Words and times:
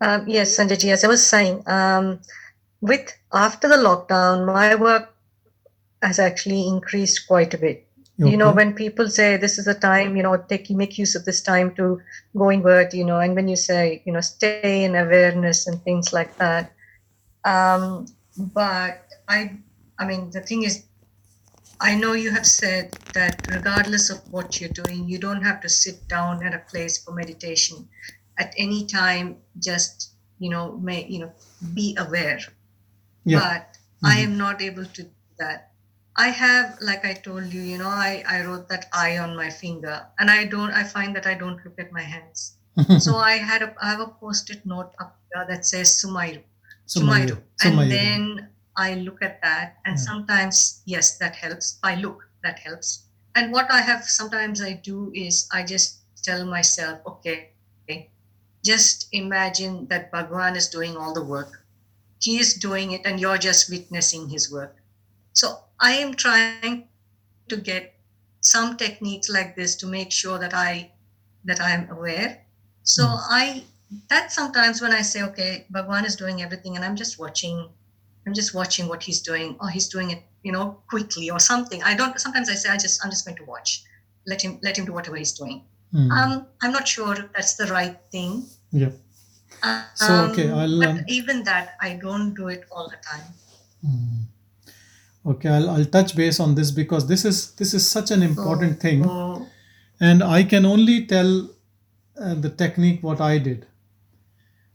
Um, 0.00 0.26
yes, 0.26 0.56
Sanjay, 0.56 0.92
as 0.92 1.04
I 1.04 1.08
was 1.08 1.24
saying, 1.24 1.62
um, 1.66 2.20
with 2.80 3.14
after 3.32 3.68
the 3.68 3.76
lockdown, 3.76 4.46
my 4.46 4.74
work 4.74 5.14
has 6.02 6.18
actually 6.18 6.66
increased 6.66 7.26
quite 7.28 7.52
a 7.54 7.58
bit. 7.58 7.86
You 8.22 8.36
know, 8.36 8.52
when 8.52 8.74
people 8.74 9.08
say 9.08 9.38
this 9.38 9.56
is 9.56 9.66
a 9.66 9.72
time, 9.72 10.14
you 10.14 10.22
know, 10.22 10.36
take 10.36 10.68
make 10.68 10.98
use 10.98 11.14
of 11.14 11.24
this 11.24 11.40
time 11.40 11.74
to 11.76 12.02
go 12.36 12.52
inward, 12.52 12.92
you 12.92 13.02
know, 13.02 13.18
and 13.18 13.34
when 13.34 13.48
you 13.48 13.56
say, 13.56 14.02
you 14.04 14.12
know, 14.12 14.20
stay 14.20 14.84
in 14.84 14.94
awareness 14.94 15.66
and 15.66 15.82
things 15.82 16.12
like 16.12 16.36
that. 16.36 16.70
Um, 17.46 18.04
but 18.36 19.06
I, 19.26 19.56
I 19.98 20.04
mean, 20.06 20.30
the 20.32 20.42
thing 20.42 20.64
is, 20.64 20.84
I 21.80 21.94
know 21.94 22.12
you 22.12 22.30
have 22.30 22.46
said 22.46 22.92
that 23.14 23.46
regardless 23.50 24.10
of 24.10 24.20
what 24.30 24.60
you're 24.60 24.68
doing, 24.68 25.08
you 25.08 25.18
don't 25.18 25.42
have 25.42 25.62
to 25.62 25.70
sit 25.70 26.06
down 26.06 26.44
at 26.44 26.52
a 26.52 26.58
place 26.58 27.02
for 27.02 27.12
meditation. 27.12 27.88
At 28.40 28.54
any 28.56 28.86
time, 28.86 29.36
just 29.60 30.10
you 30.40 30.50
know, 30.50 30.64
may 30.78 31.06
you 31.06 31.20
know, 31.20 31.32
be 31.74 31.94
aware. 31.98 32.40
Yeah. 33.24 33.38
But 33.40 33.78
I 34.04 34.16
Mhm. 34.20 34.24
am 34.24 34.38
not 34.38 34.62
able 34.62 34.86
to 34.86 35.02
do 35.04 35.10
that. 35.38 35.72
I 36.16 36.28
have, 36.30 36.78
like 36.80 37.04
I 37.04 37.14
told 37.14 37.52
you, 37.54 37.62
you 37.62 37.78
know, 37.78 37.88
I, 37.88 38.24
I 38.28 38.44
wrote 38.44 38.68
that 38.68 38.88
eye 38.92 39.18
on 39.18 39.36
my 39.36 39.50
finger, 39.50 40.06
and 40.18 40.30
I 40.30 40.44
don't. 40.44 40.72
I 40.72 40.84
find 40.84 41.14
that 41.16 41.26
I 41.26 41.34
don't 41.34 41.64
look 41.64 41.78
at 41.78 41.92
my 41.92 42.02
hands. 42.02 42.56
So 43.06 43.16
I 43.16 43.36
had 43.50 43.62
a, 43.62 43.74
I 43.80 43.90
have 43.90 44.00
a 44.00 44.08
post-it 44.08 44.64
note 44.66 44.92
up 44.98 45.18
here 45.32 45.46
that 45.48 45.64
says 45.66 46.02
Sumairu. 46.02 46.42
Sumairu. 46.86 47.38
And 47.62 47.74
Sumayru. 47.74 47.88
then 47.90 48.48
I 48.76 48.94
look 48.94 49.22
at 49.22 49.40
that, 49.42 49.76
and 49.84 49.96
Yeah. 49.98 50.04
sometimes, 50.10 50.82
yes, 50.86 51.16
that 51.18 51.36
helps. 51.36 51.78
I 51.82 51.94
look, 51.96 52.28
that 52.42 52.58
helps. 52.58 53.04
And 53.34 53.52
what 53.52 53.70
I 53.70 53.80
have 53.82 54.04
sometimes 54.04 54.60
I 54.60 54.72
do 54.74 55.12
is 55.14 55.48
I 55.52 55.62
just 55.64 56.00
tell 56.24 56.44
myself, 56.44 57.00
okay, 57.06 57.49
just 58.64 59.08
imagine 59.12 59.86
that 59.88 60.10
Bhagwan 60.12 60.56
is 60.56 60.68
doing 60.68 60.96
all 60.96 61.12
the 61.14 61.24
work. 61.24 61.64
He 62.20 62.38
is 62.38 62.54
doing 62.54 62.92
it, 62.92 63.02
and 63.04 63.20
you're 63.20 63.38
just 63.38 63.70
witnessing 63.70 64.28
his 64.28 64.50
work. 64.52 64.76
So 65.32 65.58
I 65.80 65.92
am 65.92 66.14
trying 66.14 66.88
to 67.48 67.56
get 67.56 67.94
some 68.40 68.76
techniques 68.76 69.28
like 69.28 69.56
this 69.56 69.76
to 69.76 69.86
make 69.86 70.12
sure 70.12 70.38
that 70.38 70.54
I 70.54 70.92
that 71.44 71.60
I 71.60 71.70
am 71.72 71.90
aware. 71.90 72.44
So 72.82 73.04
Mm. 73.04 73.20
I 73.30 73.64
that 74.08 74.32
sometimes 74.32 74.80
when 74.80 74.92
I 74.92 75.02
say, 75.02 75.22
okay, 75.22 75.66
Bhagwan 75.70 76.04
is 76.04 76.16
doing 76.16 76.42
everything 76.42 76.76
and 76.76 76.84
I'm 76.84 76.96
just 76.96 77.18
watching, 77.18 77.68
I'm 78.26 78.34
just 78.34 78.54
watching 78.54 78.88
what 78.88 79.02
he's 79.02 79.20
doing, 79.20 79.56
or 79.60 79.68
he's 79.70 79.88
doing 79.88 80.10
it, 80.10 80.22
you 80.42 80.52
know, 80.52 80.82
quickly 80.88 81.30
or 81.30 81.40
something. 81.40 81.82
I 81.82 81.94
don't 81.94 82.18
sometimes 82.20 82.48
I 82.48 82.54
say 82.54 82.68
I 82.70 82.76
just 82.76 83.04
I'm 83.04 83.10
just 83.10 83.24
going 83.24 83.36
to 83.38 83.44
watch. 83.44 83.82
Let 84.26 84.42
him 84.42 84.58
let 84.62 84.76
him 84.78 84.84
do 84.86 84.92
whatever 84.92 85.16
he's 85.16 85.32
doing. 85.32 85.64
Mm. 85.94 86.10
Um 86.10 86.46
I'm 86.62 86.72
not 86.72 86.86
sure 86.88 87.14
if 87.14 87.32
that's 87.32 87.54
the 87.54 87.66
right 87.66 87.96
thing. 88.12 88.44
Yeah. 88.70 88.90
Um, 89.62 89.84
So, 89.94 90.14
okay, 90.26 90.50
I'll, 90.50 90.78
but 90.78 90.88
um, 90.88 91.04
even 91.08 91.42
that 91.44 91.74
I 91.80 91.94
don't 91.94 92.34
do 92.34 92.48
it 92.48 92.64
all 92.70 92.88
the 92.88 92.96
time. 93.06 93.26
Mm. 93.84 94.24
Okay, 95.26 95.48
I'll, 95.50 95.68
I'll 95.70 95.84
touch 95.84 96.16
base 96.16 96.40
on 96.40 96.54
this 96.54 96.70
because 96.70 97.06
this 97.06 97.24
is 97.24 97.52
this 97.56 97.74
is 97.74 97.86
such 97.86 98.10
an 98.10 98.22
important 98.22 98.80
thing, 98.80 99.04
So 99.04 99.46
and 100.00 100.22
I 100.22 100.44
can 100.44 100.64
only 100.64 101.04
tell 101.06 101.50
uh, 102.18 102.34
the 102.34 102.48
technique 102.48 103.02
what 103.02 103.20
I 103.20 103.36
did 103.38 103.66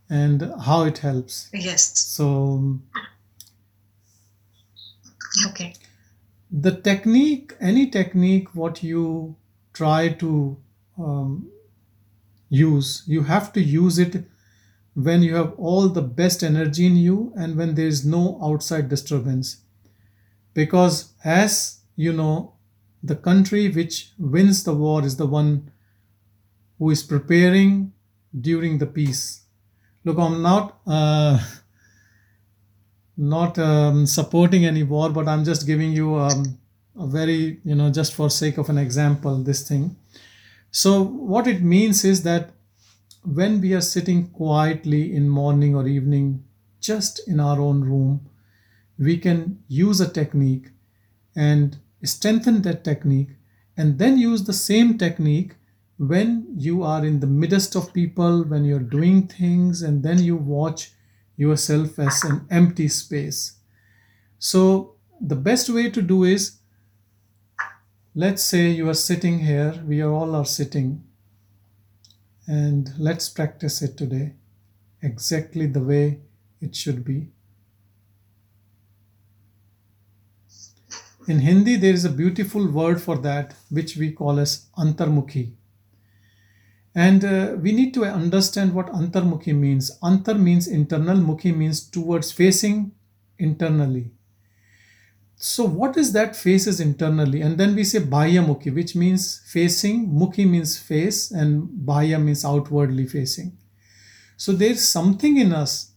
and 0.10 0.44
how 0.62 0.84
it 0.84 1.00
helps. 1.00 1.50
yes. 1.54 1.98
So 2.00 2.80
Okay. 5.48 5.74
the 6.52 6.72
technique, 6.72 7.56
any 7.60 7.90
technique, 7.90 8.54
what 8.56 8.84
you 8.84 9.36
try 9.74 10.10
to 10.10 10.58
um, 10.98 11.50
use, 12.50 13.04
you 13.08 13.24
have 13.24 13.52
to 13.54 13.62
use 13.62 13.98
it 14.00 14.26
when 14.94 15.22
you 15.22 15.36
have 15.36 15.54
all 15.58 15.90
the 15.90 16.02
best 16.02 16.44
energy 16.44 16.86
in 16.86 16.96
you 16.96 17.34
and 17.36 17.58
when 17.58 17.76
there 17.76 17.88
is 17.88 18.06
no 18.06 18.40
outside 18.42 18.88
disturbance. 18.90 19.58
Because, 20.54 21.14
as 21.24 21.80
you 21.96 22.14
know, 22.14 22.54
the 23.04 23.16
country 23.16 23.70
which 23.70 24.12
wins 24.18 24.64
the 24.64 24.74
war 24.74 25.04
is 25.06 25.18
the 25.18 25.28
one 25.28 25.72
who 26.80 26.90
is 26.90 27.04
preparing 27.04 27.94
during 28.40 28.78
the 28.78 28.86
peace. 28.86 29.44
Look, 30.04 30.18
I'm 30.18 30.42
not. 30.42 30.80
Uh, 30.88 31.40
not 33.18 33.58
um, 33.58 34.06
supporting 34.06 34.66
any 34.66 34.84
war, 34.84 35.10
but 35.10 35.28
I'm 35.28 35.44
just 35.44 35.66
giving 35.66 35.94
you 35.94 36.16
um, 36.16 36.58
a 37.00 37.08
very, 37.08 37.60
you 37.64 37.76
know, 37.76 37.90
just 37.90 38.14
for 38.14 38.30
sake 38.30 38.58
of 38.58 38.70
an 38.70 38.78
example, 38.78 39.42
this 39.42 39.68
thing. 39.68 39.96
So 40.76 41.02
what 41.02 41.48
it 41.48 41.62
means 41.62 42.04
is 42.04 42.24
that 42.24 42.50
when 43.24 43.62
we 43.62 43.74
are 43.74 43.80
sitting 43.80 44.28
quietly 44.32 45.16
in 45.16 45.30
morning 45.30 45.74
or 45.74 45.88
evening, 45.88 46.44
just 46.82 47.26
in 47.30 47.40
our 47.40 47.62
own 47.62 47.80
room, 47.80 48.30
we 49.00 49.18
can 49.18 49.64
use 49.70 50.02
a 50.02 50.12
technique 50.12 50.72
and 51.34 51.78
strengthen 52.04 52.62
that 52.64 52.84
technique, 52.84 53.30
and 53.78 53.98
then 54.00 54.18
use 54.18 54.44
the 54.44 54.52
same 54.52 54.98
technique 54.98 55.56
when 55.98 56.46
you 56.58 56.84
are 56.84 57.06
in 57.06 57.22
the 57.22 57.28
midst 57.28 57.78
of 57.78 57.94
people, 57.94 58.44
when 58.44 58.66
you're 58.66 58.92
doing 58.98 59.28
things, 59.30 59.82
and 59.82 60.04
then 60.04 60.20
you 60.22 60.36
watch 60.36 60.92
yourself 61.38 61.98
as 62.00 62.22
an 62.26 62.46
empty 62.52 62.90
space. 62.90 63.60
So, 64.40 64.96
the 65.22 65.38
best 65.38 65.70
way 65.70 65.90
to 65.90 66.02
do 66.02 66.26
is 66.26 66.58
let's 68.18 68.44
say 68.44 68.70
you 68.70 68.88
are 68.90 68.94
sitting 68.94 69.40
here, 69.40 69.84
we 69.86 70.02
all 70.02 70.36
are 70.36 70.46
sitting, 70.46 71.04
and 72.48 72.94
let's 72.98 73.28
practice 73.28 73.82
it 73.82 73.98
today 73.98 74.36
exactly 75.02 75.68
the 75.68 75.82
way 75.82 76.22
it 76.62 76.74
should 76.76 77.04
be. 77.04 77.28
In 81.28 81.40
Hindi, 81.40 81.76
there 81.76 81.94
is 81.94 82.06
a 82.06 82.10
beautiful 82.10 82.72
word 82.72 83.02
for 83.02 83.18
that 83.18 83.54
which 83.70 83.98
we 83.98 84.12
call 84.12 84.40
as 84.40 84.68
antarmukhi. 84.78 85.54
And 86.94 87.26
uh, 87.26 87.58
we 87.60 87.74
need 87.74 87.94
to 87.96 88.06
understand 88.06 88.74
what 88.74 88.88
antarmukhi 88.88 89.54
means. 89.54 89.92
Antar 90.02 90.36
means 90.36 90.68
internal, 90.68 91.18
mukhi 91.18 91.54
means 91.54 91.82
towards 91.82 92.32
facing 92.32 92.94
internally. 93.38 94.12
So, 95.38 95.66
what 95.66 95.98
is 95.98 96.14
that 96.14 96.36
faces 96.36 96.80
internally? 96.80 97.42
And 97.42 97.58
then 97.58 97.76
we 97.76 97.84
say 97.84 98.00
bahya 98.00 98.46
mukhi, 98.46 98.74
which 98.74 98.96
means 98.96 99.42
facing. 99.46 100.08
Mukhi 100.08 100.50
means 100.50 100.78
face, 100.78 101.30
and 101.32 101.68
bahya 101.86 102.22
means 102.24 102.46
outwardly 102.46 103.06
facing. 103.06 103.58
So, 104.38 104.54
there's 104.54 104.88
something 104.88 105.38
in 105.38 105.52
us 105.52 105.92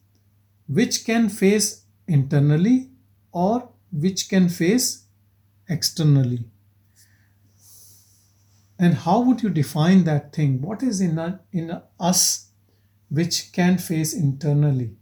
which 0.66 1.04
can 1.04 1.28
face 1.28 1.84
internally 2.09 2.91
or 3.32 3.71
which 3.93 4.28
can 4.28 4.49
face 4.49 5.04
externally. 5.69 6.44
And 8.78 8.94
how 8.94 9.20
would 9.20 9.43
you 9.43 9.50
define 9.50 10.05
that 10.05 10.32
thing? 10.32 10.60
What 10.60 10.82
is 10.82 11.00
in, 11.00 11.19
a, 11.19 11.41
in 11.53 11.81
us 11.99 12.50
which 13.09 13.53
can 13.53 13.78
face 13.78 14.15
internally? 14.15 14.97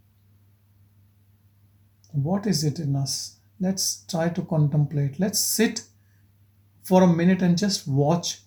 What 2.11 2.47
is 2.47 2.63
it 2.63 2.79
in 2.79 2.95
us? 2.95 3.36
Let's 3.59 4.05
try 4.07 4.29
to 4.29 4.41
contemplate. 4.43 5.19
Let's 5.19 5.39
sit 5.39 5.83
for 6.83 7.03
a 7.03 7.07
minute 7.07 7.41
and 7.41 7.57
just 7.57 7.87
watch. 7.87 8.39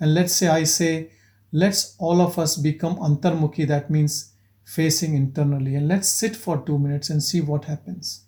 And 0.00 0.12
let's 0.12 0.34
say 0.34 0.48
I 0.48 0.64
say, 0.64 1.12
let's 1.52 1.96
all 1.98 2.20
of 2.20 2.38
us 2.38 2.56
become 2.56 2.96
antarmukhi, 2.96 3.66
that 3.68 3.90
means 3.90 4.32
facing 4.64 5.14
internally. 5.14 5.76
And 5.76 5.88
let's 5.88 6.08
sit 6.08 6.36
for 6.36 6.58
two 6.66 6.78
minutes 6.78 7.08
and 7.08 7.22
see 7.22 7.40
what 7.40 7.64
happens. 7.64 8.25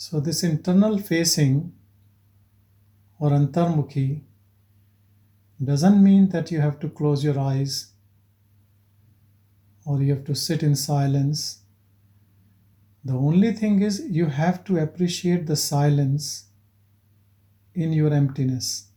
So, 0.00 0.20
this 0.20 0.44
internal 0.44 0.96
facing 0.96 1.72
or 3.18 3.30
antarmukhi 3.30 4.20
doesn't 5.64 6.00
mean 6.00 6.28
that 6.28 6.52
you 6.52 6.60
have 6.60 6.78
to 6.78 6.88
close 6.88 7.24
your 7.24 7.36
eyes 7.36 7.94
or 9.84 10.00
you 10.00 10.14
have 10.14 10.24
to 10.26 10.36
sit 10.36 10.62
in 10.62 10.76
silence. 10.76 11.62
The 13.04 13.14
only 13.14 13.52
thing 13.52 13.82
is, 13.82 14.00
you 14.08 14.26
have 14.26 14.62
to 14.66 14.78
appreciate 14.78 15.48
the 15.48 15.56
silence 15.56 16.44
in 17.74 17.92
your 17.92 18.14
emptiness. 18.14 18.90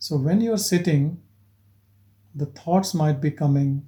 So, 0.00 0.16
when 0.16 0.40
you're 0.40 0.58
sitting, 0.58 1.22
the 2.34 2.46
thoughts 2.46 2.92
might 2.92 3.20
be 3.20 3.30
coming, 3.30 3.86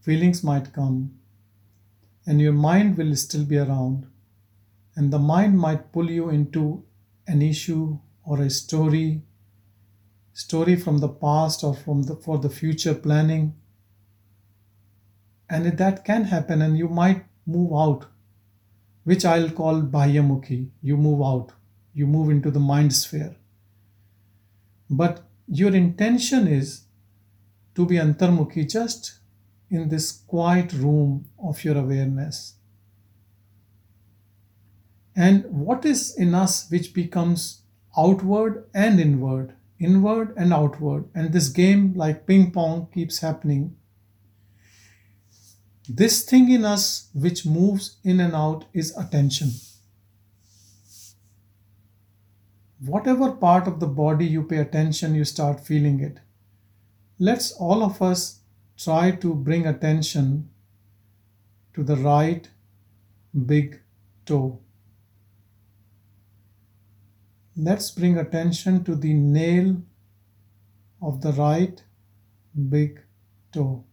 feelings 0.00 0.42
might 0.42 0.72
come, 0.72 1.17
and 2.28 2.42
your 2.42 2.52
mind 2.52 2.98
will 2.98 3.16
still 3.16 3.44
be 3.46 3.56
around. 3.56 4.06
And 4.94 5.10
the 5.10 5.18
mind 5.18 5.58
might 5.58 5.92
pull 5.92 6.10
you 6.10 6.28
into 6.28 6.84
an 7.26 7.40
issue 7.40 7.98
or 8.22 8.42
a 8.42 8.50
story, 8.50 9.22
story 10.34 10.76
from 10.76 10.98
the 10.98 11.08
past 11.08 11.64
or 11.64 11.74
from 11.74 12.02
the 12.02 12.16
for 12.16 12.36
the 12.36 12.50
future 12.50 12.94
planning. 12.94 13.54
And 15.48 15.78
that 15.78 16.04
can 16.04 16.24
happen, 16.24 16.60
and 16.60 16.76
you 16.76 16.88
might 16.88 17.24
move 17.46 17.72
out, 17.72 18.04
which 19.04 19.24
I'll 19.24 19.48
call 19.48 19.80
Bahyamukhi. 19.80 20.68
You 20.82 20.98
move 20.98 21.22
out, 21.22 21.52
you 21.94 22.06
move 22.06 22.28
into 22.28 22.50
the 22.50 22.60
mind 22.60 22.94
sphere. 22.94 23.36
But 24.90 25.22
your 25.46 25.74
intention 25.74 26.46
is 26.46 26.82
to 27.74 27.86
be 27.86 27.96
Antarmukhi 27.96 28.70
just 28.70 29.17
in 29.70 29.88
this 29.88 30.12
quiet 30.12 30.72
room 30.72 31.26
of 31.42 31.62
your 31.64 31.76
awareness. 31.76 32.54
And 35.14 35.44
what 35.46 35.84
is 35.84 36.16
in 36.16 36.34
us 36.34 36.70
which 36.70 36.94
becomes 36.94 37.62
outward 37.96 38.68
and 38.72 39.00
inward, 39.00 39.54
inward 39.80 40.32
and 40.36 40.52
outward, 40.52 41.08
and 41.14 41.32
this 41.32 41.48
game, 41.48 41.92
like 41.94 42.26
ping 42.26 42.52
pong, 42.52 42.88
keeps 42.94 43.18
happening. 43.18 43.76
This 45.88 46.24
thing 46.24 46.50
in 46.50 46.64
us 46.64 47.08
which 47.14 47.44
moves 47.44 47.96
in 48.04 48.20
and 48.20 48.34
out 48.34 48.66
is 48.72 48.96
attention. 48.96 49.52
Whatever 52.80 53.32
part 53.32 53.66
of 53.66 53.80
the 53.80 53.86
body 53.88 54.24
you 54.24 54.44
pay 54.44 54.58
attention, 54.58 55.14
you 55.14 55.24
start 55.24 55.66
feeling 55.66 55.98
it. 55.98 56.18
Let's 57.18 57.50
all 57.52 57.82
of 57.82 58.00
us 58.00 58.37
try 58.78 59.10
to 59.10 59.34
bring 59.34 59.66
attention 59.66 60.48
to 61.74 61.82
the 61.82 61.96
right 61.96 62.48
big 63.46 63.80
toe. 64.24 64.60
Let's 67.56 67.90
bring 67.90 68.16
attention 68.18 68.84
to 68.84 68.94
the 68.94 69.12
nail 69.12 69.82
of 71.02 71.20
the 71.20 71.32
right 71.32 71.82
big 72.68 73.00
toe. 73.52 73.84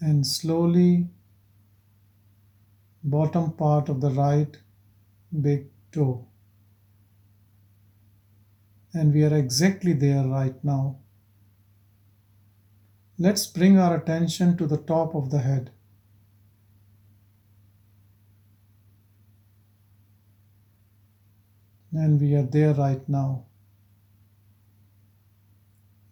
And 0.00 0.26
slowly, 0.26 1.08
bottom 3.02 3.52
part 3.52 3.90
of 3.90 4.00
the 4.00 4.10
right 4.10 4.56
big 5.42 5.66
toe. 5.92 6.26
And 8.94 9.12
we 9.12 9.24
are 9.24 9.36
exactly 9.36 9.92
there 9.92 10.24
right 10.24 10.62
now. 10.64 11.00
Let's 13.18 13.46
bring 13.46 13.78
our 13.78 13.96
attention 13.96 14.58
to 14.58 14.66
the 14.66 14.76
top 14.76 15.14
of 15.14 15.30
the 15.30 15.38
head. 15.38 15.70
And 21.92 22.20
we 22.20 22.34
are 22.34 22.42
there 22.42 22.74
right 22.74 23.08
now. 23.08 23.46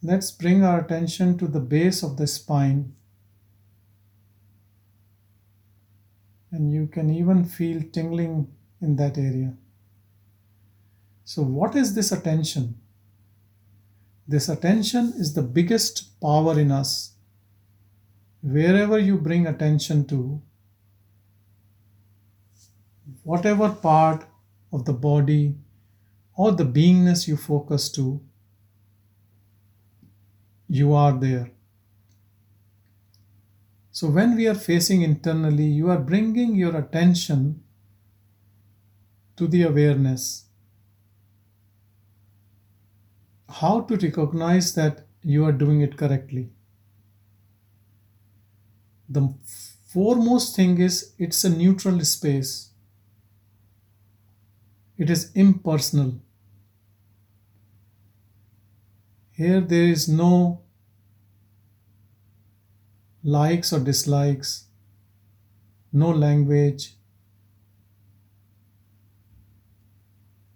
Let's 0.03 0.31
bring 0.31 0.65
our 0.65 0.81
attention 0.81 1.37
to 1.39 1.47
the 1.47 1.61
base 1.61 2.03
of 2.03 2.17
the 2.17 2.27
spine. 2.27 2.95
And 6.51 6.73
you 6.73 6.87
can 6.87 7.11
even 7.11 7.45
feel 7.45 7.83
tingling 7.93 8.49
in 8.81 8.97
that 8.97 9.19
area. 9.19 9.55
So, 11.25 11.43
what 11.43 11.75
is 11.75 11.95
this 11.95 12.13
attention? 12.13 12.81
This 14.27 14.49
attention 14.49 15.13
is 15.17 15.35
the 15.35 15.43
biggest 15.43 16.21
power 16.21 16.59
in 16.59 16.71
us. 16.71 17.13
Wherever 18.43 18.99
you 18.99 19.19
bring 19.19 19.47
attention 19.47 20.07
to, 20.07 20.41
whatever 23.23 23.71
part 23.71 24.27
of 24.73 24.85
the 24.85 24.93
body 24.93 25.57
or 26.37 26.53
the 26.53 26.65
beingness 26.65 27.29
you 27.29 27.37
focus 27.37 27.91
to, 27.91 28.21
you 30.69 30.95
are 30.95 31.13
there. 31.13 31.51
So, 33.93 34.09
when 34.09 34.35
we 34.35 34.49
are 34.49 34.55
facing 34.55 35.03
internally, 35.03 35.67
you 35.67 35.89
are 35.91 35.99
bringing 36.01 36.57
your 36.57 36.77
attention 36.77 37.63
to 39.37 39.47
the 39.47 39.63
awareness. 39.63 40.47
How 43.61 43.81
to 43.83 43.97
recognize 43.97 44.75
that 44.75 45.07
you 45.23 45.45
are 45.47 45.53
doing 45.53 45.81
it 45.81 45.97
correctly? 45.97 46.51
The 49.09 49.33
foremost 49.87 50.55
thing 50.57 50.79
is 50.79 51.15
it's 51.19 51.43
a 51.45 51.49
neutral 51.49 52.05
space, 52.05 52.71
it 54.99 55.09
is 55.09 55.31
impersonal. 55.35 56.21
Here, 59.33 59.61
there 59.61 59.85
is 59.85 60.09
no 60.09 60.63
likes 63.23 63.73
or 63.73 63.81
dislikes, 63.81 64.69
no 65.93 66.11
language. 66.11 66.95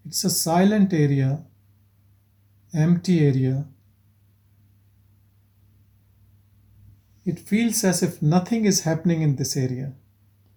It's 0.05 0.25
a 0.25 0.31
silent 0.31 0.93
area, 0.93 1.45
empty 2.79 3.27
area. 3.27 3.67
It 7.25 7.41
feels 7.41 7.83
as 7.85 8.03
if 8.03 8.23
nothing 8.23 8.65
is 8.65 8.85
happening 8.85 9.23
in 9.23 9.37
this 9.37 9.57
area, 9.57 9.93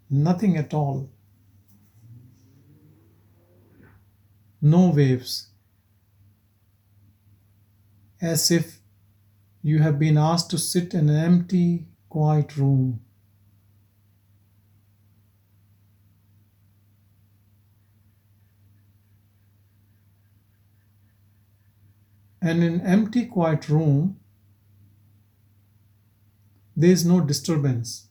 nothing 0.09 0.55
at 0.55 0.73
all. 0.73 1.09
No 4.61 4.89
waves, 4.89 5.47
as 8.21 8.51
if 8.51 8.79
you 9.63 9.79
have 9.79 9.97
been 9.97 10.17
asked 10.17 10.51
to 10.51 10.57
sit 10.59 10.93
in 10.93 11.09
an 11.09 11.15
empty, 11.15 11.87
quiet 12.09 12.55
room. 12.55 13.01
And 22.41 22.63
in 22.63 22.81
empty, 22.81 23.25
quiet 23.25 23.69
room, 23.69 24.19
there 26.75 26.91
is 26.91 27.05
no 27.05 27.21
disturbance. 27.21 28.07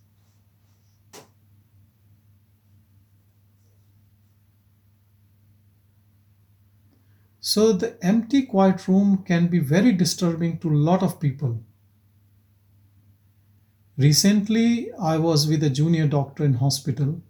So 7.41 7.73
the 7.73 8.03
empty, 8.03 8.47
quiet 8.47 8.89
room 8.89 9.19
can 9.19 9.49
be 9.49 9.59
very 9.59 9.93
disturbing 9.93 10.59
to 10.61 10.71
a 10.71 10.77
lot 10.77 11.03
of 11.03 11.21
people. 11.21 11.63
Recently, 13.97 14.91
I 14.95 15.17
was 15.19 15.47
with 15.47 15.63
a 15.63 15.71
junior 15.71 16.09
doctor 16.09 16.45
in 16.45 16.55
hospital, 16.55 17.23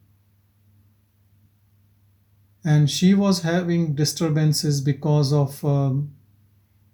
and 2.64 2.90
she 2.90 3.12
was 3.12 3.42
having 3.42 3.95
disturbances 3.95 4.80
because 4.80 5.33
of 5.33 5.62
um, 5.64 6.14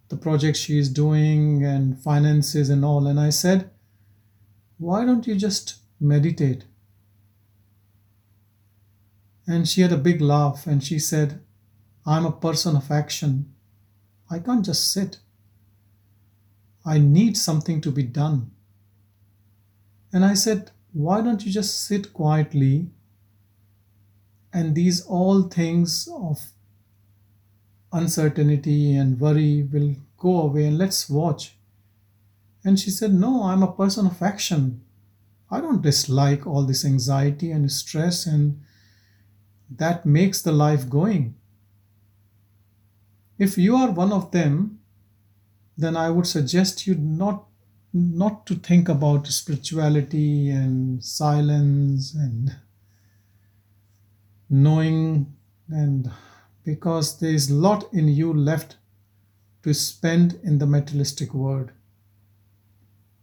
the 0.09 0.17
project 0.17 0.57
she 0.57 0.79
is 0.79 0.89
doing 0.89 1.65
and 1.65 1.99
finances 1.99 2.71
and 2.71 2.85
all. 2.85 3.07
And 3.07 3.19
I 3.19 3.31
said, 3.31 3.71
Why 4.79 5.05
don't 5.05 5.27
you 5.27 5.35
just 5.35 5.77
meditate? 6.01 6.65
And 9.47 9.69
she 9.69 9.81
had 9.81 9.93
a 9.93 9.99
big 9.99 10.21
laugh 10.21 10.67
and 10.67 10.83
she 10.83 10.99
said, 10.99 11.41
I'm 12.05 12.27
a 12.27 12.33
person 12.33 12.77
of 12.77 12.91
action. 12.91 13.53
I 14.31 14.39
can't 14.39 14.65
just 14.65 14.93
sit. 14.93 15.19
I 16.85 16.99
need 16.99 17.37
something 17.37 17.81
to 17.81 17.91
be 17.91 18.03
done. 18.03 18.51
And 20.13 20.25
I 20.25 20.35
said, 20.35 20.71
Why 20.93 21.21
don't 21.21 21.45
you 21.45 21.53
just 21.53 21.87
sit 21.87 22.13
quietly? 22.13 22.91
And 24.53 24.75
these 24.75 25.03
all 25.03 25.43
things 25.43 26.09
of 26.13 26.53
uncertainty 27.93 28.95
and 28.95 29.21
worry 29.21 29.63
will 29.63 29.97
go 30.17 30.41
away 30.43 30.67
and 30.67 30.79
let's 30.79 31.09
watch. 31.09 31.57
And 32.65 32.79
she 32.79 32.91
said, 32.91 33.15
No, 33.15 33.45
I'm 33.45 33.63
a 33.63 33.73
person 33.73 34.07
of 34.07 34.23
action. 34.23 34.83
I 35.51 35.61
don't 35.61 35.83
dislike 35.83 36.47
all 36.47 36.65
this 36.65 36.85
anxiety 36.85 37.53
and 37.53 37.71
stress, 37.71 38.27
and 38.27 38.63
that 39.71 40.05
makes 40.05 40.43
the 40.43 40.53
life 40.53 40.89
going. 40.89 41.37
If 43.39 43.57
you 43.57 43.77
are 43.77 43.91
one 43.91 44.13
of 44.13 44.33
them, 44.33 44.81
then 45.77 45.97
I 45.97 46.11
would 46.11 46.27
suggest 46.27 46.87
you 46.87 46.95
not 46.95 47.45
not 47.93 48.47
to 48.47 48.55
think 48.55 48.91
about 48.91 49.27
spirituality 49.27 50.51
and 50.51 51.03
silence 51.03 52.15
and 52.15 52.57
knowing 54.51 55.35
and 55.71 56.11
because 56.67 57.19
there 57.19 57.33
is 57.33 57.51
lot 57.51 57.89
in 57.95 58.09
you 58.09 58.35
left 58.35 58.77
to 59.63 59.73
spend 59.73 60.39
in 60.43 60.59
the 60.59 60.67
materialistic 60.67 61.33
world. 61.33 61.73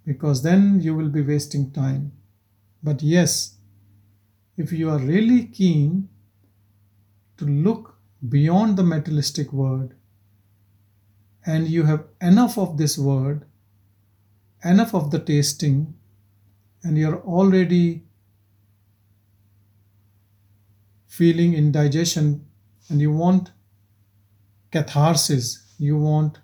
Because 0.04 0.42
then 0.42 0.82
you 0.82 0.96
will 0.96 1.10
be 1.10 1.22
wasting 1.22 1.70
time. 1.72 2.14
But 2.82 3.04
yes 3.04 3.58
if 4.56 4.72
you 4.72 4.90
are 4.90 5.00
really 5.00 5.46
keen 5.46 6.10
to 7.38 7.46
look 7.46 7.98
beyond 8.30 8.78
the 8.78 8.84
materialistic 8.84 9.52
world 9.52 9.94
and 11.46 11.68
you 11.68 11.84
have 11.84 12.06
enough 12.22 12.58
of 12.58 12.78
this 12.78 12.98
word 12.98 13.46
enough 14.64 14.94
of 14.94 15.12
the 15.12 15.20
tasting 15.20 15.94
and 16.84 16.98
you're 16.98 17.22
already 17.22 18.04
feeling 21.08 21.54
indigestion 21.54 22.46
and 22.90 23.02
you 23.02 23.12
want 23.12 23.52
catharsis, 24.72 25.74
you 25.78 25.98
want 25.98 26.40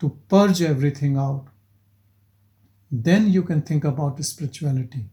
to 0.00 0.16
purge 0.28 0.62
everything 0.62 1.16
out, 1.16 1.46
then 2.90 3.30
you 3.30 3.42
can 3.42 3.62
think 3.62 3.84
about 3.84 4.22
spirituality. 4.24 5.06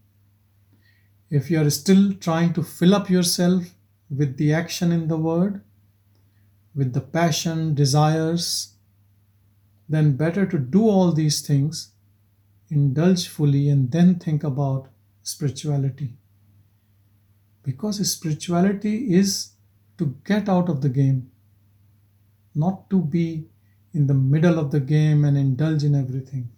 If 1.28 1.50
you 1.50 1.60
are 1.60 1.70
still 1.70 2.14
trying 2.14 2.52
to 2.54 2.62
fill 2.62 2.94
up 2.94 3.10
yourself 3.10 3.64
with 4.08 4.36
the 4.36 4.52
action 4.52 4.92
in 4.92 5.08
the 5.08 5.16
word, 5.16 5.62
with 6.74 6.92
the 6.92 7.00
passion, 7.00 7.74
desires, 7.74 8.74
then 9.88 10.16
better 10.16 10.46
to 10.46 10.58
do 10.58 10.88
all 10.88 11.12
these 11.12 11.40
things, 11.40 11.92
indulge 12.70 13.28
fully, 13.28 13.68
and 13.68 13.90
then 13.90 14.16
think 14.16 14.44
about 14.44 14.88
spirituality. 15.22 16.12
Because 17.62 18.08
spirituality 18.08 19.14
is 19.14 19.52
to 19.98 20.14
get 20.24 20.48
out 20.48 20.68
of 20.68 20.80
the 20.80 20.88
game, 20.88 21.30
not 22.54 22.88
to 22.90 23.00
be 23.00 23.48
in 23.92 24.06
the 24.06 24.14
middle 24.14 24.58
of 24.58 24.70
the 24.70 24.80
game 24.80 25.24
and 25.24 25.36
indulge 25.38 25.84
in 25.84 25.94
everything. 25.94 26.50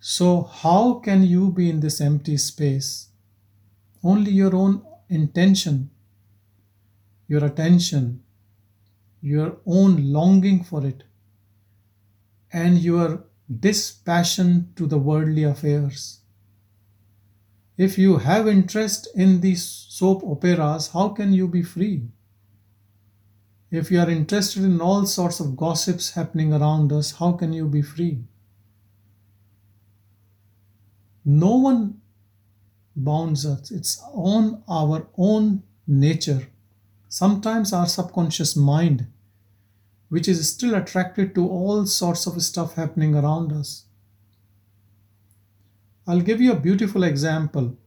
So, 0.00 0.42
how 0.42 0.94
can 1.00 1.24
you 1.24 1.50
be 1.50 1.68
in 1.68 1.80
this 1.80 2.00
empty 2.00 2.36
space? 2.36 3.08
Only 4.02 4.30
your 4.30 4.54
own 4.54 4.82
intention, 5.08 5.90
your 7.26 7.44
attention, 7.44 8.22
your 9.20 9.58
own 9.66 10.12
longing 10.12 10.62
for 10.62 10.86
it, 10.86 11.02
and 12.52 12.78
your 12.78 13.24
dispassion 13.60 14.72
to 14.76 14.86
the 14.86 14.98
worldly 14.98 15.42
affairs. 15.42 16.20
If 17.78 17.96
you 17.96 18.18
have 18.18 18.48
interest 18.48 19.06
in 19.14 19.40
these 19.40 19.64
soap 19.64 20.24
operas, 20.24 20.88
how 20.88 21.10
can 21.10 21.32
you 21.32 21.46
be 21.46 21.62
free? 21.62 22.08
If 23.70 23.92
you 23.92 24.00
are 24.00 24.10
interested 24.10 24.64
in 24.64 24.80
all 24.80 25.06
sorts 25.06 25.38
of 25.38 25.56
gossips 25.56 26.10
happening 26.10 26.52
around 26.52 26.92
us, 26.92 27.12
how 27.12 27.32
can 27.32 27.52
you 27.52 27.68
be 27.68 27.82
free? 27.82 28.24
No 31.24 31.54
one 31.56 32.00
bounds 32.96 33.46
us, 33.46 33.70
it's 33.70 34.02
on 34.12 34.64
our 34.68 35.06
own 35.16 35.62
nature. 35.86 36.48
Sometimes 37.08 37.72
our 37.72 37.86
subconscious 37.86 38.56
mind, 38.56 39.06
which 40.08 40.26
is 40.26 40.48
still 40.48 40.74
attracted 40.74 41.32
to 41.36 41.48
all 41.48 41.86
sorts 41.86 42.26
of 42.26 42.42
stuff 42.42 42.74
happening 42.74 43.14
around 43.14 43.52
us. 43.52 43.84
I'll 46.08 46.22
give 46.22 46.40
you 46.40 46.50
a 46.50 46.58
beautiful 46.58 47.04
example. 47.04 47.78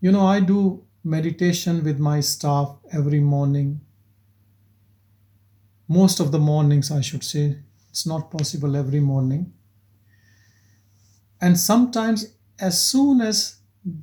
You 0.00 0.10
know, 0.10 0.24
I 0.24 0.40
do 0.40 0.86
meditation 1.04 1.84
with 1.84 1.98
my 1.98 2.20
staff 2.20 2.78
every 2.90 3.20
morning. 3.20 3.82
Most 5.88 6.20
of 6.20 6.30
the 6.30 6.38
mornings, 6.38 6.92
I 6.92 7.00
should 7.00 7.24
say. 7.24 7.58
It's 7.90 8.06
not 8.06 8.30
possible 8.30 8.76
every 8.76 9.00
morning. 9.00 9.52
And 11.40 11.58
sometimes, 11.58 12.34
as 12.58 12.82
soon 12.82 13.22
as 13.22 13.60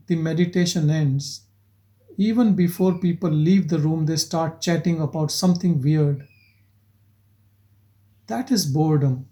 the 0.07 0.15
meditation 0.15 0.89
ends, 0.89 1.41
even 2.17 2.55
before 2.55 2.99
people 2.99 3.31
leave 3.31 3.69
the 3.69 3.79
room, 3.79 4.05
they 4.07 4.17
start 4.17 4.61
chatting 4.61 5.01
about 5.01 5.31
something 5.31 5.81
weird. 5.81 6.27
That 8.27 8.51
is 8.51 8.65
boredom. 8.65 9.29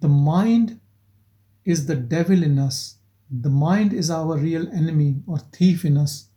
The 0.00 0.08
mind 0.08 0.80
is 1.66 1.84
the 1.84 1.96
devil 1.96 2.42
in 2.42 2.58
us. 2.58 2.96
The 3.28 3.50
mind 3.50 3.92
is 3.92 4.08
our 4.08 4.38
real 4.38 4.68
enemy 4.68 5.16
or 5.26 5.38
thief 5.38 5.84
in 5.84 5.98
us. 5.98 6.28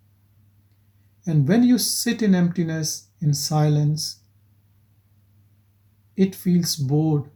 And 1.25 1.47
when 1.47 1.63
you 1.63 1.77
sit 1.77 2.23
in 2.23 2.33
emptiness, 2.33 3.07
in 3.21 3.33
silence, 3.35 4.21
it 6.17 6.33
feels 6.33 6.75
bored. 6.75 7.29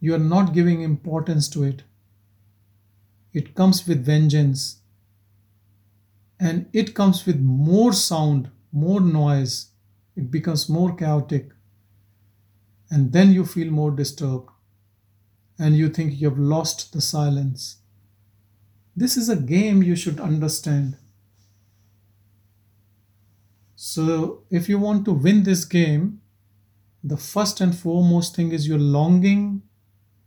You 0.00 0.14
are 0.14 0.18
not 0.18 0.52
giving 0.52 0.82
importance 0.82 1.48
to 1.50 1.62
it. 1.62 1.84
It 3.32 3.54
comes 3.54 3.86
with 3.86 4.04
vengeance. 4.04 4.80
And 6.40 6.66
it 6.72 6.92
comes 6.94 7.24
with 7.24 7.38
more 7.38 7.92
sound, 7.92 8.50
more 8.72 9.00
noise. 9.00 9.68
It 10.16 10.30
becomes 10.30 10.68
more 10.68 10.92
chaotic. 10.96 11.52
And 12.90 13.12
then 13.12 13.32
you 13.32 13.46
feel 13.46 13.70
more 13.70 13.92
disturbed. 13.92 14.50
And 15.58 15.76
you 15.76 15.88
think 15.88 16.20
you 16.20 16.28
have 16.28 16.38
lost 16.38 16.92
the 16.92 17.00
silence. 17.00 17.76
This 18.96 19.16
is 19.16 19.28
a 19.28 19.36
game 19.36 19.82
you 19.82 19.96
should 19.96 20.20
understand. 20.20 20.96
So, 23.74 24.44
if 24.50 24.68
you 24.68 24.78
want 24.78 25.04
to 25.06 25.12
win 25.12 25.42
this 25.42 25.64
game, 25.64 26.20
the 27.02 27.16
first 27.16 27.60
and 27.60 27.76
foremost 27.76 28.36
thing 28.36 28.52
is 28.52 28.68
your 28.68 28.78
longing 28.78 29.62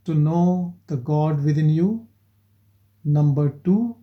to 0.03 0.13
know 0.13 0.75
the 0.87 0.97
God 0.97 1.43
within 1.43 1.69
you. 1.69 2.07
Number 3.03 3.49
two, 3.49 3.95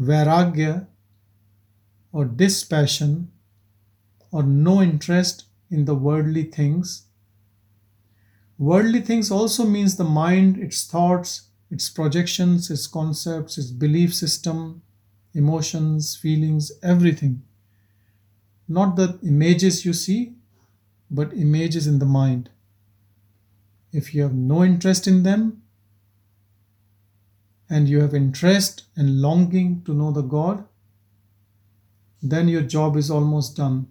vairagya 0.00 0.86
or 2.12 2.24
dispassion 2.24 3.30
or 4.30 4.42
no 4.42 4.82
interest 4.82 5.44
in 5.70 5.84
the 5.84 5.94
worldly 5.94 6.44
things. 6.44 7.05
Worldly 8.58 9.02
things 9.02 9.30
also 9.30 9.66
means 9.66 9.96
the 9.96 10.04
mind, 10.04 10.56
its 10.58 10.86
thoughts, 10.86 11.48
its 11.70 11.90
projections, 11.90 12.70
its 12.70 12.86
concepts, 12.86 13.58
its 13.58 13.70
belief 13.70 14.14
system, 14.14 14.82
emotions, 15.34 16.16
feelings, 16.16 16.72
everything. 16.82 17.42
Not 18.68 18.96
the 18.96 19.18
images 19.22 19.84
you 19.84 19.92
see, 19.92 20.34
but 21.10 21.34
images 21.34 21.86
in 21.86 21.98
the 21.98 22.06
mind. 22.06 22.50
If 23.92 24.14
you 24.14 24.22
have 24.22 24.34
no 24.34 24.64
interest 24.64 25.06
in 25.06 25.22
them, 25.22 25.62
and 27.68 27.88
you 27.88 28.00
have 28.00 28.14
interest 28.14 28.84
and 28.96 29.20
longing 29.20 29.82
to 29.84 29.92
know 29.92 30.12
the 30.12 30.22
God, 30.22 30.64
then 32.22 32.48
your 32.48 32.62
job 32.62 32.96
is 32.96 33.10
almost 33.10 33.56
done. 33.56 33.88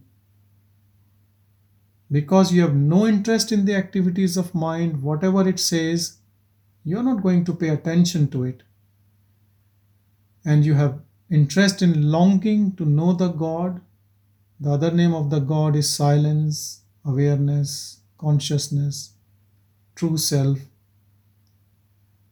Because 2.11 2.53
you 2.53 2.61
have 2.61 2.75
no 2.75 3.07
interest 3.07 3.51
in 3.51 3.65
the 3.65 3.75
activities 3.75 4.37
of 4.37 4.53
mind, 4.53 5.01
whatever 5.01 5.47
it 5.47 5.59
says, 5.59 6.17
you're 6.83 7.03
not 7.03 7.23
going 7.23 7.43
to 7.45 7.53
pay 7.53 7.69
attention 7.69 8.27
to 8.29 8.43
it. 8.43 8.63
And 10.45 10.63
you 10.63 10.75
have 10.75 10.99
interest 11.31 11.81
in 11.81 12.11
longing 12.11 12.75
to 12.75 12.85
know 12.85 13.13
the 13.13 13.29
God. 13.29 13.81
The 14.59 14.71
other 14.71 14.91
name 14.91 15.13
of 15.13 15.31
the 15.31 15.39
God 15.39 15.75
is 15.75 15.89
silence, 15.89 16.81
awareness, 17.03 18.01
consciousness, 18.19 19.13
true 19.95 20.17
self, 20.17 20.59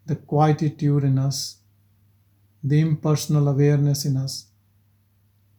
the 0.05 0.15
quietude 0.15 1.03
in 1.03 1.17
us, 1.17 1.57
the 2.63 2.79
impersonal 2.79 3.47
awareness 3.47 4.05
in 4.05 4.17
us. 4.17 4.45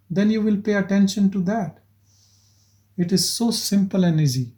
Then 0.09 0.31
you 0.31 0.41
will 0.41 0.59
pay 0.59 0.75
attention 0.75 1.31
to 1.33 1.41
that. 1.43 1.84
It 2.97 3.13
is 3.13 3.29
so 3.29 3.51
simple 3.51 4.05
and 4.05 4.21
easy. 4.21 4.53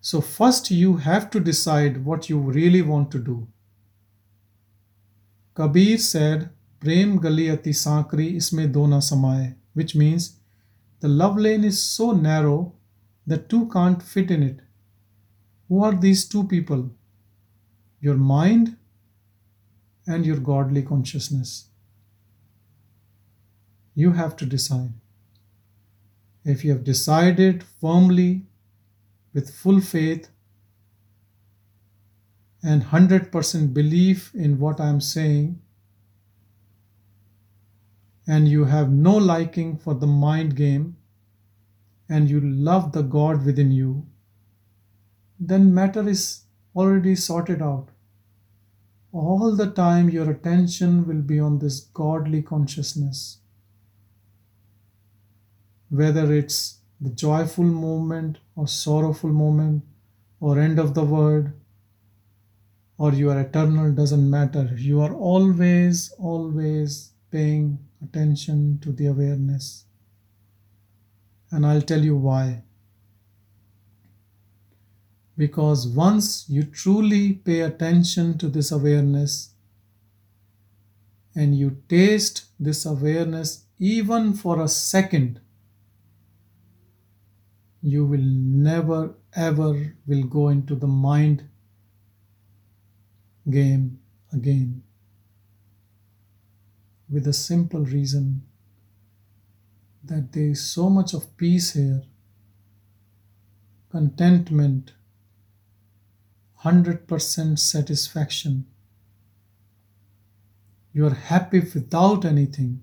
So, 0.00 0.20
first 0.20 0.70
you 0.70 0.96
have 0.98 1.30
to 1.30 1.40
decide 1.40 2.04
what 2.04 2.28
you 2.28 2.38
really 2.38 2.82
want 2.82 3.10
to 3.12 3.18
do. 3.18 3.46
Kabir 5.54 5.98
said, 5.98 6.50
Prem 6.80 7.18
gali 7.18 7.50
ati 7.50 7.70
sankri 7.70 8.36
isme 8.36 8.70
dona 8.70 8.98
samaye, 8.98 9.54
which 9.72 9.94
means 9.94 10.36
the 11.00 11.08
love 11.08 11.38
lane 11.38 11.64
is 11.64 11.82
so 11.82 12.12
narrow 12.12 12.74
that 13.26 13.48
two 13.48 13.68
can't 13.68 14.02
fit 14.02 14.30
in 14.30 14.42
it. 14.42 14.60
Who 15.68 15.82
are 15.82 15.94
these 15.94 16.26
two 16.26 16.44
people? 16.44 16.90
Your 18.00 18.16
mind 18.16 18.76
and 20.06 20.26
your 20.26 20.36
godly 20.36 20.82
consciousness. 20.82 21.68
You 23.94 24.12
have 24.12 24.36
to 24.36 24.46
decide. 24.46 24.92
If 26.44 26.64
you 26.64 26.72
have 26.72 26.84
decided 26.84 27.64
firmly 27.80 28.46
with 29.32 29.54
full 29.54 29.80
faith 29.80 30.28
and 32.62 32.82
100% 32.82 33.74
belief 33.74 34.34
in 34.34 34.58
what 34.58 34.80
I 34.80 34.88
am 34.88 35.00
saying, 35.00 35.60
and 38.26 38.48
you 38.48 38.64
have 38.64 38.90
no 38.90 39.16
liking 39.16 39.76
for 39.76 39.94
the 39.94 40.06
mind 40.06 40.56
game, 40.56 40.96
and 42.08 42.28
you 42.28 42.40
love 42.40 42.92
the 42.92 43.02
God 43.02 43.44
within 43.44 43.70
you, 43.70 44.06
then 45.40 45.74
matter 45.74 46.06
is 46.08 46.44
already 46.76 47.14
sorted 47.14 47.62
out. 47.62 47.88
All 49.12 49.54
the 49.54 49.70
time, 49.70 50.10
your 50.10 50.30
attention 50.30 51.06
will 51.06 51.22
be 51.22 51.38
on 51.38 51.58
this 51.58 51.80
godly 51.80 52.42
consciousness. 52.42 53.38
Whether 55.94 56.32
it's 56.34 56.78
the 57.00 57.10
joyful 57.10 57.64
moment 57.64 58.38
or 58.56 58.66
sorrowful 58.66 59.30
moment 59.30 59.84
or 60.40 60.58
end 60.58 60.80
of 60.80 60.94
the 60.94 61.04
world 61.04 61.50
or 62.98 63.12
you 63.12 63.30
are 63.30 63.40
eternal 63.40 63.92
doesn't 63.92 64.28
matter. 64.28 64.74
You 64.76 65.00
are 65.02 65.14
always, 65.14 66.12
always 66.18 67.12
paying 67.30 67.78
attention 68.02 68.80
to 68.82 68.90
the 68.90 69.06
awareness. 69.06 69.84
And 71.52 71.64
I'll 71.64 71.82
tell 71.82 72.04
you 72.04 72.16
why. 72.16 72.64
Because 75.36 75.86
once 75.86 76.44
you 76.48 76.64
truly 76.64 77.34
pay 77.34 77.60
attention 77.60 78.36
to 78.38 78.48
this 78.48 78.72
awareness 78.72 79.50
and 81.36 81.56
you 81.56 81.82
taste 81.88 82.46
this 82.58 82.84
awareness 82.84 83.64
even 83.78 84.34
for 84.34 84.60
a 84.60 84.66
second, 84.68 85.40
you 87.86 88.02
will 88.02 88.24
never 88.24 89.14
ever 89.36 89.94
will 90.06 90.22
go 90.24 90.48
into 90.48 90.74
the 90.74 90.86
mind 90.86 91.46
game 93.50 93.98
again. 94.32 94.82
With 97.10 97.24
the 97.24 97.34
simple 97.34 97.84
reason 97.84 98.42
that 100.02 100.32
there 100.32 100.48
is 100.48 100.66
so 100.66 100.88
much 100.88 101.12
of 101.12 101.36
peace 101.36 101.74
here 101.74 102.02
contentment 103.90 104.94
100% 106.64 107.58
satisfaction. 107.58 108.64
You 110.94 111.06
are 111.06 111.14
happy 111.14 111.60
without 111.60 112.24
anything 112.24 112.82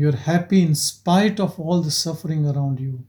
you 0.00 0.08
are 0.08 0.16
happy 0.16 0.62
in 0.62 0.74
spite 0.74 1.38
of 1.38 1.60
all 1.60 1.82
the 1.82 1.90
suffering 1.90 2.46
around 2.46 2.80
you 2.80 3.04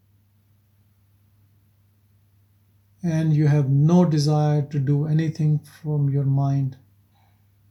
and 3.02 3.34
you 3.34 3.48
have 3.48 3.70
no 3.70 4.04
desire 4.04 4.62
to 4.74 4.78
do 4.78 5.08
anything 5.08 5.58
from 5.60 6.10
your 6.10 6.26
mind 6.26 6.76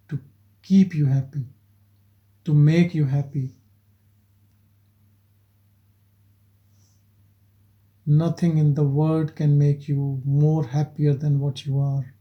to 0.08 0.18
keep 0.62 0.94
you 0.94 1.04
happy, 1.04 1.44
to 2.46 2.54
make 2.54 2.94
you 2.94 3.04
happy. 3.04 3.50
Nothing 8.06 8.56
in 8.56 8.72
the 8.72 8.84
world 8.84 9.36
can 9.36 9.58
make 9.58 9.86
you 9.86 10.22
more 10.24 10.66
happier 10.68 11.12
than 11.12 11.40
what 11.40 11.66
you 11.66 11.78
are. 11.78 12.14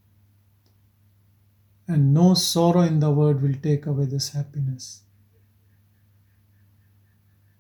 And 1.88 2.14
no 2.14 2.34
sorrow 2.34 2.82
in 2.82 3.00
the 3.00 3.10
world 3.10 3.42
will 3.42 3.56
take 3.64 3.86
away 3.86 4.04
this 4.04 4.32
happiness. 4.32 5.04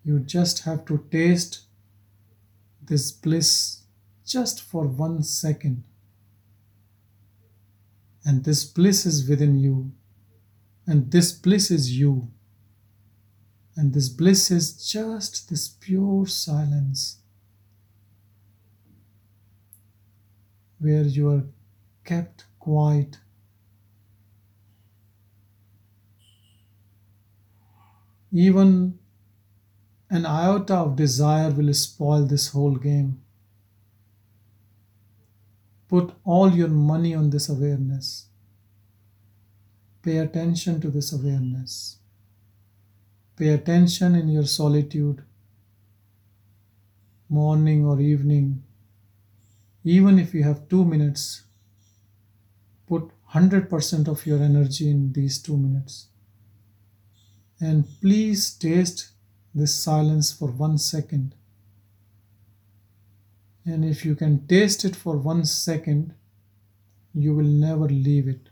You 0.10 0.19
just 0.19 0.63
have 0.63 0.86
to 0.86 1.06
taste 1.12 1.67
this 2.82 3.12
bliss 3.12 3.84
just 4.26 4.60
for 4.60 4.88
one 4.88 5.22
second. 5.22 5.84
And 8.26 8.43
this 8.43 8.63
bliss 8.65 9.06
is 9.06 9.30
within 9.30 9.60
you. 9.60 9.91
And 10.88 11.12
this 11.12 11.32
bliss 11.32 11.69
is 11.69 12.00
you. 12.00 12.32
And 13.76 13.93
this 13.93 14.10
bliss 14.10 14.50
is 14.50 14.89
just 14.91 15.48
this 15.48 15.67
pure 15.67 16.26
silence 16.26 17.19
where 20.80 21.04
you 21.04 21.30
are 21.30 21.43
kept 22.04 22.45
quiet. 22.58 23.19
Even 28.32 28.98
an 30.10 30.26
iota 30.26 30.76
of 30.76 30.95
desire 30.95 31.52
will 31.52 31.74
spoil 31.74 32.26
this 32.26 32.48
whole 32.50 32.76
game. 32.76 33.22
Put 35.88 36.13
all 36.24 36.52
your 36.52 36.67
money 36.67 37.13
on 37.13 37.30
this 37.30 37.50
awareness. 37.50 38.28
Pay 40.02 40.17
attention 40.17 40.82
to 40.82 40.89
this 40.89 41.12
awareness. 41.13 41.98
Pay 43.36 43.50
attention 43.50 44.15
in 44.15 44.30
your 44.30 44.45
solitude, 44.45 45.24
morning 47.30 47.86
or 47.86 48.00
evening. 48.00 48.63
Even 49.84 50.19
if 50.19 50.34
you 50.34 50.43
have 50.43 50.67
two 50.67 50.84
minutes, 50.84 51.43
put 52.88 53.12
100% 53.34 54.08
of 54.08 54.26
your 54.26 54.41
energy 54.41 54.89
in 54.89 55.13
these 55.13 55.41
two 55.41 55.58
minutes. 55.58 56.08
And 57.62 57.86
please 58.02 58.52
taste 58.52 59.10
this 59.53 59.75
silence 59.75 60.31
for 60.31 60.49
one 60.49 60.77
second. 60.77 61.35
And 63.65 63.83
if 63.83 64.05
you 64.05 64.15
can 64.15 64.47
taste 64.47 64.85
it 64.85 64.95
for 64.95 65.17
one 65.17 65.45
second, 65.45 66.13
you 67.13 67.35
will 67.35 67.43
never 67.43 67.88
leave 67.88 68.27
it. 68.27 68.49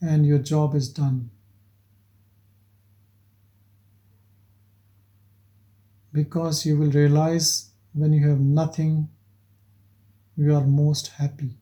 And 0.00 0.26
your 0.26 0.38
job 0.38 0.74
is 0.74 0.88
done. 0.88 1.30
Because 6.12 6.66
you 6.66 6.76
will 6.76 6.90
realize 6.90 7.70
when 7.94 8.12
you 8.12 8.28
have 8.28 8.40
nothing, 8.40 9.08
you 10.36 10.54
are 10.54 10.64
most 10.64 11.08
happy. 11.08 11.61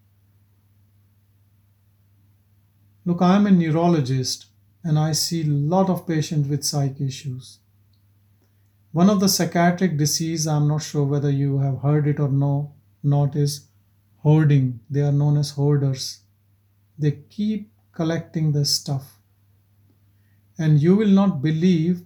Look, 3.11 3.23
I 3.23 3.35
am 3.35 3.49
a 3.49 3.51
neurologist 3.51 4.47
and 4.85 4.97
I 4.97 5.11
see 5.11 5.43
a 5.43 5.47
lot 5.47 5.91
of 5.91 6.07
patients 6.07 6.49
with 6.49 6.63
psych 6.63 7.01
issues. 7.01 7.59
One 8.93 9.11
of 9.11 9.19
the 9.19 9.29
psychiatric 9.29 9.97
disease, 9.97 10.47
I'm 10.47 10.69
not 10.69 10.85
sure 10.85 11.03
whether 11.03 11.29
you 11.29 11.59
have 11.59 11.81
heard 11.81 12.07
it 12.07 12.21
or 12.21 12.29
no, 12.29 12.73
not 13.03 13.35
is 13.35 13.67
hoarding. 14.19 14.79
They 14.89 15.01
are 15.01 15.11
known 15.11 15.39
as 15.39 15.51
hoarders. 15.51 16.21
They 16.97 17.11
keep 17.29 17.73
collecting 17.91 18.53
the 18.53 18.65
stuff. 18.65 19.19
And 20.57 20.81
you 20.81 20.95
will 20.95 21.09
not 21.09 21.43
believe 21.43 22.03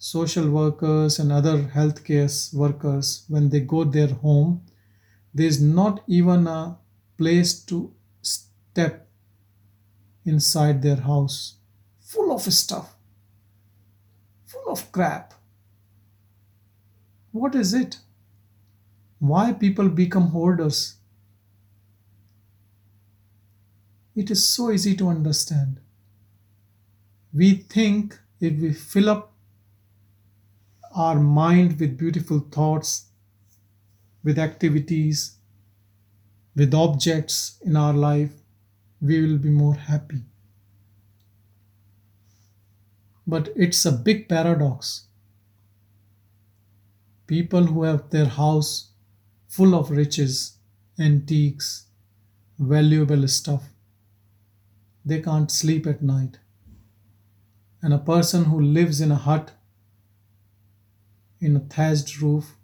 social 0.00 0.50
workers 0.50 1.20
and 1.20 1.30
other 1.30 1.58
healthcare 1.58 2.52
workers 2.52 3.24
when 3.28 3.50
they 3.50 3.60
go 3.60 3.84
their 3.84 4.08
home, 4.08 4.62
there's 5.32 5.62
not 5.62 6.02
even 6.08 6.48
a 6.48 6.76
place 7.16 7.60
to 7.66 7.94
step 8.20 9.06
inside 10.24 10.82
their 10.82 10.96
house 10.96 11.56
full 12.00 12.32
of 12.32 12.42
stuff, 12.42 12.94
full 14.46 14.70
of 14.70 14.90
crap 14.92 15.34
what 17.32 17.54
is 17.54 17.72
it? 17.72 17.98
Why 19.18 19.54
people 19.54 19.88
become 19.88 20.28
hoarders? 20.28 20.96
It 24.14 24.30
is 24.30 24.46
so 24.46 24.70
easy 24.70 24.94
to 24.96 25.08
understand. 25.08 25.80
We 27.32 27.54
think 27.54 28.18
if 28.38 28.60
we 28.60 28.74
fill 28.74 29.08
up 29.08 29.32
our 30.94 31.18
mind 31.18 31.80
with 31.80 31.96
beautiful 31.96 32.40
thoughts, 32.40 33.06
with 34.22 34.38
activities, 34.38 35.38
with 36.54 36.74
objects 36.74 37.58
in 37.64 37.76
our 37.76 37.94
life, 37.94 38.41
we 39.02 39.20
will 39.20 39.38
be 39.38 39.50
more 39.50 39.74
happy. 39.74 40.22
But 43.26 43.50
it's 43.54 43.84
a 43.84 43.92
big 43.92 44.28
paradox 44.28 45.06
people 47.32 47.64
who 47.64 47.82
have 47.82 48.10
their 48.10 48.26
house 48.26 48.90
full 49.48 49.74
of 49.74 49.90
riches, 49.90 50.58
antiques, 50.98 51.86
valuable 52.58 53.26
stuff, 53.26 53.70
they 55.04 55.20
can't 55.20 55.50
sleep 55.50 55.86
at 55.86 56.02
night. 56.02 56.38
And 57.80 57.94
a 57.94 57.98
person 57.98 58.44
who 58.44 58.60
lives 58.60 59.00
in 59.00 59.10
a 59.10 59.16
hut 59.16 59.52
in 61.40 61.56
a 61.56 61.60
thatched 61.60 62.20
roof, 62.20 62.56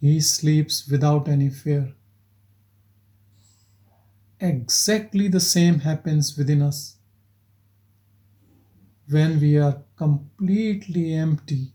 he 0.00 0.20
sleeps 0.20 0.86
without 0.86 1.26
any 1.26 1.48
fear. 1.48 1.94
Exactly 4.44 5.26
the 5.26 5.40
same 5.40 5.80
happens 5.80 6.36
within 6.38 6.62
us 6.62 6.98
when 9.08 9.40
we 9.40 9.56
are 9.56 9.82
completely 9.96 11.14
empty, 11.14 11.72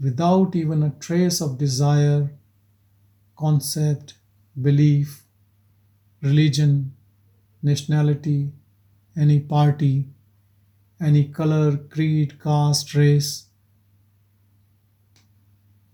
without 0.00 0.54
even 0.54 0.82
a 0.82 0.90
trace 0.90 1.40
of 1.40 1.56
desire, 1.58 2.30
concept, 3.36 4.14
belief, 4.60 5.24
religion, 6.22 6.94
nationality, 7.62 8.52
any 9.16 9.40
party, 9.40 10.08
any 11.00 11.24
color, 11.28 11.76
creed, 11.76 12.42
caste, 12.42 12.94
race. 12.94 13.46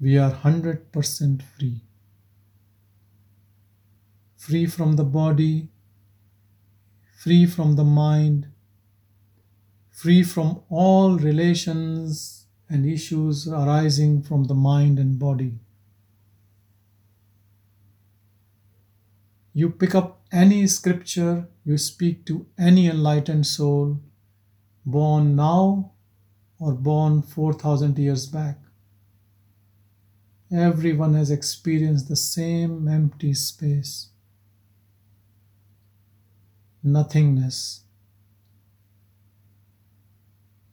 We 0.01 0.19
are 0.19 0.33
100% 0.33 1.43
free. 1.43 1.83
Free 4.37 4.67
from 4.67 4.97
the 4.97 5.05
body, 5.05 5.69
free 7.21 7.45
from 7.45 7.77
the 7.77 7.85
mind, 7.85 8.47
free 9.91 10.23
from 10.23 10.63
all 10.71 11.19
relations 11.19 12.47
and 12.67 12.87
issues 12.87 13.47
arising 13.47 14.23
from 14.23 14.45
the 14.45 14.55
mind 14.55 14.99
and 14.99 15.19
body. 15.19 15.53
You 19.53 19.69
pick 19.69 19.95
up 19.95 20.23
any 20.33 20.67
scripture, 20.67 21.47
you 21.63 21.77
speak 21.77 22.25
to 22.25 22.47
any 22.59 22.87
enlightened 22.89 23.47
soul, 23.47 24.01
born 24.87 25.37
now 25.37 25.93
or 26.59 26.73
born 26.73 27.21
4000 27.21 27.99
years 27.99 28.25
back. 28.25 28.59
Everyone 30.51 31.13
has 31.13 31.31
experienced 31.31 32.09
the 32.09 32.17
same 32.17 32.89
empty 32.89 33.35
space, 33.35 34.10
nothingness. 36.83 37.85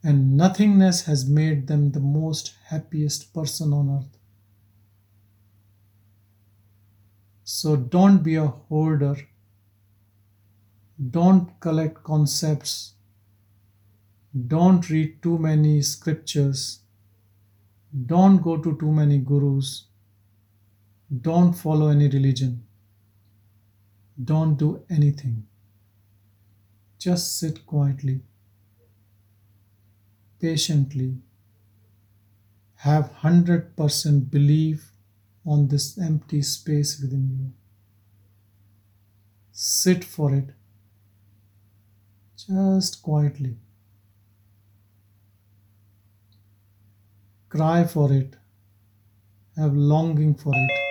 And 0.04 0.38
nothingness 0.38 1.06
has 1.06 1.28
made 1.28 1.68
them 1.68 1.92
the 1.92 2.00
most 2.00 2.54
happiest 2.68 3.34
person 3.34 3.74
on 3.74 3.90
earth. 3.90 4.18
So 7.44 7.76
don't 7.76 8.24
be 8.24 8.36
a 8.36 8.48
hoarder. 8.48 9.16
Don't 11.12 11.60
collect 11.60 12.04
concepts. 12.04 12.94
Don't 14.48 14.90
read 14.90 15.22
too 15.22 15.38
many 15.38 15.82
scriptures. 15.82 16.80
Don't 18.06 18.42
go 18.42 18.58
to 18.58 18.78
too 18.78 18.92
many 18.92 19.18
gurus. 19.18 19.86
Don't 21.22 21.54
follow 21.54 21.88
any 21.88 22.10
religion. 22.10 22.64
Don't 24.24 24.56
do 24.56 24.84
anything. 24.90 25.48
Just 27.00 27.40
sit 27.40 27.66
quietly, 27.66 28.22
patiently. 30.40 31.18
Have 32.82 33.12
100% 33.22 34.30
belief 34.30 34.92
on 35.46 35.68
this 35.68 35.98
empty 35.98 36.42
space 36.42 37.00
within 37.02 37.30
you. 37.40 37.52
Sit 39.52 40.04
for 40.04 40.34
it, 40.34 40.50
just 42.36 43.02
quietly. 43.02 43.58
Cry 47.50 47.84
for 47.86 48.12
it, 48.14 48.36
have 49.56 49.74
longing 49.74 50.36
for 50.36 50.52
it. 50.54 50.87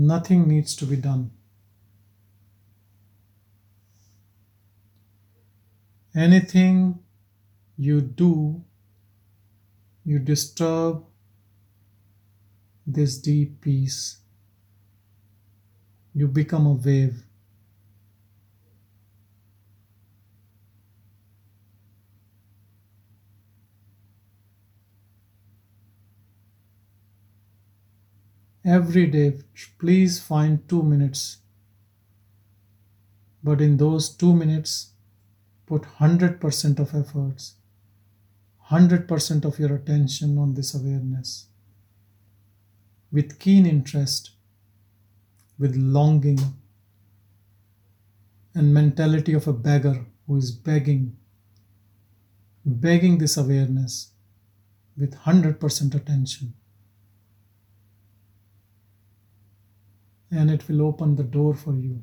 Nothing 0.00 0.46
needs 0.46 0.76
to 0.76 0.86
be 0.86 0.94
done. 0.94 1.32
Anything 6.14 7.00
you 7.76 8.00
do, 8.00 8.62
you 10.04 10.20
disturb 10.20 11.04
this 12.86 13.18
deep 13.18 13.60
peace. 13.60 14.18
You 16.14 16.28
become 16.28 16.66
a 16.66 16.74
wave. 16.74 17.27
Every 28.68 29.06
day, 29.06 29.38
please 29.78 30.20
find 30.20 30.68
two 30.68 30.82
minutes. 30.82 31.38
But 33.42 33.62
in 33.62 33.78
those 33.78 34.10
two 34.10 34.34
minutes, 34.34 34.90
put 35.64 35.84
100% 35.84 36.78
of 36.78 36.94
efforts, 36.94 37.54
100% 38.70 39.44
of 39.46 39.58
your 39.58 39.74
attention 39.74 40.36
on 40.36 40.52
this 40.52 40.74
awareness 40.74 41.46
with 43.10 43.38
keen 43.38 43.64
interest, 43.64 44.32
with 45.58 45.74
longing, 45.74 46.38
and 48.54 48.74
mentality 48.74 49.32
of 49.32 49.48
a 49.48 49.52
beggar 49.54 50.04
who 50.26 50.36
is 50.36 50.52
begging, 50.52 51.16
begging 52.66 53.16
this 53.16 53.38
awareness 53.38 54.10
with 54.94 55.14
100% 55.14 55.94
attention. 55.94 56.52
And 60.30 60.50
it 60.50 60.68
will 60.68 60.82
open 60.82 61.16
the 61.16 61.22
door 61.22 61.54
for 61.54 61.74
you, 61.74 62.02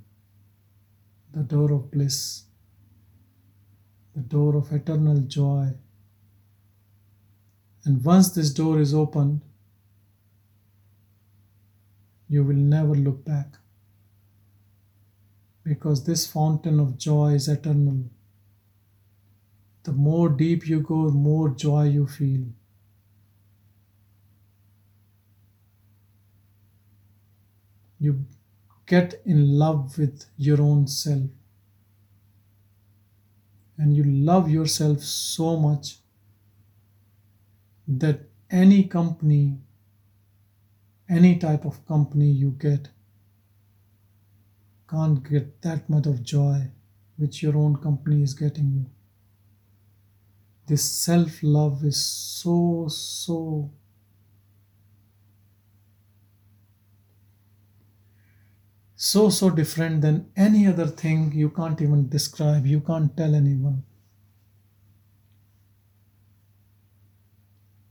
the 1.32 1.44
door 1.44 1.72
of 1.72 1.92
bliss, 1.92 2.44
the 4.16 4.22
door 4.22 4.56
of 4.56 4.72
eternal 4.72 5.20
joy. 5.22 5.74
And 7.84 8.04
once 8.04 8.32
this 8.32 8.52
door 8.52 8.80
is 8.80 8.96
opened, 8.96 9.42
you 12.28 12.44
will 12.44 12.56
never 12.56 12.96
look 12.96 13.24
back. 13.24 13.58
Because 15.64 16.06
this 16.06 16.26
fountain 16.26 16.80
of 16.80 16.98
joy 16.98 17.34
is 17.34 17.48
eternal. 17.48 18.06
The 19.84 19.92
more 19.92 20.30
deep 20.30 20.68
you 20.68 20.80
go, 20.80 21.06
the 21.06 21.12
more 21.12 21.50
joy 21.50 21.84
you 21.90 22.08
feel. 22.08 22.46
You 28.06 28.13
get 28.86 29.22
in 29.26 29.58
love 29.58 29.98
with 29.98 30.26
your 30.38 30.62
own 30.62 30.88
self. 30.88 31.30
And 33.78 33.96
you 33.96 34.04
love 34.04 34.50
yourself 34.50 35.02
so 35.02 35.58
much 35.58 35.98
that 37.88 38.20
any 38.50 38.84
company 38.84 39.58
any 41.08 41.38
type 41.38 41.65
of 41.65 41.86
company 41.86 42.30
you 42.44 42.52
get 42.52 42.89
can't 44.89 45.28
get 45.30 45.62
that 45.62 45.89
much 45.89 46.08
of 46.08 46.24
joy 46.24 46.58
which 47.18 47.41
your 47.44 47.56
own 47.58 47.76
company 47.78 48.22
is 48.24 48.34
getting 48.34 48.72
you. 48.72 48.86
This 50.68 50.84
self 50.84 51.44
love 51.44 51.84
is 51.86 52.04
so, 52.04 52.88
so 52.89 53.72
so, 59.06 59.30
so 59.30 59.52
different 59.52 60.02
than 60.02 60.32
any 60.36 60.65
other 60.65 60.88
thing 60.88 61.32
you 61.32 61.48
can't 61.48 61.80
even 61.80 62.10
describe, 62.10 62.65
you 62.65 62.80
can't 62.80 63.15
tell 63.15 63.36
anyone. 63.36 63.84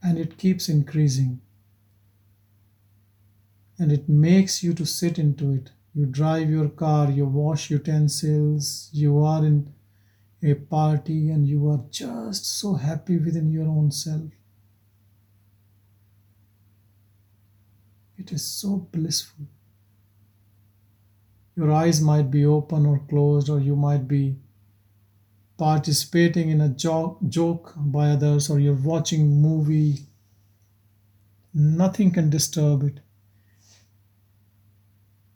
And 0.03 0.19
it 0.19 0.39
keeps 0.39 0.69
increasing 0.69 1.41
and 3.79 3.93
it 3.93 4.09
makes 4.09 4.65
you 4.65 4.75
to 4.75 4.85
sit 4.85 5.17
into 5.17 5.53
it. 5.53 5.71
You 5.95 6.07
drive 6.07 6.51
your 6.51 6.69
car, 6.69 7.09
you 7.13 7.27
wash 7.27 7.71
utensils, 7.71 8.91
you 8.93 9.23
are 9.23 9.47
in 9.47 9.73
a 10.43 10.55
party, 10.55 11.31
and 11.31 11.47
you 11.47 11.69
are 11.71 11.85
just 11.93 12.45
so 12.45 12.75
happy 12.75 13.19
within 13.19 13.53
your 13.53 13.69
own 13.69 13.93
self. 13.93 14.33
It 18.19 18.33
is 18.33 18.45
so 18.45 18.89
blissful. 18.91 19.47
Your 21.57 21.71
eyes 21.73 22.01
might 22.01 22.31
be 22.31 22.45
open 22.45 22.87
or 22.87 22.99
closed, 23.09 23.49
or 23.49 23.61
you 23.61 23.77
might 23.77 24.09
be 24.09 24.37
participating 25.57 26.51
in 26.51 26.61
a 26.61 26.69
joke, 26.69 27.19
joke 27.29 27.75
by 27.77 28.11
others, 28.11 28.51
or 28.51 28.59
you're 28.59 28.75
watching 28.75 29.23
a 29.23 29.25
movie 29.25 30.07
nothing 31.55 32.11
can 32.11 32.29
disturb 32.29 32.83
it. 32.83 33.01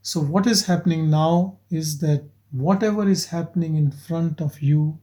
So, 0.03 0.21
what 0.21 0.47
is 0.47 0.67
happening 0.67 1.11
now 1.11 1.59
is 1.71 1.99
that 1.99 2.25
whatever 2.51 3.09
is 3.09 3.27
happening 3.27 3.77
in 3.77 3.91
front 3.91 4.41
of 4.41 4.61
you, 4.61 4.99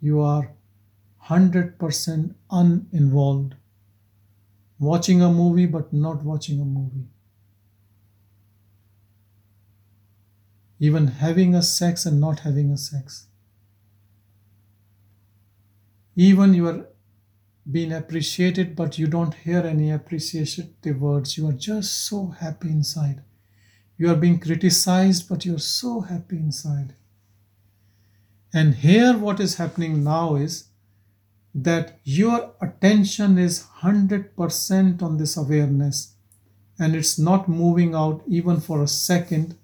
you 0.00 0.20
are 0.20 0.52
100% 1.26 2.34
uninvolved. 2.50 3.54
Watching 4.80 5.22
a 5.22 5.30
movie, 5.30 5.66
but 5.66 5.92
not 5.92 6.22
watching 6.22 6.60
a 6.60 6.64
movie. 6.64 7.08
Even 10.78 11.08
having 11.08 11.54
a 11.54 11.62
sex 11.62 12.06
and 12.06 12.20
not 12.20 12.40
having 12.40 12.70
a 12.70 12.78
sex. 12.78 13.26
Even 16.14 16.54
you 16.54 16.66
are 16.68 16.86
being 17.70 17.92
appreciated, 17.92 18.74
but 18.74 18.98
you 18.98 19.06
don't 19.06 19.34
hear 19.34 19.60
any 19.60 19.90
appreciative 19.90 21.00
words. 21.00 21.36
You 21.36 21.48
are 21.48 21.52
just 21.52 22.06
so 22.06 22.28
happy 22.28 22.68
inside. 22.68 23.22
You 23.96 24.10
are 24.10 24.16
being 24.16 24.38
criticized, 24.38 25.28
but 25.28 25.44
you're 25.44 25.58
so 25.58 26.00
happy 26.00 26.36
inside. 26.36 26.94
And 28.54 28.76
here, 28.76 29.18
what 29.18 29.40
is 29.40 29.56
happening 29.56 30.02
now 30.02 30.36
is 30.36 30.68
that 31.54 31.98
your 32.04 32.52
attention 32.60 33.38
is 33.38 33.64
100% 33.82 35.02
on 35.02 35.16
this 35.16 35.36
awareness 35.36 36.14
and 36.78 36.94
it's 36.94 37.18
not 37.18 37.48
moving 37.48 37.94
out 37.94 38.22
even 38.28 38.60
for 38.60 38.82
a 38.82 38.88
second 38.88 39.56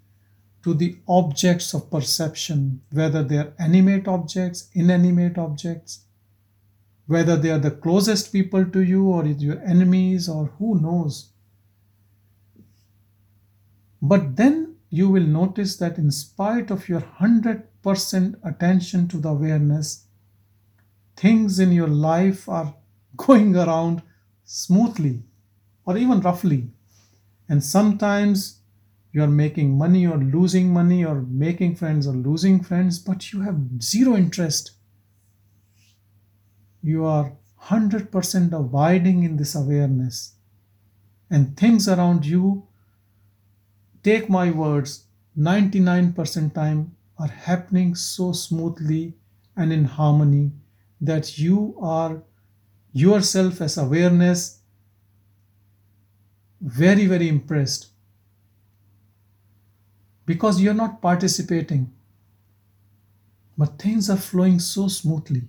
to 0.65 0.73
the 0.73 0.97
objects 1.07 1.75
of 1.75 1.91
perception, 1.91 2.81
whether 2.91 3.23
they 3.23 3.37
are 3.37 3.53
animate 3.59 4.09
objects, 4.09 4.71
inanimate 4.73 5.37
objects, 5.37 6.01
whether 7.07 7.37
they 7.37 7.51
are 7.51 7.59
the 7.59 7.71
closest 7.71 8.33
people 8.33 8.65
to 8.65 8.81
you 8.81 9.09
or 9.09 9.27
your 9.27 9.61
enemies 9.63 10.27
or 10.27 10.47
who 10.59 10.81
knows. 10.81 11.29
But 14.01 14.37
then 14.37 14.77
you 14.89 15.11
will 15.11 15.27
notice 15.27 15.77
that 15.77 15.99
in 15.99 16.11
spite 16.11 16.71
of 16.71 16.89
your 16.89 17.03
100% 17.21 18.35
attention 18.43 19.09
to 19.09 19.19
the 19.19 19.29
awareness, 19.29 20.07
things 21.15 21.59
in 21.59 21.73
your 21.73 21.89
life 21.89 22.49
are 22.49 22.75
going 23.19 23.55
around 23.55 24.01
smoothly 24.45 25.23
or 25.85 25.99
even 25.99 26.21
roughly. 26.21 26.71
And 27.51 27.63
sometimes 27.63 28.61
you 29.15 29.23
are 29.23 29.29
making 29.29 29.79
money 29.79 30.05
or 30.09 30.17
losing 30.19 30.73
money 30.73 31.05
or 31.05 31.23
making 31.23 31.77
friends 31.77 32.05
or 32.05 32.15
losing 32.15 32.61
friends, 32.61 32.99
but 32.99 33.33
you 33.33 33.43
have 33.43 33.81
zero 33.81 34.17
interest. 34.17 34.73
You 36.83 37.05
are 37.05 37.33
100% 37.67 38.53
abiding 38.53 39.23
in 39.23 39.37
this 39.37 39.55
awareness. 39.55 40.35
And 41.31 41.57
things 41.57 41.89
around 41.89 42.27
you 42.27 42.67
take 44.03 44.29
my 44.29 44.51
words 44.51 45.05
99% 45.39 46.53
time 46.53 46.97
are 47.17 47.29
happening 47.29 47.95
so 47.95 48.33
smoothly 48.33 49.15
and 49.57 49.73
in 49.73 49.85
harmony 49.85 50.51
that 51.01 51.39
you 51.39 51.77
are 51.81 52.21
yourself 52.93 53.61
as 53.61 53.79
awareness 53.79 54.59
very 56.61 57.07
very 57.07 57.29
impressed 57.29 57.94
because 60.27 60.61
you're 60.61 60.75
not 60.75 61.01
participating. 61.01 61.93
But 63.57 63.79
things 63.79 64.11
are 64.11 64.17
flowing 64.17 64.59
so 64.59 64.89
smoothly. 64.89 65.43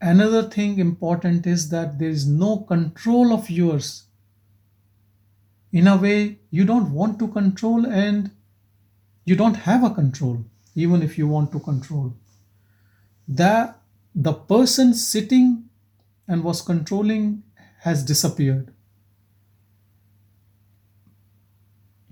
Another 0.00 0.48
thing 0.48 0.78
important 0.78 1.46
is 1.46 1.68
that 1.70 1.98
there 1.98 2.08
is 2.08 2.26
no 2.26 2.58
control 2.58 3.32
of 3.32 3.50
yours. 3.50 4.04
In 5.72 5.86
a 5.86 5.96
way 5.96 6.38
you 6.50 6.64
don't 6.64 6.92
want 6.92 7.18
to 7.18 7.28
control 7.28 7.84
and 7.84 8.30
you 9.24 9.36
don't 9.36 9.56
have 9.56 9.84
a 9.84 9.90
control 9.90 10.44
even 10.74 11.02
if 11.02 11.18
you 11.18 11.26
want 11.26 11.52
to 11.52 11.60
control. 11.60 12.14
The 13.26 13.74
the 14.14 14.32
person 14.32 14.94
sitting 14.94 15.68
and 16.26 16.42
was 16.42 16.62
controlling 16.62 17.42
has 17.80 18.04
disappeared 18.04 18.72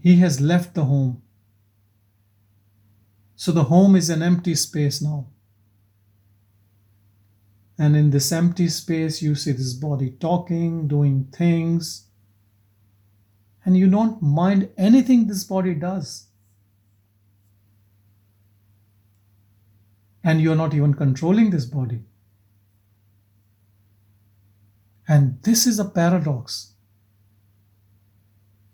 he 0.07 0.17
has 0.23 0.41
left 0.41 0.75
the 0.75 0.87
home 0.91 1.13
so 3.35 3.53
the 3.53 3.69
home 3.75 3.97
is 4.01 4.11
an 4.17 4.23
empty 4.31 4.55
space 4.55 5.03
now 5.03 5.21
and 7.79 7.97
in 8.03 8.11
this 8.11 8.33
empty 8.41 8.69
space 8.69 9.23
you 9.23 9.35
see 9.35 9.53
this 9.53 9.73
body 9.87 10.11
talking 10.27 10.87
doing 10.97 11.25
things 11.41 12.07
and 13.67 13.77
you 13.77 13.91
don't 13.91 14.23
mind 14.23 14.71
anything 14.79 15.27
this 15.27 15.43
body 15.43 15.75
does. 15.75 16.29
And 20.23 20.41
you're 20.41 20.55
not 20.55 20.73
even 20.73 20.95
controlling 20.95 21.51
this 21.51 21.65
body. 21.65 22.01
And 25.09 25.43
this 25.43 25.67
is 25.67 25.81
a 25.81 25.85
paradox. 25.85 26.75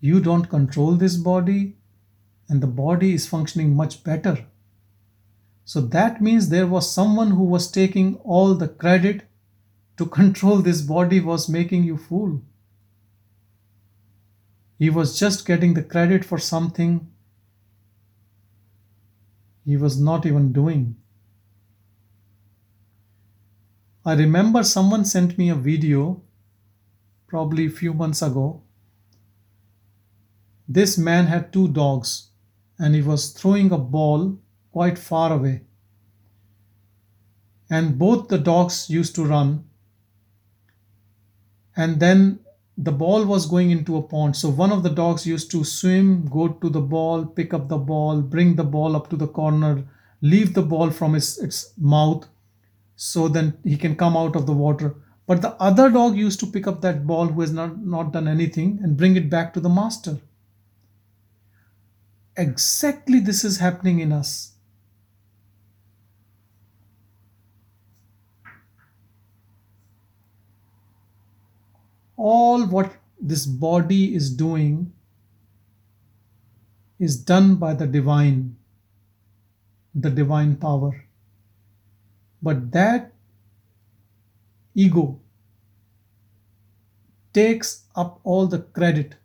You 0.02 0.18
don't 0.20 0.50
control 0.50 0.96
this 0.96 1.16
body, 1.16 1.76
and 2.48 2.60
the 2.60 2.66
body 2.66 3.14
is 3.14 3.28
functioning 3.28 3.76
much 3.76 4.02
better. 4.02 4.46
So 5.64 5.80
that 5.80 6.20
means 6.20 6.48
there 6.48 6.66
was 6.66 6.92
someone 6.92 7.30
who 7.30 7.44
was 7.44 7.70
taking 7.70 8.16
all 8.16 8.56
the 8.56 8.66
credit 8.66 9.22
to 9.98 10.06
control 10.06 10.56
this 10.56 10.82
body, 10.82 11.20
was 11.20 11.48
making 11.48 11.84
you 11.84 11.96
fool. 11.96 12.42
He 14.76 14.90
was 14.90 15.16
just 15.16 15.46
getting 15.46 15.74
the 15.74 15.84
credit 15.84 16.24
for 16.24 16.38
something 16.38 17.06
he 19.64 19.76
was 19.76 20.00
not 20.00 20.26
even 20.26 20.52
doing. 20.52 20.96
I 24.04 24.14
remember 24.14 24.64
someone 24.64 25.04
sent 25.04 25.38
me 25.38 25.48
a 25.48 25.54
video 25.54 26.22
probably 27.28 27.66
a 27.66 27.70
few 27.70 27.94
months 27.94 28.20
ago. 28.20 28.62
This 30.74 30.96
man 30.96 31.26
had 31.26 31.52
two 31.52 31.68
dogs 31.68 32.30
and 32.78 32.94
he 32.94 33.02
was 33.02 33.32
throwing 33.32 33.70
a 33.72 33.76
ball 33.78 34.38
quite 34.72 34.98
far 34.98 35.30
away. 35.30 35.64
And 37.68 37.98
both 37.98 38.28
the 38.28 38.38
dogs 38.38 38.88
used 38.88 39.14
to 39.16 39.26
run. 39.26 39.64
And 41.76 42.00
then 42.00 42.40
the 42.78 42.92
ball 42.92 43.26
was 43.26 43.44
going 43.44 43.70
into 43.70 43.98
a 43.98 44.02
pond. 44.02 44.34
So 44.34 44.48
one 44.48 44.72
of 44.72 44.82
the 44.82 44.88
dogs 44.88 45.26
used 45.26 45.50
to 45.50 45.62
swim, 45.62 46.26
go 46.28 46.48
to 46.48 46.70
the 46.70 46.80
ball, 46.80 47.26
pick 47.26 47.52
up 47.52 47.68
the 47.68 47.76
ball, 47.76 48.22
bring 48.22 48.56
the 48.56 48.64
ball 48.64 48.96
up 48.96 49.10
to 49.10 49.16
the 49.16 49.28
corner, 49.28 49.84
leave 50.22 50.54
the 50.54 50.62
ball 50.62 50.90
from 50.90 51.14
its, 51.14 51.38
its 51.38 51.74
mouth 51.76 52.26
so 52.96 53.28
then 53.28 53.58
he 53.62 53.76
can 53.76 53.94
come 53.94 54.16
out 54.16 54.36
of 54.36 54.46
the 54.46 54.54
water. 54.54 54.94
But 55.26 55.42
the 55.42 55.52
other 55.60 55.90
dog 55.90 56.16
used 56.16 56.40
to 56.40 56.46
pick 56.46 56.66
up 56.66 56.80
that 56.80 57.06
ball 57.06 57.26
who 57.26 57.42
has 57.42 57.52
not, 57.52 57.78
not 57.84 58.12
done 58.12 58.26
anything 58.26 58.80
and 58.82 58.96
bring 58.96 59.16
it 59.16 59.28
back 59.28 59.52
to 59.52 59.60
the 59.60 59.68
master. 59.68 60.18
Exactly 62.36 63.20
this 63.20 63.44
is 63.44 63.58
happening 63.58 64.00
in 64.00 64.12
us. 64.12 64.52
all 72.22 72.66
what 72.72 72.92
this 73.20 73.46
body 73.46 74.14
is 74.14 74.30
doing 74.40 74.92
is 76.98 77.16
done 77.30 77.56
by 77.56 77.74
the 77.74 77.86
divine, 77.86 78.56
the 79.94 80.10
divine 80.10 80.54
power. 80.56 81.04
But 82.40 82.70
that 82.72 83.12
ego 84.74 85.18
takes 87.32 87.84
up 87.96 88.20
all 88.22 88.46
the 88.46 88.60
credit 88.60 89.16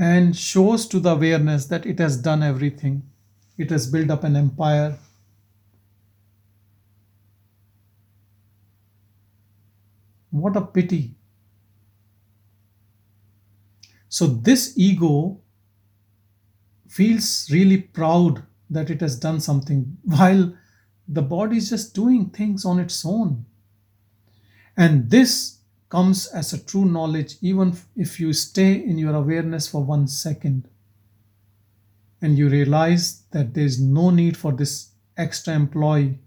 and 0.00 0.34
shows 0.34 0.88
to 0.88 0.98
the 0.98 1.10
awareness 1.10 1.66
that 1.66 1.84
it 1.84 1.98
has 1.98 2.16
done 2.16 2.42
everything. 2.42 3.02
It 3.58 3.68
has 3.68 3.86
built 3.86 4.08
up 4.10 4.24
an 4.24 4.34
empire, 4.34 4.98
What 10.30 10.56
a 10.56 10.60
pity. 10.60 11.16
So, 14.08 14.26
this 14.26 14.74
ego 14.76 15.40
feels 16.88 17.48
really 17.50 17.78
proud 17.78 18.44
that 18.70 18.90
it 18.90 19.00
has 19.00 19.18
done 19.18 19.40
something 19.40 19.98
while 20.04 20.54
the 21.08 21.22
body 21.22 21.56
is 21.56 21.70
just 21.70 21.94
doing 21.94 22.30
things 22.30 22.64
on 22.64 22.78
its 22.78 23.04
own. 23.04 23.44
And 24.76 25.10
this 25.10 25.59
comes 25.90 26.28
as 26.28 26.52
a 26.52 26.64
true 26.64 26.84
knowledge, 26.84 27.36
even 27.42 27.76
if 27.96 28.18
you 28.20 28.32
stay 28.32 28.72
in 28.72 28.96
your 28.96 29.14
awareness 29.14 29.68
for 29.68 29.84
one 29.84 30.06
second. 30.06 30.68
And 32.22 32.38
you 32.38 32.48
realize 32.48 33.24
that 33.32 33.54
there 33.54 33.64
is 33.64 33.80
no 33.80 34.10
need 34.10 34.36
for 34.36 34.52
this 34.52 34.92
extra 35.16 35.54
employee. 35.54 36.18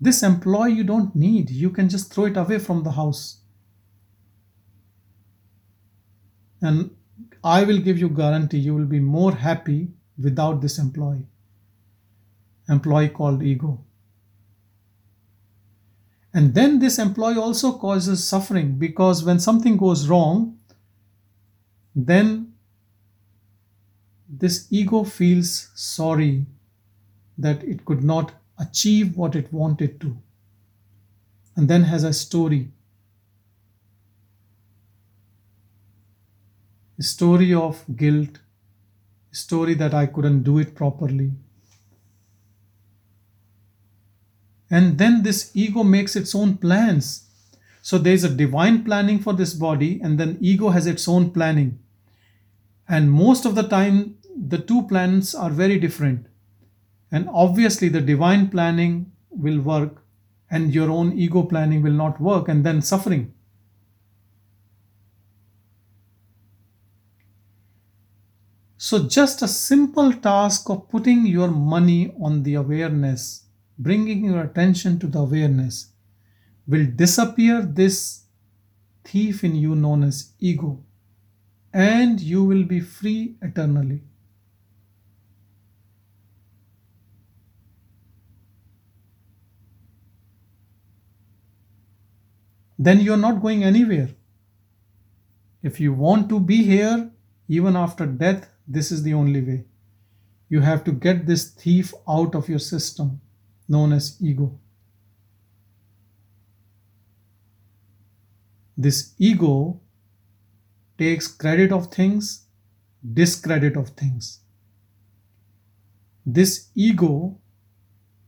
This 0.00 0.22
employee 0.22 0.72
you 0.72 0.84
don't 0.84 1.14
need. 1.14 1.50
You 1.50 1.70
can 1.70 1.88
just 1.88 2.12
throw 2.12 2.26
it 2.26 2.36
away 2.36 2.58
from 2.58 2.82
the 2.82 2.92
house. 2.92 3.40
And 6.60 6.90
i 7.44 7.62
will 7.62 7.78
give 7.78 7.98
you 7.98 8.08
guarantee 8.08 8.58
you 8.58 8.74
will 8.74 8.84
be 8.84 8.98
more 8.98 9.32
happy 9.32 9.88
without 10.20 10.60
this 10.60 10.78
employee. 10.78 11.26
Employee 12.68 13.10
called 13.10 13.42
ego 13.42 13.84
and 16.38 16.54
then 16.54 16.78
this 16.78 16.98
employee 17.00 17.36
also 17.36 17.72
causes 17.78 18.22
suffering 18.22 18.78
because 18.78 19.24
when 19.24 19.40
something 19.40 19.76
goes 19.76 20.06
wrong 20.08 20.56
then 22.10 22.52
this 24.28 24.68
ego 24.70 25.02
feels 25.02 25.70
sorry 25.74 26.46
that 27.36 27.64
it 27.64 27.84
could 27.84 28.04
not 28.04 28.32
achieve 28.58 29.16
what 29.16 29.34
it 29.34 29.52
wanted 29.52 30.00
to. 30.00 30.16
And 31.56 31.68
then 31.68 31.82
has 31.84 32.04
a 32.04 32.12
story. 32.12 32.68
A 36.98 37.02
story 37.02 37.52
of 37.54 37.84
guilt 37.96 38.38
a 39.32 39.36
story 39.36 39.74
that 39.74 39.94
i 39.94 40.06
couldn't 40.06 40.42
do 40.42 40.58
it 40.58 40.74
properly 40.74 41.30
and 44.70 44.98
then 44.98 45.22
this 45.22 45.50
ego 45.54 45.82
makes 45.82 46.16
its 46.16 46.34
own 46.34 46.56
plans. 46.58 47.24
So 47.80 47.98
there's 47.98 48.24
a 48.24 48.28
divine 48.28 48.84
planning 48.84 49.18
for 49.18 49.32
this 49.32 49.54
body 49.54 50.00
and 50.02 50.18
then 50.18 50.36
ego 50.40 50.68
has 50.68 50.86
its 50.86 51.08
own 51.08 51.30
planning. 51.30 51.78
And 52.88 53.10
most 53.10 53.44
of 53.44 53.54
the 53.54 53.62
time 53.62 54.18
the 54.36 54.58
two 54.58 54.86
plans 54.86 55.34
are 55.34 55.50
very 55.50 55.78
different. 55.78 56.26
And 57.10 57.28
obviously, 57.32 57.88
the 57.88 58.00
divine 58.00 58.48
planning 58.48 59.12
will 59.30 59.60
work, 59.60 60.04
and 60.50 60.74
your 60.74 60.90
own 60.90 61.12
ego 61.18 61.42
planning 61.42 61.82
will 61.82 61.92
not 61.92 62.20
work, 62.20 62.48
and 62.48 62.64
then 62.64 62.82
suffering. 62.82 63.32
So, 68.76 69.08
just 69.08 69.42
a 69.42 69.48
simple 69.48 70.12
task 70.12 70.70
of 70.70 70.88
putting 70.88 71.26
your 71.26 71.48
money 71.48 72.14
on 72.20 72.42
the 72.42 72.54
awareness, 72.54 73.44
bringing 73.78 74.24
your 74.24 74.42
attention 74.42 74.98
to 74.98 75.06
the 75.06 75.18
awareness, 75.20 75.92
will 76.66 76.86
disappear 76.86 77.62
this 77.62 78.24
thief 79.04 79.44
in 79.44 79.54
you 79.54 79.74
known 79.74 80.02
as 80.04 80.32
ego, 80.38 80.82
and 81.72 82.20
you 82.20 82.44
will 82.44 82.64
be 82.64 82.80
free 82.80 83.36
eternally. 83.40 84.02
then 92.78 93.00
you're 93.00 93.16
not 93.16 93.42
going 93.42 93.64
anywhere. 93.64 94.10
If 95.62 95.80
you 95.80 95.92
want 95.92 96.28
to 96.28 96.38
be 96.38 96.62
here, 96.62 97.10
even 97.48 97.76
after 97.76 98.06
death, 98.06 98.48
this 98.68 98.92
is 98.92 99.02
the 99.02 99.14
only 99.14 99.40
way. 99.40 99.64
You 100.48 100.60
have 100.60 100.84
to 100.84 100.92
get 100.92 101.26
this 101.26 101.50
thief 101.50 101.92
out 102.08 102.34
of 102.34 102.48
your 102.48 102.60
system, 102.60 103.20
known 103.68 103.92
as 103.92 104.16
ego. 104.20 104.58
This 108.76 109.14
ego 109.18 109.80
takes 110.96 111.28
credit 111.28 111.72
of 111.72 111.88
things, 111.92 112.46
discredit 113.14 113.76
of 113.76 113.90
things. 113.90 114.40
This 116.24 116.68
ego 116.74 117.38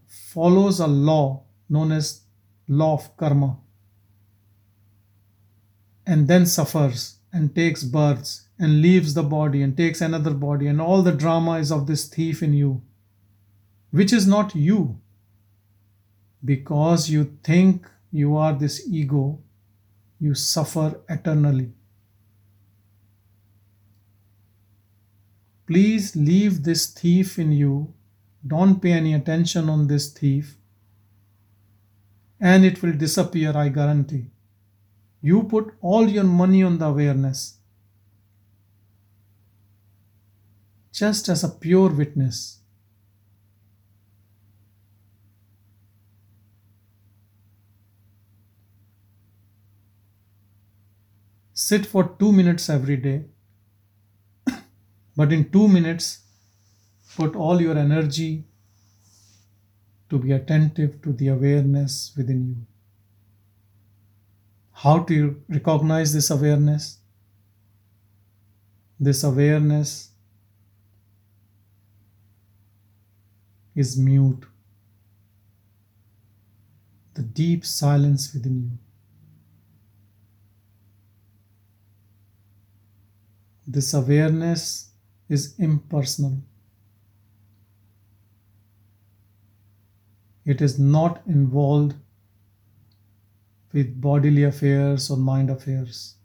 follows 0.07 0.81
a 0.81 0.87
law 0.87 1.44
known 1.68 1.92
as 1.92 2.22
law 2.68 2.94
of 2.94 3.16
karma 3.16 3.59
and 6.07 6.26
then 6.26 6.46
suffers 6.46 7.18
and 7.33 7.55
takes 7.55 7.85
births 7.85 8.48
and 8.59 8.83
leaves 8.83 9.14
the 9.14 9.22
body 9.22 9.62
and 9.62 9.76
takes 9.76 10.00
another 10.00 10.35
body, 10.35 10.66
and 10.66 10.81
all 10.81 11.03
the 11.03 11.12
drama 11.12 11.53
is 11.53 11.70
of 11.70 11.87
this 11.87 12.09
thief 12.09 12.42
in 12.42 12.53
you, 12.53 12.83
which 13.90 14.12
is 14.12 14.26
not 14.26 14.55
you. 14.55 14.99
Because 16.44 17.11
you 17.11 17.37
think 17.42 17.88
you 18.11 18.37
are 18.37 18.53
this 18.53 18.87
ego, 18.88 19.40
you 20.18 20.35
suffer 20.35 21.00
eternally. 21.09 21.72
Please 25.66 26.16
leave 26.16 26.64
this 26.64 26.87
thief 26.87 27.38
in 27.38 27.53
you. 27.53 27.94
Don't 28.46 28.81
pay 28.81 28.92
any 28.92 29.14
attention 29.14 29.68
on 29.68 29.87
this 29.87 30.11
thief, 30.11 30.57
and 32.40 32.64
it 32.64 32.83
will 32.83 32.92
disappear, 32.92 33.57
I 33.57 33.68
guarantee. 33.68 34.31
You 35.20 35.42
put 35.42 35.74
all 35.83 36.09
your 36.09 36.24
money 36.24 36.62
on 36.62 36.79
the 36.79 36.87
awareness. 36.87 37.59
Just 40.90 41.29
as 41.29 41.44
a 41.44 41.50
pure 41.50 41.90
witness. 41.90 42.60
Sit 51.70 51.87
for 51.87 52.02
two 52.18 52.33
minutes 52.33 52.68
every 52.68 52.96
day, 52.96 53.26
but 55.16 55.33
in 55.33 55.50
two 55.50 55.68
minutes, 55.68 56.23
put 57.16 57.37
all 57.37 57.60
your 57.60 57.79
energy 57.79 58.42
to 60.08 60.18
be 60.18 60.33
attentive 60.33 61.00
to 61.02 61.12
the 61.12 61.29
awareness 61.29 62.12
within 62.16 62.42
you. 62.48 62.56
How 64.73 64.98
do 64.98 65.14
you 65.14 65.44
recognize 65.48 66.12
this 66.12 66.31
awareness? 66.31 66.98
This 68.98 69.23
awareness 69.23 70.10
is 73.77 73.96
mute, 73.96 74.44
the 77.14 77.23
deep 77.23 77.64
silence 77.64 78.35
within 78.35 78.62
you. 78.64 78.89
This 83.73 83.94
awareness 83.94 84.90
is 85.29 85.54
impersonal. 85.56 86.38
It 90.44 90.60
is 90.60 90.77
not 90.77 91.23
involved 91.25 91.94
with 93.73 94.00
bodily 94.00 94.42
affairs 94.42 95.08
or 95.08 95.16
mind 95.16 95.50
affairs. 95.50 96.16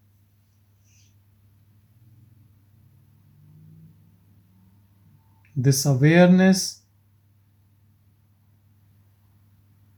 This 5.56 5.86
awareness 5.86 6.82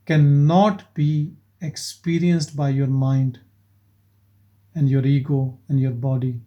cannot 0.04 0.92
be 0.92 1.32
experienced 1.62 2.54
by 2.54 2.68
your 2.68 2.88
mind 2.88 3.40
and 4.74 4.90
your 4.90 5.06
ego 5.06 5.58
and 5.66 5.80
your 5.80 5.92
body 5.92 6.42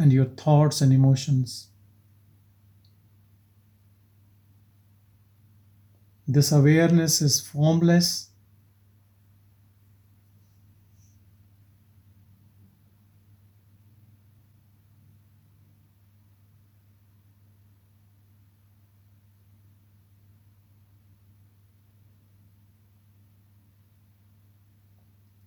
and 0.00 0.12
your 0.12 0.24
thoughts 0.24 0.80
and 0.80 0.92
emotions. 0.92 1.68
This 6.26 6.50
awareness 6.52 7.20
is 7.20 7.40
formless 7.40 8.30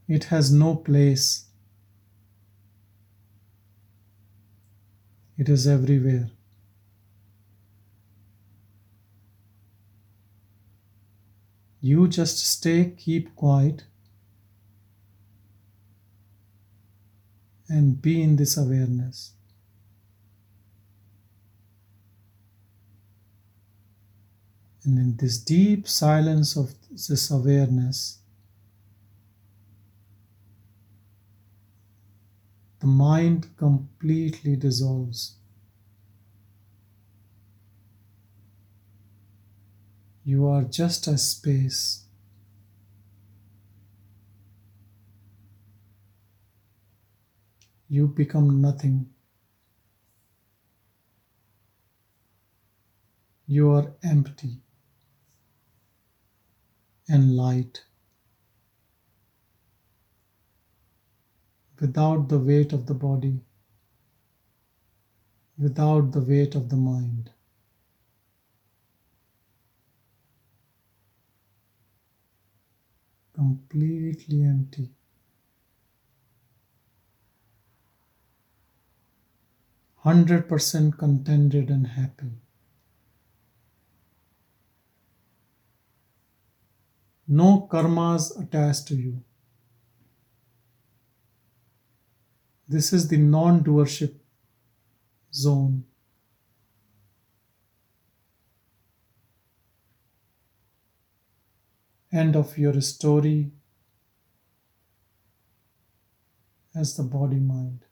It 0.08 0.26
has 0.26 0.52
no 0.52 0.76
place. 0.76 1.46
It 5.44 5.50
is 5.50 5.68
everywhere. 5.68 6.30
You 11.82 12.08
just 12.08 12.38
stay, 12.38 12.94
keep 12.98 13.36
quiet, 13.36 13.84
and 17.68 18.02
be 18.02 18.22
in 18.22 18.38
this 18.38 18.56
awareness. 18.56 19.34
And 24.86 24.98
in 24.98 25.18
this 25.18 25.38
deep 25.40 25.90
silence 25.90 26.56
of 26.56 26.74
this 26.90 27.30
awareness, 27.30 28.20
the 32.84 32.88
mind 32.90 33.48
completely 33.56 34.58
dissolves. 34.58 35.38
You 40.26 40.48
are 40.48 40.64
just 40.64 41.08
a 41.08 41.18
space. 41.18 42.04
You 47.88 48.08
become 48.08 48.60
nothing. 48.60 49.12
You 53.48 53.72
are 53.72 53.94
empty 54.04 54.58
and 57.08 57.38
light. 57.38 57.86
Without 61.84 62.30
the 62.30 62.40
weight 62.40 62.72
of 62.72 62.86
the 62.90 62.94
body, 62.94 63.38
without 65.58 66.14
the 66.14 66.22
weight 66.22 66.56
of 66.56 66.70
the 66.70 66.78
mind. 66.78 67.30
Completely 73.34 74.44
empty. 74.44 74.88
Hundred 80.06 80.48
percent 80.48 80.98
contented 80.98 81.70
and 81.70 81.88
happy. 81.88 82.32
No 87.28 87.68
karmas 87.70 88.32
attached 88.42 88.88
to 88.88 88.96
you. 88.96 89.22
This 92.68 92.94
is 92.94 93.08
the 93.08 93.18
non 93.18 93.64
doership 93.64 94.16
zone. 95.34 95.84
End 102.12 102.36
of 102.36 102.58
your 102.58 102.80
story 102.80 103.52
as 106.76 106.96
the 106.96 107.04
body 107.04 107.40
mind. 107.40 107.86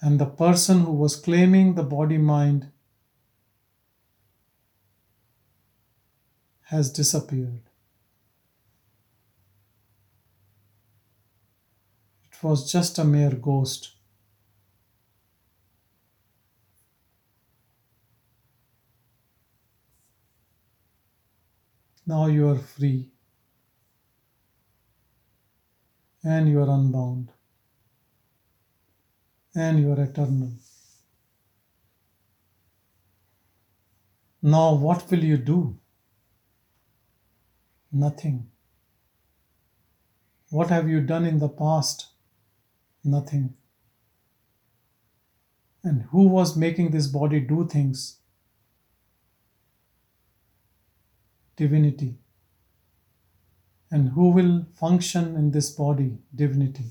And 0.00 0.20
the 0.20 0.26
person 0.26 0.80
who 0.80 0.92
was 0.92 1.16
claiming 1.16 1.74
the 1.74 1.82
body 1.82 2.18
mind 2.18 2.70
has 6.64 6.92
disappeared. 6.92 7.65
It 12.36 12.42
was 12.46 12.70
just 12.70 12.98
a 12.98 13.04
mere 13.04 13.30
ghost. 13.30 13.92
Now 22.06 22.26
you 22.26 22.48
are 22.48 22.58
free 22.58 23.10
and 26.22 26.48
you 26.48 26.60
are 26.60 26.68
unbound 26.68 27.32
and 29.54 29.80
you 29.80 29.92
are 29.92 30.00
eternal. 30.02 30.52
Now, 34.42 34.74
what 34.74 35.10
will 35.10 35.24
you 35.24 35.36
do? 35.38 35.78
Nothing. 37.90 38.50
What 40.50 40.70
have 40.70 40.88
you 40.88 41.00
done 41.00 41.24
in 41.24 41.38
the 41.38 41.48
past? 41.48 42.06
Nothing. 43.06 43.54
And 45.84 46.02
who 46.10 46.26
was 46.26 46.56
making 46.56 46.90
this 46.90 47.06
body 47.06 47.38
do 47.38 47.68
things? 47.68 48.18
Divinity. 51.54 52.16
And 53.92 54.08
who 54.08 54.30
will 54.30 54.66
function 54.74 55.36
in 55.36 55.52
this 55.52 55.70
body? 55.70 56.18
Divinity. 56.34 56.86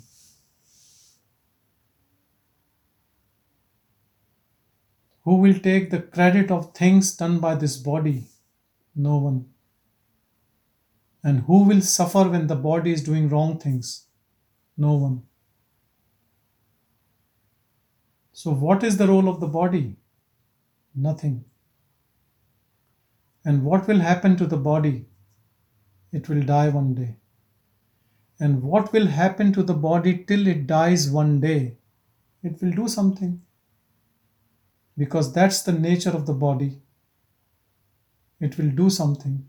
Who 5.26 5.36
will 5.36 5.60
take 5.60 5.90
the 5.90 6.00
credit 6.00 6.50
of 6.50 6.74
things 6.74 7.14
done 7.18 7.40
by 7.40 7.56
this 7.56 7.76
body? 7.76 8.24
No 8.96 9.18
one. 9.18 9.48
And 11.22 11.42
who 11.42 11.64
will 11.64 11.82
suffer 11.82 12.30
when 12.30 12.48
the 12.48 12.56
body 12.56 12.94
is 12.94 13.04
doing 13.04 13.28
wrong 13.28 13.58
things? 13.58 14.06
No 14.78 14.94
one. 14.94 15.24
So, 18.46 18.52
what 18.52 18.84
is 18.84 18.96
the 18.98 19.08
role 19.08 19.28
of 19.28 19.40
the 19.40 19.48
body? 19.48 19.96
Nothing. 20.94 21.46
And 23.44 23.64
what 23.64 23.88
will 23.88 23.98
happen 24.00 24.38
to 24.38 24.46
the 24.46 24.56
body? 24.56 25.08
It 26.12 26.30
will 26.30 26.44
die 26.44 26.70
one 26.70 26.94
day. 26.94 27.16
And 28.40 28.62
what 28.62 28.94
will 28.94 29.08
happen 29.08 29.52
to 29.54 29.64
the 29.64 29.74
body 29.74 30.26
till 30.28 30.46
it 30.46 30.68
dies 30.68 31.10
one 31.10 31.40
day? 31.40 31.78
It 32.44 32.62
will 32.62 32.70
do 32.70 32.88
something. 32.88 33.42
Because 34.96 35.34
that's 35.34 35.64
the 35.64 35.74
nature 35.74 36.12
of 36.12 36.28
the 36.28 36.34
body. 36.34 36.84
It 38.40 38.60
will 38.60 38.70
do 38.70 38.92
something. 38.92 39.44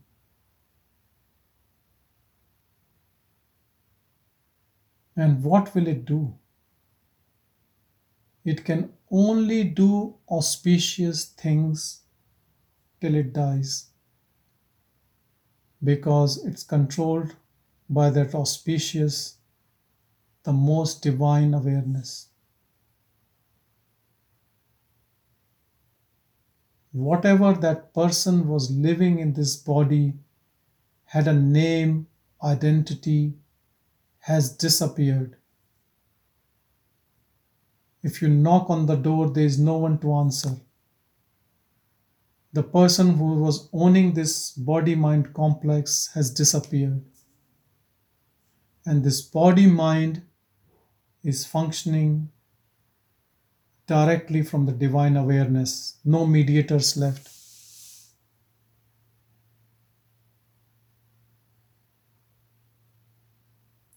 And 5.15 5.45
what 5.45 5.75
will 5.75 5.87
it 5.87 6.07
do? 6.07 6.35
It 8.47 8.65
can 8.65 8.95
only 9.11 9.63
do 9.63 10.17
auspicious 10.31 11.27
things 11.27 12.01
till 13.01 13.15
it 13.15 13.33
dies 13.33 13.91
because 15.83 16.45
it's 16.45 16.63
controlled 16.63 17.35
by 17.89 18.11
that 18.11 18.35
auspicious, 18.35 19.39
the 20.45 20.53
most 20.55 21.03
divine 21.03 21.53
awareness. 21.53 22.29
Whatever 26.91 27.53
that 27.53 27.95
person 27.95 28.49
was 28.49 28.73
living 28.73 29.21
in 29.21 29.35
this 29.35 29.55
body 29.55 30.15
had 31.07 31.29
a 31.29 31.33
name, 31.33 32.09
identity, 32.43 33.35
has 34.21 34.51
disappeared. 34.57 35.37
If 38.03 38.23
you 38.23 38.29
knock 38.29 38.71
on 38.71 38.87
the 38.87 38.97
door, 38.97 39.31
there 39.31 39.45
is 39.45 39.59
no 39.59 39.79
one 39.79 39.99
to 39.99 40.15
answer. 40.15 40.57
The 42.53 42.63
person 42.63 43.17
who 43.17 43.35
was 43.35 43.69
owning 43.73 44.15
this 44.15 44.53
body 44.53 44.95
mind 44.95 45.35
complex 45.35 46.11
has 46.15 46.31
disappeared. 46.31 47.05
And 48.85 49.05
this 49.05 49.21
body 49.21 49.67
mind 49.67 50.23
is 51.23 51.45
functioning 51.45 52.31
directly 53.87 54.43
from 54.43 54.67
the 54.67 54.73
divine 54.73 55.17
awareness, 55.17 55.99
no 56.05 56.27
mediators 56.27 56.97
left. 56.97 57.29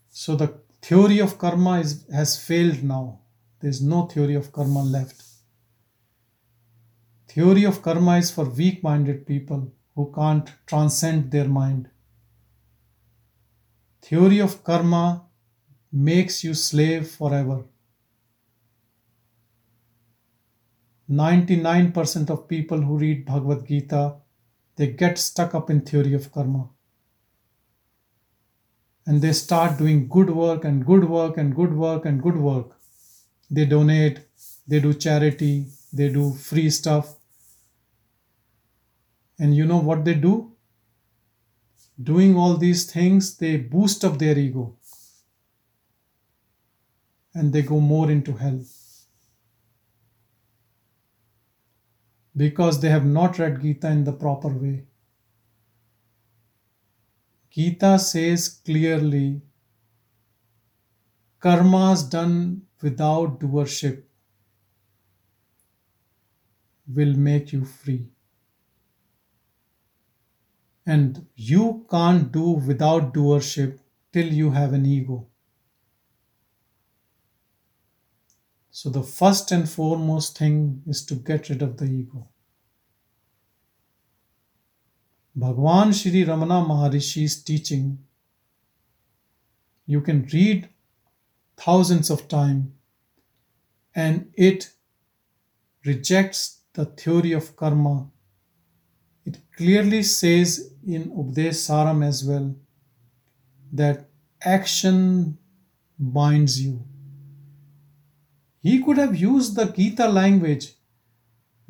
So 0.10 0.36
the 0.36 0.60
theory 0.82 1.20
of 1.20 1.38
karma 1.38 1.80
is, 1.80 2.06
has 2.14 2.38
failed 2.38 2.84
now. 2.84 3.20
There's 3.60 3.82
no 3.82 4.06
theory 4.06 4.36
of 4.36 4.52
karma 4.52 4.84
left. 4.84 5.24
Theory 7.28 7.66
of 7.66 7.82
karma 7.82 8.18
is 8.18 8.32
for 8.32 8.46
weak 8.46 8.84
minded 8.84 9.28
people 9.28 9.72
who 9.96 10.12
can't 10.16 10.50
transcend 10.66 11.32
their 11.32 11.48
mind. 11.48 11.90
Theory 14.02 14.40
of 14.40 14.64
karma 14.64 15.26
makes 15.92 16.44
you 16.44 16.54
slave 16.54 17.10
forever. 17.10 17.66
99% 21.10 22.30
of 22.30 22.48
people 22.48 22.82
who 22.82 22.98
read 22.98 23.26
Bhagavad 23.26 23.68
Gita 23.68 24.16
they 24.80 24.88
get 24.88 25.18
stuck 25.18 25.54
up 25.54 25.70
in 25.70 25.82
theory 25.82 26.14
of 26.14 26.32
karma 26.32 26.70
and 29.06 29.22
they 29.22 29.34
start 29.34 29.78
doing 29.78 30.08
good 30.08 30.30
work 30.30 30.64
and 30.64 30.86
good 30.86 31.04
work 31.04 31.36
and 31.36 31.54
good 31.54 31.74
work 31.74 32.06
and 32.06 32.24
good 32.24 32.38
work. 32.38 32.79
They 33.50 33.66
donate, 33.66 34.20
they 34.68 34.80
do 34.80 34.94
charity, 34.94 35.66
they 35.92 36.10
do 36.10 36.34
free 36.34 36.70
stuff. 36.70 37.16
And 39.40 39.56
you 39.56 39.66
know 39.66 39.80
what 39.80 40.06
they 40.06 40.14
do? 40.14 40.52
Doing 42.02 42.36
all 42.36 42.58
these 42.58 42.92
things, 42.92 43.38
they 43.38 43.58
boost 43.58 44.06
up 44.06 44.20
their 44.20 44.38
ego 44.38 44.78
and 47.34 47.52
they 47.54 47.62
go 47.62 47.80
more 47.80 48.12
into 48.12 48.34
hell. 48.34 48.64
Because 52.36 52.80
they 52.80 52.90
have 52.90 53.06
not 53.06 53.40
read 53.40 53.62
Gita 53.62 53.90
in 53.90 54.04
the 54.04 54.14
proper 54.14 54.50
way. 54.50 54.84
Gita 57.50 57.98
says 57.98 58.48
clearly 58.64 59.42
karmas 61.42 62.10
done 62.10 62.62
without 62.82 63.40
doership 63.40 64.04
will 66.88 67.14
make 67.16 67.52
you 67.54 67.66
free. 67.66 68.10
And 70.86 71.28
you 71.36 71.86
can't 71.90 72.32
do 72.32 72.52
without 72.52 73.14
doership 73.14 73.80
till 74.12 74.34
you 74.34 74.52
have 74.52 74.74
an 74.74 74.86
ego. 74.86 75.28
So, 78.72 78.90
the 78.90 79.04
first 79.04 79.52
and 79.52 79.70
foremost 79.70 80.38
thing 80.38 80.84
is 80.88 81.06
to 81.08 81.16
get 81.16 81.50
rid 81.50 81.62
of 81.62 81.78
the 81.78 81.86
ego. 81.86 82.28
Bhagwan 85.36 85.92
Shri 85.94 86.26
Ramana 86.26 86.66
Maharishi's 86.66 87.44
teaching, 87.44 88.00
you 89.86 90.02
can 90.02 90.28
read 90.34 90.70
thousands 91.60 92.10
of 92.10 92.28
times 92.28 92.68
and 93.96 94.32
it 94.36 94.72
rejects 95.86 96.62
the 96.74 96.86
theory 96.86 97.34
of 97.34 97.56
karma. 97.56 98.10
It 99.26 99.40
clearly 99.58 100.04
says 100.04 100.74
in 100.86 101.12
Updesh 101.12 101.58
Saram 101.66 102.06
as 102.06 102.24
well 102.24 102.56
that 103.74 104.10
action 104.42 105.38
binds 105.98 106.62
you. 106.62 106.86
He 108.62 108.82
could 108.84 108.98
have 108.98 109.16
used 109.16 109.56
the 109.56 109.66
Gita 109.66 110.08
language, 110.08 110.74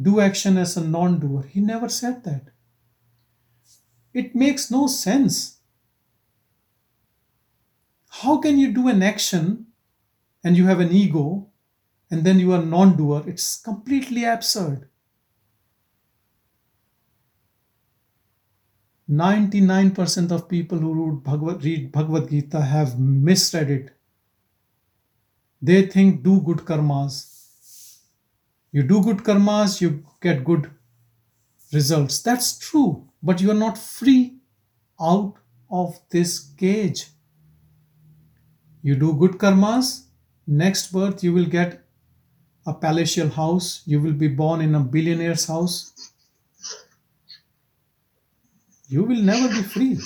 do 0.01 0.19
action 0.19 0.57
as 0.57 0.77
a 0.77 0.83
non 0.83 1.19
doer. 1.19 1.43
He 1.43 1.59
never 1.59 1.89
said 1.89 2.23
that. 2.23 2.49
It 4.13 4.35
makes 4.35 4.71
no 4.71 4.87
sense. 4.87 5.59
How 8.09 8.37
can 8.37 8.57
you 8.57 8.71
do 8.71 8.87
an 8.87 9.03
action 9.03 9.67
and 10.43 10.57
you 10.57 10.65
have 10.65 10.79
an 10.79 10.91
ego 10.91 11.47
and 12.11 12.23
then 12.23 12.39
you 12.39 12.53
are 12.53 12.63
non 12.63 12.95
doer? 12.95 13.23
It's 13.27 13.61
completely 13.61 14.23
absurd. 14.25 14.89
99% 19.09 20.31
of 20.31 20.47
people 20.47 20.77
who 20.77 20.93
read 20.93 21.23
Bhagavad, 21.23 21.63
read 21.63 21.91
Bhagavad 21.91 22.29
Gita 22.29 22.61
have 22.61 22.99
misread 22.99 23.71
it. 23.71 23.91
They 25.61 25.87
think 25.87 26.23
do 26.23 26.41
good 26.41 26.59
karmas. 26.59 27.97
You 28.71 28.83
do 28.83 29.01
good 29.01 29.17
karmas, 29.17 29.81
you 29.81 30.05
get 30.21 30.43
good 30.43 30.69
results. 31.73 32.21
That's 32.21 32.59
true, 32.59 33.09
but 33.23 33.41
you 33.41 33.49
are 33.49 33.55
not 33.55 33.79
free 33.79 34.37
out 35.01 35.33
of 35.71 35.99
this 36.11 36.39
cage. 36.39 37.07
You 38.83 38.95
do 38.95 39.13
good 39.15 39.33
karmas, 39.33 40.03
next 40.49 40.91
birth 40.91 41.23
you 41.23 41.31
will 41.33 41.45
get 41.45 41.83
a 42.65 42.73
palatial 42.73 43.29
house, 43.29 43.83
you 43.85 44.01
will 44.01 44.13
be 44.13 44.27
born 44.27 44.61
in 44.61 44.75
a 44.75 44.79
billionaire's 44.81 45.47
house. 45.47 46.11
You 48.89 49.03
will 49.03 49.21
never 49.21 49.47
be 49.47 49.61
free. 49.63 49.99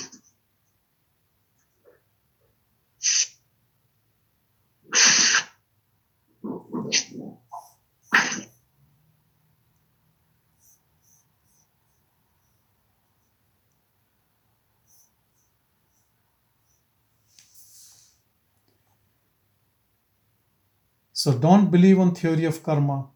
So 21.24 21.32
don't 21.32 21.70
believe 21.70 21.98
on 21.98 22.14
theory 22.14 22.44
of 22.44 22.62
karma. 22.62 23.06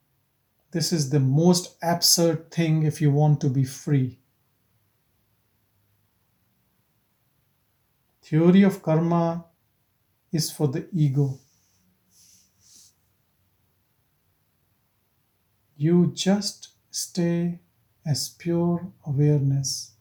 This 0.70 0.94
is 0.94 1.10
the 1.10 1.20
most 1.20 1.76
absurd 1.82 2.50
thing 2.50 2.84
if 2.84 3.02
you 3.02 3.10
want 3.10 3.38
to 3.42 3.50
be 3.50 3.64
free. 3.64 4.18
Theory 8.22 8.62
of 8.62 8.82
karma 8.82 9.44
is 10.32 10.50
for 10.50 10.68
the 10.68 10.88
ego. 10.90 11.38
You 15.76 16.10
just 16.14 16.68
stay 16.90 17.60
as 18.06 18.30
pure 18.30 18.90
awareness, 19.04 19.92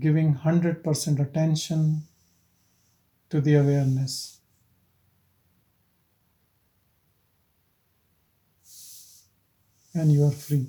giving 0.00 0.34
100% 0.34 1.20
attention 1.20 2.02
to 3.28 3.40
the 3.40 3.54
awareness. 3.54 4.39
And 9.94 10.12
you 10.12 10.24
are 10.24 10.30
free. 10.30 10.66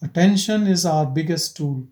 Attention 0.00 0.66
is 0.66 0.84
our 0.84 1.06
biggest 1.06 1.56
tool. 1.56 1.86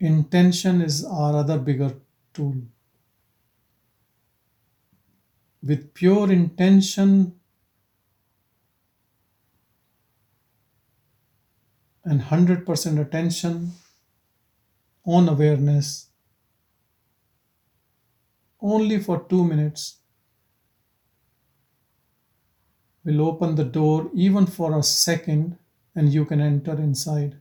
Intention 0.00 0.80
is 0.80 1.04
our 1.04 1.36
other 1.36 1.58
bigger 1.58 1.94
tool. 2.34 2.56
With 5.62 5.94
pure 5.94 6.32
intention 6.32 7.38
and 12.04 12.20
100% 12.20 13.00
attention 13.00 13.72
on 15.04 15.28
awareness, 15.28 16.08
only 18.60 18.98
for 18.98 19.24
two 19.28 19.44
minutes, 19.44 19.99
will 23.04 23.22
open 23.22 23.54
the 23.54 23.64
door 23.64 24.10
even 24.14 24.46
for 24.46 24.78
a 24.78 24.82
second 24.82 25.56
and 25.94 26.12
you 26.12 26.24
can 26.24 26.40
enter 26.40 26.72
inside. 26.72 27.36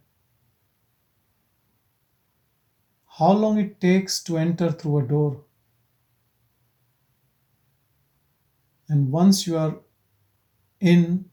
How 3.18 3.34
long 3.34 3.60
it 3.60 3.82
takes 3.82 4.24
to 4.24 4.38
enter 4.38 4.72
through 4.72 5.00
a 5.00 5.08
door. 5.08 5.44
And 8.88 9.12
once 9.12 9.46
you 9.46 9.58
are 9.58 9.76
in 10.80 11.26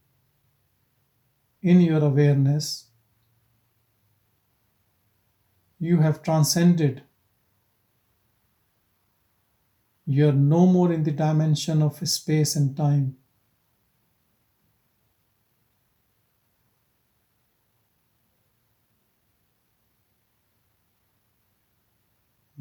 in 1.62 1.81
your 1.81 2.05
awareness, 2.05 2.91
you 5.79 5.99
have 5.99 6.22
transcended. 6.22 7.03
You 10.05 10.29
are 10.29 10.33
no 10.33 10.66
more 10.66 10.93
in 10.93 11.03
the 11.03 11.11
dimension 11.11 11.83
of 11.83 12.07
space 12.09 12.57
and 12.57 12.77
time. 12.77 13.16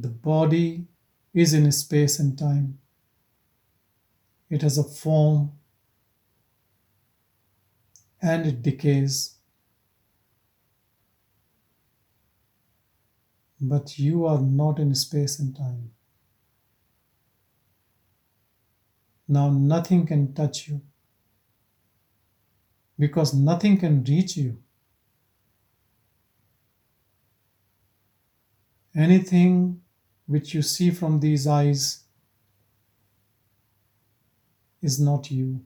The 0.06 0.12
body 0.12 0.86
is 1.34 1.56
in 1.56 1.72
space 1.72 2.20
and 2.20 2.38
time. 2.38 2.78
It 4.52 4.62
has 4.62 4.78
a 4.78 4.84
form 4.84 5.54
and 8.22 8.46
it 8.46 8.62
decays. 8.62 9.38
But 13.60 13.98
you 13.98 14.28
are 14.28 14.40
not 14.40 14.78
in 14.78 14.94
space 14.94 15.40
and 15.40 15.56
time. 15.56 15.90
Now 19.28 19.50
nothing 19.50 20.06
can 20.06 20.36
touch 20.36 20.68
you 20.68 20.82
because 23.00 23.34
nothing 23.34 23.80
can 23.80 24.04
reach 24.04 24.38
you. 24.38 24.60
Anything 28.96 29.82
which 30.28 30.54
you 30.54 30.62
see 30.62 30.92
from 30.92 31.20
these 31.20 31.46
eyes 31.46 32.04
is 34.82 35.00
not 35.00 35.32
you. 35.32 35.62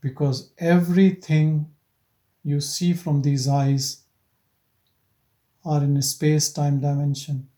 Because 0.00 0.52
everything 0.58 1.70
you 2.42 2.60
see 2.60 2.92
from 2.92 3.22
these 3.22 3.48
eyes 3.48 4.02
are 5.64 5.82
in 5.82 5.96
a 5.96 6.02
space 6.02 6.52
time 6.52 6.80
dimension. 6.80 7.48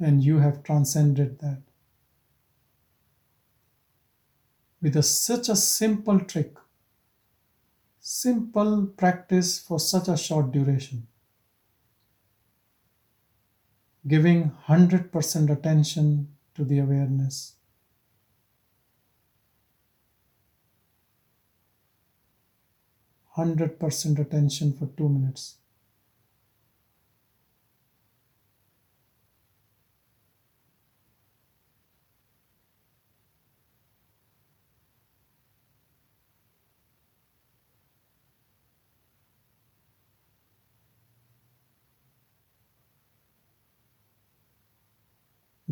And 0.00 0.22
you 0.22 0.38
have 0.38 0.64
transcended 0.64 1.38
that. 1.38 1.62
With 4.82 4.96
a, 4.96 5.02
such 5.02 5.48
a 5.48 5.56
simple 5.56 6.20
trick, 6.20 6.56
simple 8.06 8.86
practice 8.86 9.58
for 9.58 9.80
such 9.80 10.08
a 10.08 10.16
short 10.16 10.52
duration. 10.52 11.06
Giving 14.06 14.50
100% 14.68 15.50
attention 15.50 16.28
to 16.54 16.64
the 16.66 16.80
awareness. 16.80 17.54
Hundred 23.30 23.80
percent 23.80 24.18
attention 24.18 24.74
for 24.74 24.86
two 24.86 25.08
minutes. 25.08 25.56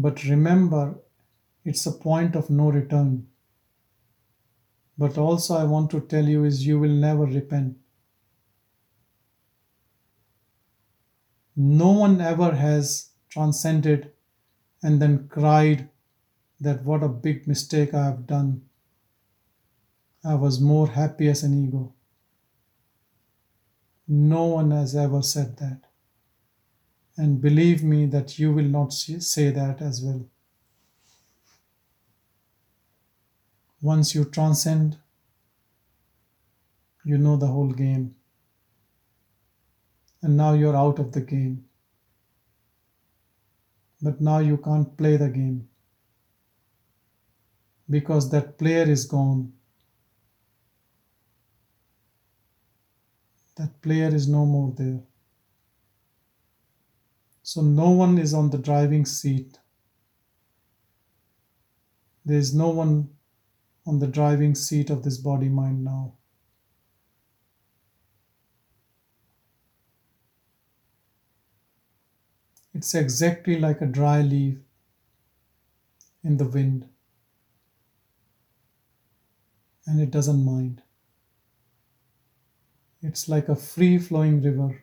But 0.03 0.25
remember, 0.25 0.97
it's 1.65 1.87
a 1.87 1.93
point 1.93 2.35
of 2.35 2.51
no 2.51 2.73
return. 2.73 3.29
But 4.99 5.17
also, 5.17 5.55
I 5.55 5.63
want 5.63 5.93
to 5.93 6.01
tell 6.01 6.25
you 6.25 6.43
is 6.43 6.67
you 6.67 6.81
will 6.81 6.91
never 6.91 7.25
repent. 7.25 7.77
No 11.55 11.93
one 11.93 12.21
ever 12.21 12.51
has 12.51 13.11
transcended 13.29 14.11
and 14.83 15.01
then 15.01 15.29
cried 15.29 15.89
that 16.61 16.85
what 16.85 17.05
a 17.05 17.09
big 17.09 17.47
mistake 17.47 17.95
I 17.95 18.07
have 18.07 18.27
done. 18.27 18.63
I 20.25 20.35
was 20.35 20.61
more 20.61 20.89
happy 20.89 21.29
as 21.29 21.45
an 21.45 21.55
ego. 21.65 21.95
No 24.09 24.47
one 24.47 24.73
has 24.73 24.97
ever 24.97 25.23
said 25.23 25.59
that. 25.59 25.92
And 27.17 27.41
believe 27.41 27.83
me 27.83 28.07
that 28.07 28.39
you 28.39 28.53
will 28.53 28.65
not 28.65 28.93
say 28.93 29.51
that 29.51 29.83
as 29.83 30.03
well. 30.03 30.25
Once 33.83 34.15
you 34.15 34.25
transcend, 34.25 34.97
you 37.05 37.19
know 37.19 37.37
the 37.37 37.47
whole 37.47 37.73
game. 37.73 38.15
And 40.23 40.37
now 40.37 40.55
you're 40.55 40.77
out 40.77 40.99
of 40.99 41.13
the 41.13 41.21
game. 41.21 41.65
But 44.01 44.21
now 44.21 44.39
you 44.39 44.57
can't 44.57 44.97
play 44.97 45.17
the 45.17 45.29
game 45.29 45.69
because 47.91 48.31
that 48.31 48.59
player 48.59 48.85
is 48.85 49.05
gone. 49.05 49.53
That 53.57 53.83
player 53.83 54.09
is 54.15 54.29
no 54.29 54.47
more 54.47 54.73
there. 54.77 55.01
So 57.45 57.61
no 57.63 57.91
one 57.91 58.19
is 58.19 58.35
on 58.35 58.51
the 58.51 58.59
driving 58.59 59.07
seat. 59.07 59.61
There 62.25 62.37
is 62.37 62.53
no 62.53 62.69
one 62.71 63.11
on 63.87 64.01
the 64.01 64.09
driving 64.09 64.55
seat 64.55 64.91
of 64.91 65.05
this 65.05 65.19
body 65.19 65.49
mind 65.49 65.85
now. 65.85 66.15
It's 72.75 72.95
exactly 72.95 73.59
like 73.59 73.81
a 73.81 73.87
dry 73.87 74.21
leaf 74.21 74.59
in 76.25 76.37
the 76.37 76.45
wind, 76.49 76.89
and 79.87 80.01
it 80.01 80.11
doesn't 80.11 80.45
mind. 80.45 80.83
It's 83.03 83.29
like 83.29 83.51
a 83.51 83.55
free 83.55 83.99
flowing 83.99 84.41
river. 84.41 84.83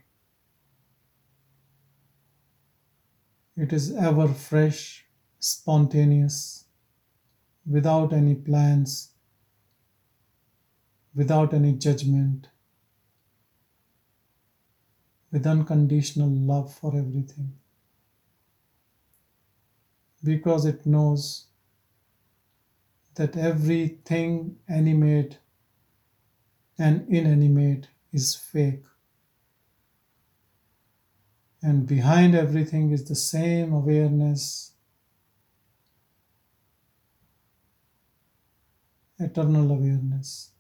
It 3.59 3.73
is 3.73 3.93
ever 3.93 4.29
fresh, 4.29 5.05
spontaneous, 5.39 6.63
without 7.69 8.13
any 8.13 8.33
plans, 8.33 9.11
without 11.13 11.53
any 11.53 11.73
judgment, 11.73 12.47
with 15.29 15.45
unconditional 15.45 16.29
love 16.29 16.73
for 16.73 16.95
everything. 16.95 17.51
Because 20.23 20.65
it 20.65 20.85
knows 20.85 21.47
that 23.15 23.35
everything 23.35 24.55
animate 24.69 25.37
and 26.77 27.05
inanimate 27.09 27.89
is 28.13 28.35
fake. 28.35 28.88
And 31.61 31.85
behind 31.85 32.35
everything 32.35 32.91
is 32.91 33.03
the 33.05 33.15
same 33.15 33.73
awareness, 33.73 34.71
eternal 39.19 39.69
awareness. 39.71 40.51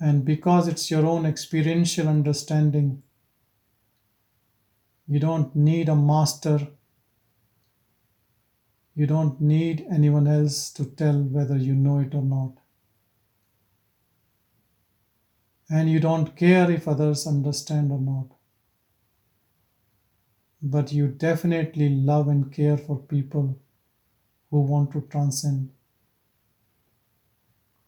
And 0.00 0.24
because 0.24 0.68
it's 0.68 0.90
your 0.90 1.06
own 1.06 1.24
experiential 1.24 2.08
understanding, 2.08 3.02
you 5.06 5.18
don't 5.18 5.54
need 5.54 5.88
a 5.88 5.96
master. 5.96 6.68
You 8.94 9.06
don't 9.06 9.40
need 9.40 9.86
anyone 9.90 10.28
else 10.28 10.70
to 10.74 10.84
tell 10.84 11.20
whether 11.20 11.56
you 11.56 11.74
know 11.74 11.98
it 11.98 12.14
or 12.14 12.22
not. 12.22 12.52
And 15.68 15.90
you 15.90 15.98
don't 15.98 16.36
care 16.36 16.70
if 16.70 16.86
others 16.86 17.26
understand 17.26 17.90
or 17.90 17.98
not. 17.98 18.26
But 20.62 20.92
you 20.92 21.08
definitely 21.08 21.88
love 21.88 22.28
and 22.28 22.52
care 22.52 22.78
for 22.78 22.98
people 22.98 23.58
who 24.50 24.60
want 24.60 24.92
to 24.92 25.00
transcend, 25.10 25.72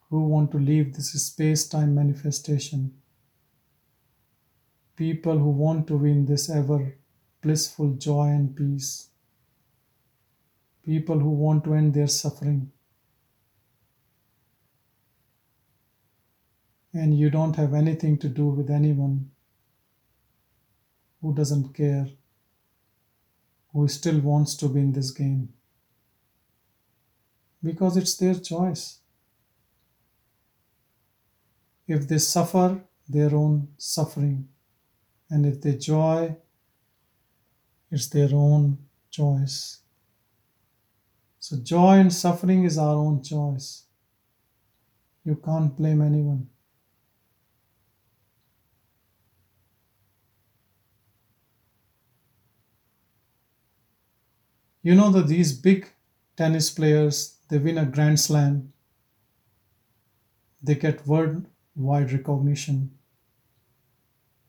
who 0.09 0.23
want 0.27 0.51
to 0.51 0.59
leave 0.59 0.93
this 0.93 1.13
space 1.13 1.67
time 1.69 1.95
manifestation, 1.95 2.93
people 4.97 5.37
who 5.37 5.49
want 5.49 5.87
to 5.87 5.95
win 5.95 6.25
this 6.25 6.49
ever 6.49 6.97
blissful 7.41 7.91
joy 7.93 8.27
and 8.27 8.55
peace, 8.55 9.09
people 10.87 11.19
who 11.19 11.31
want 11.31 11.65
to 11.65 11.73
end 11.73 11.93
their 11.93 12.07
suffering. 12.07 12.71
And 16.93 17.19
you 17.19 17.29
don't 17.29 17.57
have 17.57 17.73
anything 17.73 18.17
to 18.19 18.29
do 18.29 18.45
with 18.45 18.69
anyone 18.69 19.29
who 21.21 21.35
doesn't 21.35 21.73
care, 21.73 22.07
who 23.73 23.87
still 23.89 24.19
wants 24.21 24.55
to 24.55 24.69
be 24.69 24.79
in 24.79 24.93
this 24.93 25.11
game. 25.11 25.49
Because 27.61 27.97
it's 27.97 28.15
their 28.15 28.35
choice. 28.35 28.99
If 31.85 32.07
they 32.07 32.19
suffer, 32.19 32.79
their 33.09 33.35
own 33.35 33.67
suffering. 33.77 34.47
And 35.29 35.45
if 35.45 35.59
they 35.61 35.75
joy, 35.75 36.37
it's 37.91 38.07
their 38.07 38.29
own 38.31 38.77
choice. 39.09 39.81
So, 41.47 41.55
joy 41.55 41.99
and 41.99 42.11
suffering 42.11 42.65
is 42.65 42.77
our 42.77 42.95
own 42.95 43.23
choice. 43.23 43.83
You 45.23 45.37
can't 45.37 45.73
blame 45.77 46.01
anyone. 46.01 46.49
You 54.83 54.95
know 54.95 55.09
that 55.11 55.27
these 55.27 55.53
big 55.53 55.89
tennis 56.35 56.69
players, 56.69 57.37
they 57.47 57.59
win 57.59 57.77
a 57.77 57.85
Grand 57.85 58.19
Slam, 58.19 58.73
they 60.61 60.75
get 60.75 61.07
worldwide 61.07 62.11
recognition. 62.11 62.91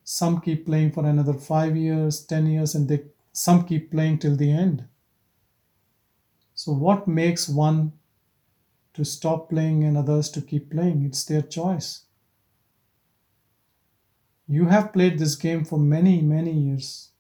Some 0.03 0.41
keep 0.41 0.67
playing 0.67 0.91
for 0.91 1.07
another 1.07 1.35
five 1.35 1.77
years, 1.77 2.27
10 2.27 2.47
years, 2.49 2.75
and 2.75 2.89
they 2.89 3.05
some 3.33 3.65
keep 3.65 3.93
playing 3.93 4.19
till 4.19 4.35
the 4.35 4.51
end. 4.51 4.89
So, 6.59 6.73
what 6.73 7.07
makes 7.07 7.49
one 7.49 7.93
to 8.95 9.05
stop 9.05 9.49
playing 9.49 9.85
and 9.85 9.97
others 9.97 10.29
to 10.31 10.43
keep 10.43 10.73
playing? 10.73 11.05
It's 11.05 11.25
their 11.25 11.41
choice. 11.41 12.07
You 14.49 14.67
have 14.67 14.93
played 14.93 15.21
this 15.21 15.37
game 15.37 15.65
for 15.65 15.79
many, 15.79 16.21
many 16.21 16.51
years. 16.51 17.13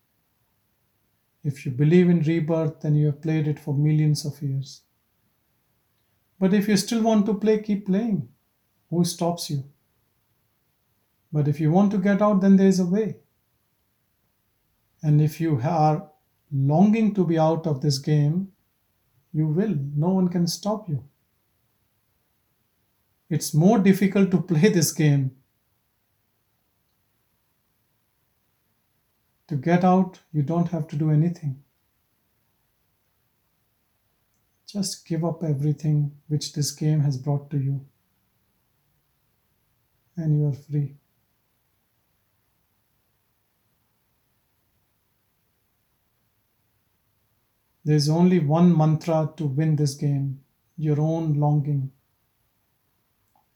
If 1.44 1.64
you 1.64 1.70
believe 1.70 2.10
in 2.10 2.22
rebirth, 2.22 2.80
then 2.80 2.96
you 2.96 3.06
have 3.06 3.22
played 3.22 3.46
it 3.46 3.60
for 3.60 3.74
millions 3.74 4.24
of 4.26 4.42
years. 4.42 4.82
But 6.40 6.52
if 6.52 6.66
you 6.66 6.76
still 6.76 7.04
want 7.04 7.24
to 7.26 7.34
play, 7.34 7.62
keep 7.62 7.86
playing. 7.86 8.28
Who 8.90 9.04
stops 9.04 9.50
you? 9.50 9.62
But 11.32 11.46
if 11.46 11.60
you 11.60 11.70
want 11.70 11.92
to 11.92 11.98
get 11.98 12.20
out, 12.20 12.40
then 12.40 12.56
there 12.56 12.66
is 12.66 12.80
a 12.80 12.86
way. 12.86 13.18
And 15.00 15.22
if 15.22 15.40
you 15.40 15.60
are 15.62 16.10
longing 16.50 17.14
to 17.14 17.24
be 17.24 17.38
out 17.38 17.68
of 17.68 17.82
this 17.82 17.98
game, 17.98 18.50
you 19.32 19.46
will. 19.46 19.74
No 19.94 20.08
one 20.08 20.28
can 20.28 20.46
stop 20.46 20.88
you. 20.88 21.04
It's 23.30 23.52
more 23.52 23.78
difficult 23.78 24.30
to 24.30 24.40
play 24.40 24.70
this 24.70 24.92
game. 24.92 25.32
To 29.48 29.56
get 29.56 29.84
out, 29.84 30.20
you 30.32 30.42
don't 30.42 30.68
have 30.68 30.88
to 30.88 30.96
do 30.96 31.10
anything. 31.10 31.62
Just 34.66 35.06
give 35.06 35.24
up 35.24 35.42
everything 35.42 36.12
which 36.28 36.52
this 36.52 36.70
game 36.72 37.00
has 37.00 37.16
brought 37.16 37.50
to 37.50 37.58
you, 37.58 37.86
and 40.16 40.38
you 40.38 40.46
are 40.48 40.52
free. 40.52 40.96
There's 47.84 48.08
only 48.08 48.38
one 48.38 48.76
mantra 48.76 49.32
to 49.36 49.46
win 49.46 49.76
this 49.76 49.94
game 49.94 50.40
your 50.76 51.00
own 51.00 51.34
longing. 51.34 51.90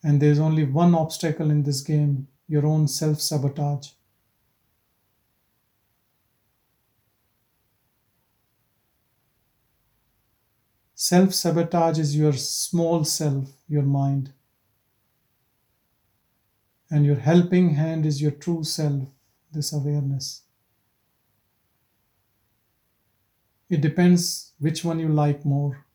And 0.02 0.20
there's 0.20 0.40
only 0.40 0.64
one 0.64 0.94
obstacle 0.94 1.50
in 1.50 1.62
this 1.62 1.80
game 1.80 2.28
your 2.48 2.66
own 2.66 2.88
self 2.88 3.20
sabotage. 3.20 3.90
Self 10.94 11.34
sabotage 11.34 11.98
is 11.98 12.16
your 12.16 12.32
small 12.32 13.04
self, 13.04 13.50
your 13.68 13.82
mind. 13.82 14.32
And 16.90 17.04
your 17.04 17.16
helping 17.16 17.74
hand 17.74 18.06
is 18.06 18.20
your 18.20 18.30
true 18.30 18.62
self, 18.62 19.08
this 19.50 19.72
awareness. 19.72 20.41
It 23.72 23.80
depends 23.80 24.52
which 24.58 24.84
one 24.84 24.98
you 24.98 25.08
like 25.08 25.46
more. 25.46 25.86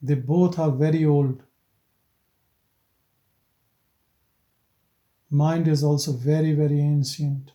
They 0.00 0.14
both 0.14 0.56
are 0.56 0.70
very 0.70 1.04
old. 1.04 1.42
Mind 5.30 5.66
is 5.66 5.82
also 5.82 6.12
very, 6.12 6.52
very 6.52 6.80
ancient. 6.80 7.50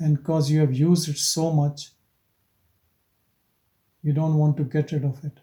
And 0.00 0.16
because 0.16 0.50
you 0.50 0.58
have 0.58 0.74
used 0.74 1.08
it 1.08 1.18
so 1.18 1.52
much, 1.52 1.92
you 4.02 4.12
don't 4.12 4.34
want 4.34 4.56
to 4.56 4.64
get 4.64 4.90
rid 4.90 5.04
of 5.04 5.24
it. 5.24 5.38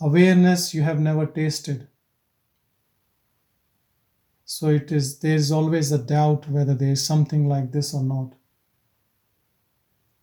Awareness 0.00 0.72
you 0.72 0.80
have 0.80 0.98
never 1.00 1.26
tasted. 1.26 1.86
So 4.44 4.68
it 4.68 4.92
is 4.92 5.18
there 5.18 5.34
is 5.34 5.50
always 5.50 5.90
a 5.90 5.98
doubt 5.98 6.48
whether 6.48 6.74
there 6.74 6.92
is 6.92 7.04
something 7.04 7.48
like 7.48 7.72
this 7.72 7.94
or 7.94 8.02
not. 8.02 8.34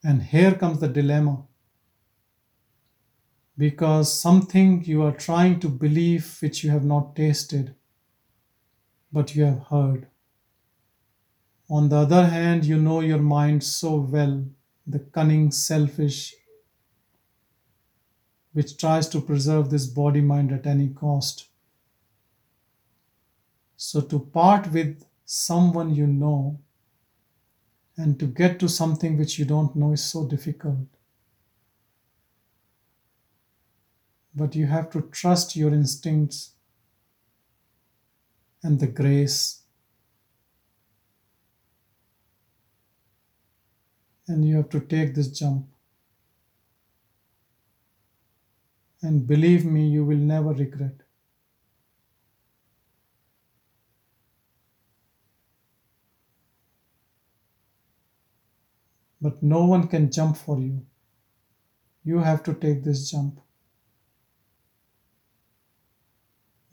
And 0.04 0.22
here 0.24 0.54
comes 0.54 0.80
the 0.80 0.88
dilemma. 0.88 1.44
Because 3.58 4.12
something 4.12 4.84
you 4.86 5.04
are 5.04 5.12
trying 5.12 5.60
to 5.60 5.70
believe 5.70 6.38
which 6.42 6.64
you 6.64 6.72
have 6.72 6.86
not 6.86 7.16
tasted, 7.16 7.76
but 9.12 9.36
you 9.36 9.44
have 9.44 9.64
heard. 9.70 10.08
On 11.70 11.90
the 11.90 11.98
other 11.98 12.28
hand, 12.28 12.66
you 12.66 12.78
know 12.78 13.02
your 13.02 13.20
mind 13.20 13.64
so 13.64 13.96
well, 13.96 14.46
the 14.88 15.00
cunning, 15.00 15.52
selfish, 15.52 16.34
which 18.54 18.78
tries 18.78 19.08
to 19.10 19.22
preserve 19.22 19.70
this 19.70 19.86
body 19.86 20.22
mind 20.22 20.52
at 20.52 20.66
any 20.66 20.90
cost. 20.90 21.51
So, 23.84 24.00
to 24.00 24.20
part 24.20 24.72
with 24.72 25.08
someone 25.26 25.96
you 25.96 26.06
know 26.06 26.60
and 27.98 28.20
to 28.20 28.28
get 28.28 28.60
to 28.60 28.70
something 28.70 29.18
which 29.18 29.40
you 29.40 29.46
don't 29.46 29.76
know 29.76 29.94
is 29.94 30.04
so 30.04 30.28
difficult. 30.28 30.88
But 34.36 34.56
you 34.56 34.68
have 34.68 34.92
to 34.92 35.02
trust 35.12 35.56
your 35.56 35.74
instincts 35.74 36.52
and 38.62 38.80
the 38.80 38.86
grace 38.86 39.64
and 44.28 44.48
you 44.48 44.58
have 44.58 44.70
to 44.70 44.80
take 44.80 45.16
this 45.16 45.30
jump. 45.30 45.66
And 49.02 49.26
believe 49.26 49.66
me, 49.66 49.88
you 49.88 50.06
will 50.06 50.24
never 50.36 50.54
regret. 50.54 51.02
But 59.22 59.44
no 59.44 59.66
one 59.66 59.88
can 59.88 60.12
jump 60.12 60.36
for 60.38 60.60
you. 60.60 60.86
You 62.04 62.20
have 62.20 62.44
to 62.44 62.54
take 62.54 62.84
this 62.84 63.12
jump. 63.12 63.40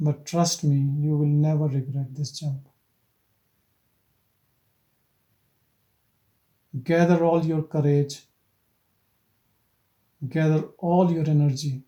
But 0.01 0.25
trust 0.25 0.65
me, 0.65 0.77
you 1.01 1.17
will 1.17 1.27
never 1.27 1.67
regret 1.67 2.15
this 2.15 2.33
jump. 2.33 2.69
Gather 6.85 7.25
all 7.25 7.45
your 7.45 7.63
courage, 7.63 8.27
gather 10.29 10.63
all 10.79 11.11
your 11.13 11.29
energy. 11.29 11.83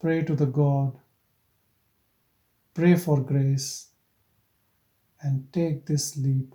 Pray 0.00 0.22
to 0.22 0.36
the 0.36 0.46
God, 0.46 0.98
pray 2.74 2.96
for 2.96 3.20
grace, 3.20 3.88
and 5.20 5.52
take 5.52 5.86
this 5.86 6.16
leap. 6.16 6.54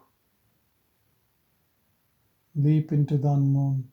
Leap 2.57 2.91
into 2.91 3.17
the 3.17 3.29
unknown. 3.29 3.87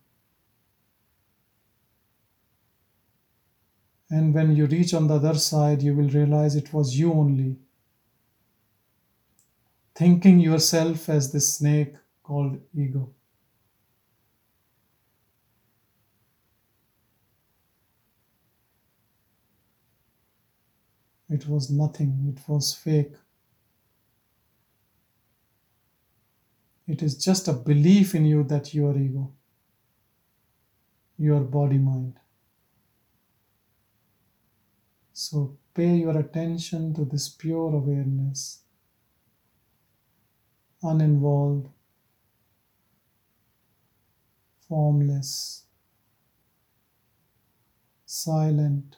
And 4.08 4.32
when 4.32 4.56
you 4.56 4.66
reach 4.66 4.94
on 4.94 5.06
the 5.06 5.16
other 5.16 5.34
side, 5.34 5.82
you 5.82 5.94
will 5.94 6.08
realize 6.08 6.56
it 6.56 6.72
was 6.72 6.98
you 6.98 7.12
only. 7.12 7.58
Thinking 9.94 10.40
yourself 10.40 11.08
as 11.08 11.30
this 11.30 11.54
snake 11.54 11.94
called 12.22 12.58
ego. 12.74 13.10
It 21.28 21.46
was 21.48 21.70
nothing, 21.70 22.34
it 22.34 22.48
was 22.48 22.74
fake. 22.74 23.12
It 26.86 27.02
is 27.02 27.16
just 27.16 27.48
a 27.48 27.52
belief 27.52 28.14
in 28.14 28.26
you 28.26 28.44
that 28.44 28.74
you 28.74 28.86
are 28.88 28.96
ego, 28.96 29.32
your 31.16 31.40
body 31.40 31.78
mind. 31.78 32.18
So 35.14 35.56
pay 35.72 35.96
your 35.96 36.18
attention 36.18 36.92
to 36.94 37.04
this 37.04 37.28
pure 37.28 37.72
awareness, 37.74 38.62
uninvolved, 40.82 41.68
formless, 44.68 45.64
silent. 48.06 48.96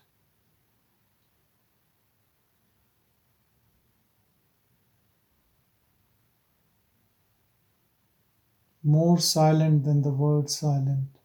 More 8.86 9.18
silent 9.18 9.84
than 9.84 10.00
the 10.00 10.08
word 10.08 10.48
silent. 10.48 11.18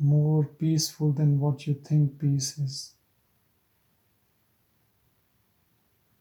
More 0.00 0.44
peaceful 0.44 1.12
than 1.12 1.38
what 1.38 1.66
you 1.66 1.74
think 1.74 2.18
peace 2.18 2.58
is. 2.58 2.94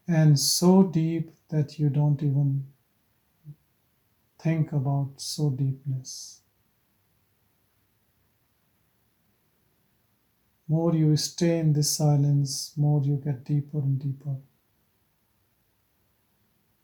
and 0.07 0.39
so 0.39 0.81
deep 0.81 1.31
that 1.49 1.77
you 1.77 1.87
don't 1.89 2.23
even 2.23 2.65
think 4.39 4.71
about 4.73 5.21
so 5.21 5.51
deepness. 5.51 6.41
More 10.67 10.93
you 10.95 11.17
stay 11.17 11.59
in 11.59 11.73
this 11.73 11.89
silence, 11.89 12.71
more 12.77 13.03
you 13.03 13.17
get 13.17 13.43
deeper 13.43 13.79
and 13.79 13.99
deeper. 13.99 14.37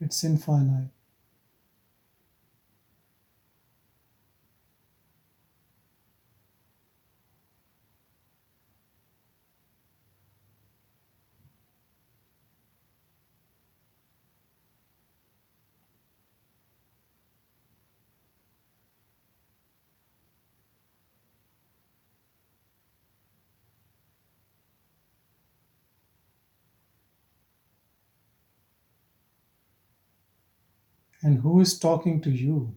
It's 0.04 0.22
infinite. 0.26 0.90
And 31.24 31.40
who 31.40 31.60
is 31.60 31.80
talking 31.80 32.22
to 32.22 32.30
you? 32.30 32.76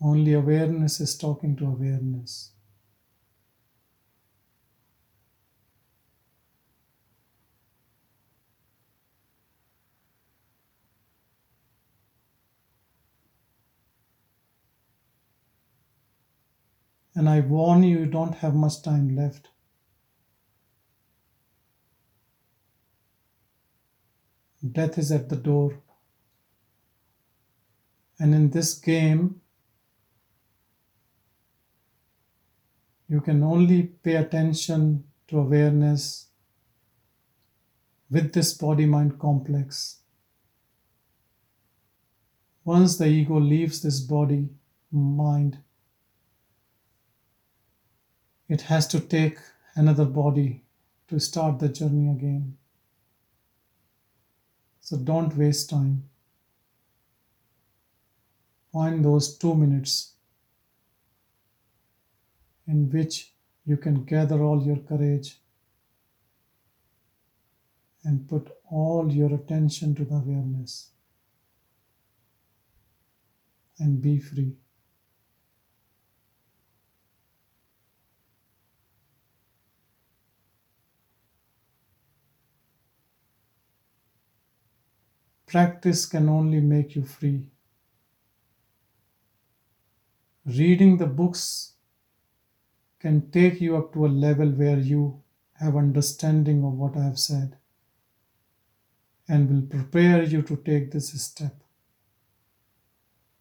Only 0.00 0.32
awareness 0.32 0.98
is 0.98 1.16
talking 1.16 1.54
to 1.56 1.66
awareness. 1.66 2.50
And 17.14 17.28
I 17.28 17.38
warn 17.38 17.84
you, 17.84 18.00
you 18.00 18.06
don't 18.06 18.34
have 18.36 18.56
much 18.56 18.82
time 18.82 19.14
left. 19.14 19.50
Death 24.62 24.98
is 24.98 25.10
at 25.10 25.28
the 25.28 25.36
door. 25.36 25.78
And 28.18 28.34
in 28.34 28.50
this 28.50 28.74
game, 28.74 29.40
you 33.08 33.20
can 33.20 33.42
only 33.42 33.82
pay 33.82 34.16
attention 34.16 35.04
to 35.28 35.38
awareness 35.38 36.28
with 38.10 38.32
this 38.32 38.52
body 38.52 38.86
mind 38.86 39.18
complex. 39.18 40.00
Once 42.64 42.98
the 42.98 43.06
ego 43.06 43.40
leaves 43.40 43.80
this 43.80 44.00
body 44.00 44.48
mind, 44.92 45.58
it 48.48 48.62
has 48.62 48.86
to 48.88 49.00
take 49.00 49.38
another 49.74 50.04
body 50.04 50.62
to 51.08 51.18
start 51.18 51.58
the 51.58 51.68
journey 51.68 52.10
again. 52.10 52.56
So 54.90 54.96
don't 54.96 55.36
waste 55.36 55.70
time. 55.70 56.02
Find 58.72 59.04
those 59.04 59.38
two 59.38 59.54
minutes 59.54 60.14
in 62.66 62.90
which 62.90 63.32
you 63.64 63.76
can 63.76 64.04
gather 64.04 64.42
all 64.42 64.60
your 64.60 64.78
courage 64.78 65.38
and 68.02 68.28
put 68.28 68.50
all 68.68 69.12
your 69.12 69.32
attention 69.32 69.94
to 69.94 70.04
the 70.04 70.16
awareness 70.16 70.88
and 73.78 74.02
be 74.02 74.18
free. 74.18 74.56
Practice 85.50 86.06
can 86.06 86.28
only 86.28 86.60
make 86.60 86.94
you 86.94 87.04
free. 87.04 87.42
Reading 90.46 90.96
the 90.96 91.06
books 91.06 91.72
can 93.00 93.32
take 93.32 93.60
you 93.60 93.76
up 93.76 93.92
to 93.94 94.06
a 94.06 94.16
level 94.26 94.48
where 94.50 94.78
you 94.78 95.20
have 95.54 95.74
understanding 95.74 96.62
of 96.62 96.74
what 96.74 96.96
I 96.96 97.02
have 97.02 97.18
said 97.18 97.56
and 99.26 99.50
will 99.50 99.66
prepare 99.66 100.22
you 100.22 100.42
to 100.42 100.54
take 100.54 100.92
this 100.92 101.20
step. 101.20 101.56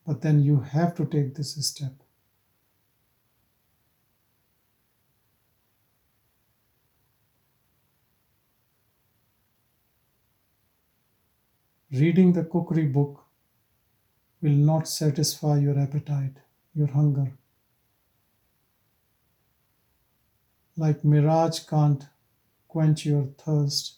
But 0.08 0.22
then 0.22 0.42
you 0.42 0.62
have 0.62 0.96
to 0.96 1.06
take 1.06 1.36
this 1.36 1.54
step. 1.64 1.94
Reading 11.92 12.34
the 12.34 12.44
cookery 12.44 12.86
book 12.86 13.26
will 14.42 14.52
not 14.52 14.88
satisfy 14.88 15.58
your 15.58 15.80
appetite, 15.80 16.38
your 16.76 16.88
hunger. 16.88 17.32
Like 20.78 21.04
mirage 21.04 21.62
can't 21.62 22.06
quench 22.68 23.08
your 23.08 23.30
thirst. 23.40 23.98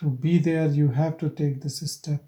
To 0.00 0.10
be 0.10 0.38
there, 0.38 0.66
you 0.66 0.88
have 0.88 1.16
to 1.18 1.30
take 1.30 1.62
this 1.62 1.78
step. 1.90 2.24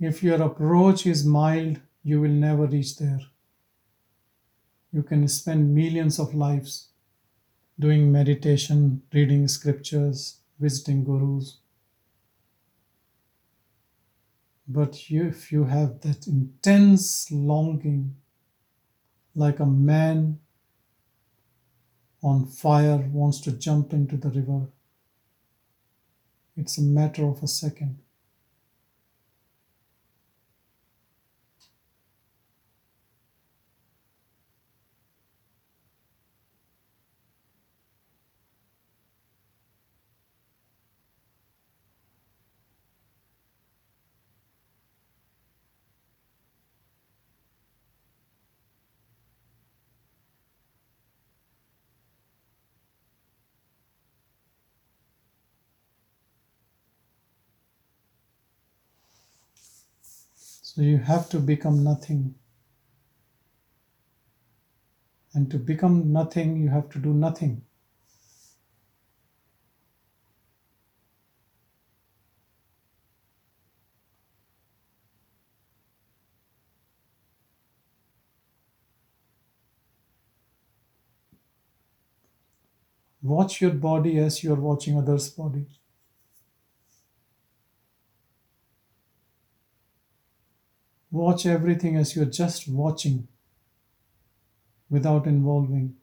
If 0.00 0.22
your 0.22 0.40
approach 0.40 1.06
is 1.06 1.24
mild, 1.24 1.80
you 2.04 2.20
will 2.20 2.30
never 2.30 2.66
reach 2.66 2.96
there. 2.98 3.20
You 4.92 5.02
can 5.02 5.26
spend 5.26 5.74
millions 5.74 6.20
of 6.20 6.34
lives 6.34 6.88
doing 7.78 8.10
meditation, 8.10 9.02
reading 9.12 9.48
scriptures, 9.48 10.38
visiting 10.60 11.04
gurus. 11.04 11.58
But 14.68 15.10
you, 15.10 15.26
if 15.26 15.50
you 15.50 15.64
have 15.64 16.00
that 16.02 16.26
intense 16.26 17.30
longing, 17.30 18.16
like 19.34 19.60
a 19.60 19.66
man 19.66 20.38
on 22.22 22.46
fire 22.46 22.98
wants 23.12 23.40
to 23.42 23.52
jump 23.52 23.92
into 23.92 24.16
the 24.16 24.30
river, 24.30 24.66
it's 26.56 26.78
a 26.78 26.82
matter 26.82 27.24
of 27.24 27.42
a 27.42 27.48
second. 27.48 27.98
So 60.78 60.84
you 60.84 60.98
have 60.98 61.28
to 61.30 61.40
become 61.40 61.82
nothing. 61.82 62.36
And 65.34 65.50
to 65.50 65.58
become 65.58 66.12
nothing, 66.12 66.56
you 66.56 66.68
have 66.68 66.88
to 66.90 67.00
do 67.00 67.12
nothing. 67.12 67.62
Watch 83.20 83.60
your 83.60 83.72
body 83.72 84.16
as 84.20 84.44
you 84.44 84.52
are 84.52 84.60
watching 84.60 84.96
others' 84.96 85.28
body. 85.30 85.77
Watch 91.10 91.46
everything 91.46 91.96
as 91.96 92.14
you're 92.14 92.26
just 92.26 92.68
watching 92.68 93.28
without 94.90 95.26
involving. 95.26 95.96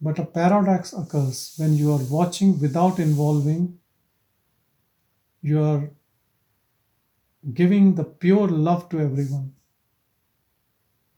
But 0.00 0.18
a 0.18 0.24
paradox 0.24 0.92
occurs 0.92 1.54
when 1.56 1.76
you 1.76 1.92
are 1.92 2.04
watching 2.10 2.58
without 2.60 2.98
involving, 2.98 3.78
you 5.40 5.62
are 5.62 5.90
giving 7.54 7.94
the 7.94 8.04
pure 8.04 8.48
love 8.48 8.88
to 8.88 9.00
everyone 9.00 9.52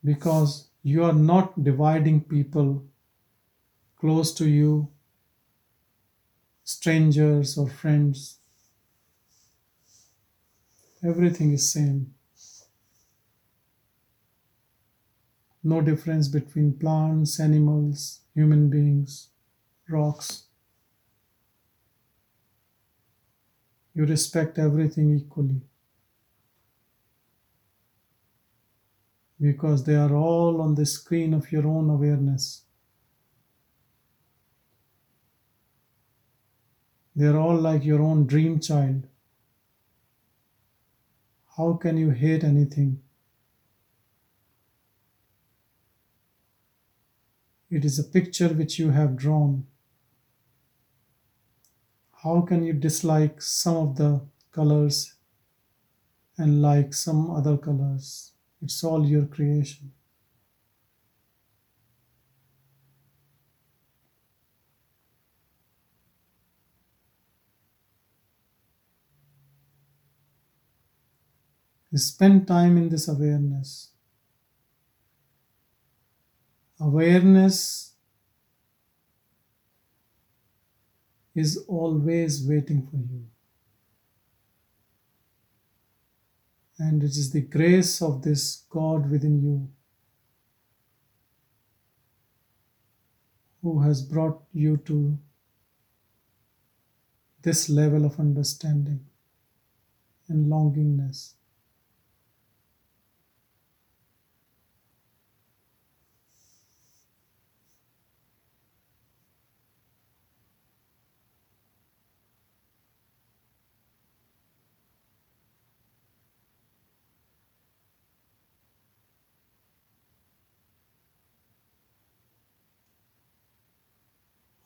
because 0.05 0.69
you 0.83 1.03
are 1.05 1.15
not 1.15 1.65
dividing 1.65 2.21
people 2.21 2.85
close 3.99 4.35
to 4.35 4.49
you 4.49 4.89
strangers 6.65 7.57
or 7.57 7.69
friends. 7.69 8.39
Everything 11.05 11.53
is 11.53 11.71
same. 11.71 12.15
No 15.65 15.81
difference 15.81 16.29
between 16.29 16.75
plants, 16.75 17.41
animals, 17.41 18.21
human 18.35 18.69
beings, 18.71 19.31
rocks. 19.89 20.45
You 23.95 24.05
respect 24.05 24.59
everything 24.59 25.17
equally. 25.17 25.63
Because 29.41 29.85
they 29.85 29.95
are 29.95 30.15
all 30.15 30.61
on 30.61 30.75
the 30.75 30.85
screen 30.85 31.35
of 31.35 31.51
your 31.53 31.67
own 31.67 31.89
awareness. 31.89 32.64
They're 37.15 37.39
all 37.39 37.57
like 37.57 37.85
your 37.85 38.03
own 38.03 38.27
dream 38.27 38.61
child. 38.61 39.07
How 41.57 41.75
can 41.75 41.97
you 41.97 42.11
hate 42.11 42.43
anything? 42.43 43.01
It 47.71 47.85
is 47.85 47.99
a 47.99 48.05
picture 48.05 48.49
which 48.49 48.79
you 48.79 48.91
have 48.91 49.17
drawn. 49.17 49.67
How 52.23 52.41
can 52.41 52.65
you 52.65 52.73
dislike 52.73 53.43
some 53.43 53.77
of 53.77 53.97
the 53.97 54.21
colors 54.51 55.15
and 56.39 56.63
like 56.63 56.95
some 56.95 57.31
other 57.31 57.57
colors. 57.57 58.33
It's 58.63 58.83
all 58.83 59.07
your 59.07 59.27
creation. 59.27 59.93
Spend 71.97 72.49
time 72.49 72.77
in 72.77 72.89
this 72.89 73.07
awareness. 73.07 73.91
Awareness 76.81 77.93
is 81.35 81.57
always 81.69 82.47
waiting 82.47 82.87
for 82.91 82.97
you. 82.97 83.25
And 86.79 87.03
it 87.03 87.11
is 87.11 87.31
the 87.31 87.43
grace 87.43 88.03
of 88.03 88.23
this 88.23 88.65
God 88.69 89.09
within 89.09 89.41
you 89.41 89.69
who 93.63 93.81
has 93.83 94.03
brought 94.03 94.43
you 94.53 94.77
to 94.79 95.17
this 97.43 97.69
level 97.69 98.05
of 98.05 98.19
understanding 98.19 99.07
and 100.29 100.47
longingness. 100.51 101.35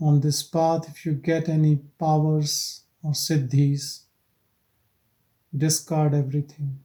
On 0.01 0.21
this 0.21 0.43
path, 0.43 0.89
if 0.89 1.05
you 1.05 1.13
get 1.13 1.49
any 1.49 1.77
powers 1.99 2.83
or 3.03 3.13
siddhis, 3.13 4.03
discard 5.57 6.15
everything. 6.15 6.79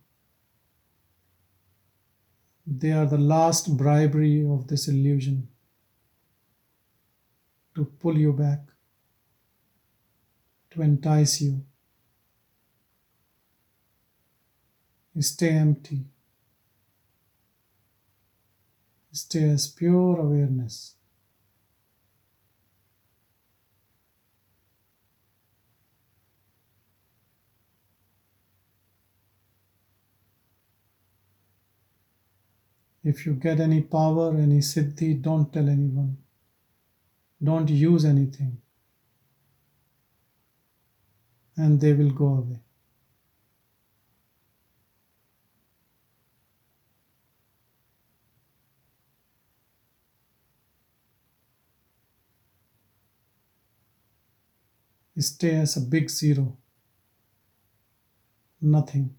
They 2.66 2.92
are 2.92 3.06
the 3.06 3.18
last 3.18 3.76
bribery 3.78 4.46
of 4.48 4.68
this 4.68 4.88
illusion 4.88 5.50
to 7.76 7.86
pull 7.86 8.18
you 8.18 8.34
back, 8.34 8.60
to 10.72 10.82
entice 10.82 11.42
you. 11.42 11.64
Stay 15.20 15.50
empty. 15.50 16.06
Stay 19.12 19.50
as 19.50 19.68
pure 19.68 20.20
awareness. 20.20 20.96
If 33.04 33.26
you 33.26 33.34
get 33.34 33.60
any 33.60 33.82
power, 33.82 34.34
any 34.34 34.60
siddhi, 34.60 35.22
don't 35.22 35.52
tell 35.52 35.68
anyone. 35.68 36.18
Don't 37.44 37.70
use 37.70 38.06
anything. 38.06 38.58
And 41.58 41.80
they 41.82 41.92
will 41.94 42.12
go 42.12 42.28
away. 42.28 42.60
Stay 55.20 55.56
as 55.56 55.78
a 55.78 55.82
big 55.82 56.10
zero. 56.10 56.58
Nothing. 58.62 59.16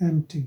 Empty. 0.00 0.46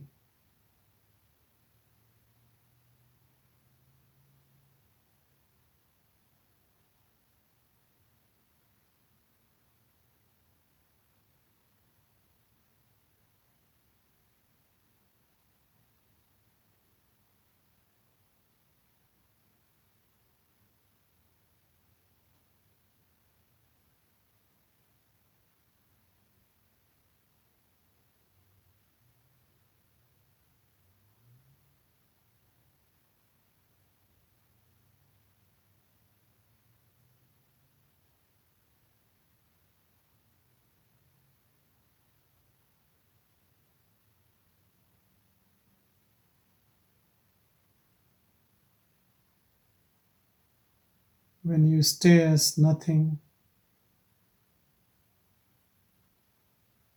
When 51.46 51.68
you 51.68 51.84
stay 51.84 52.24
as 52.24 52.58
nothing, 52.58 53.20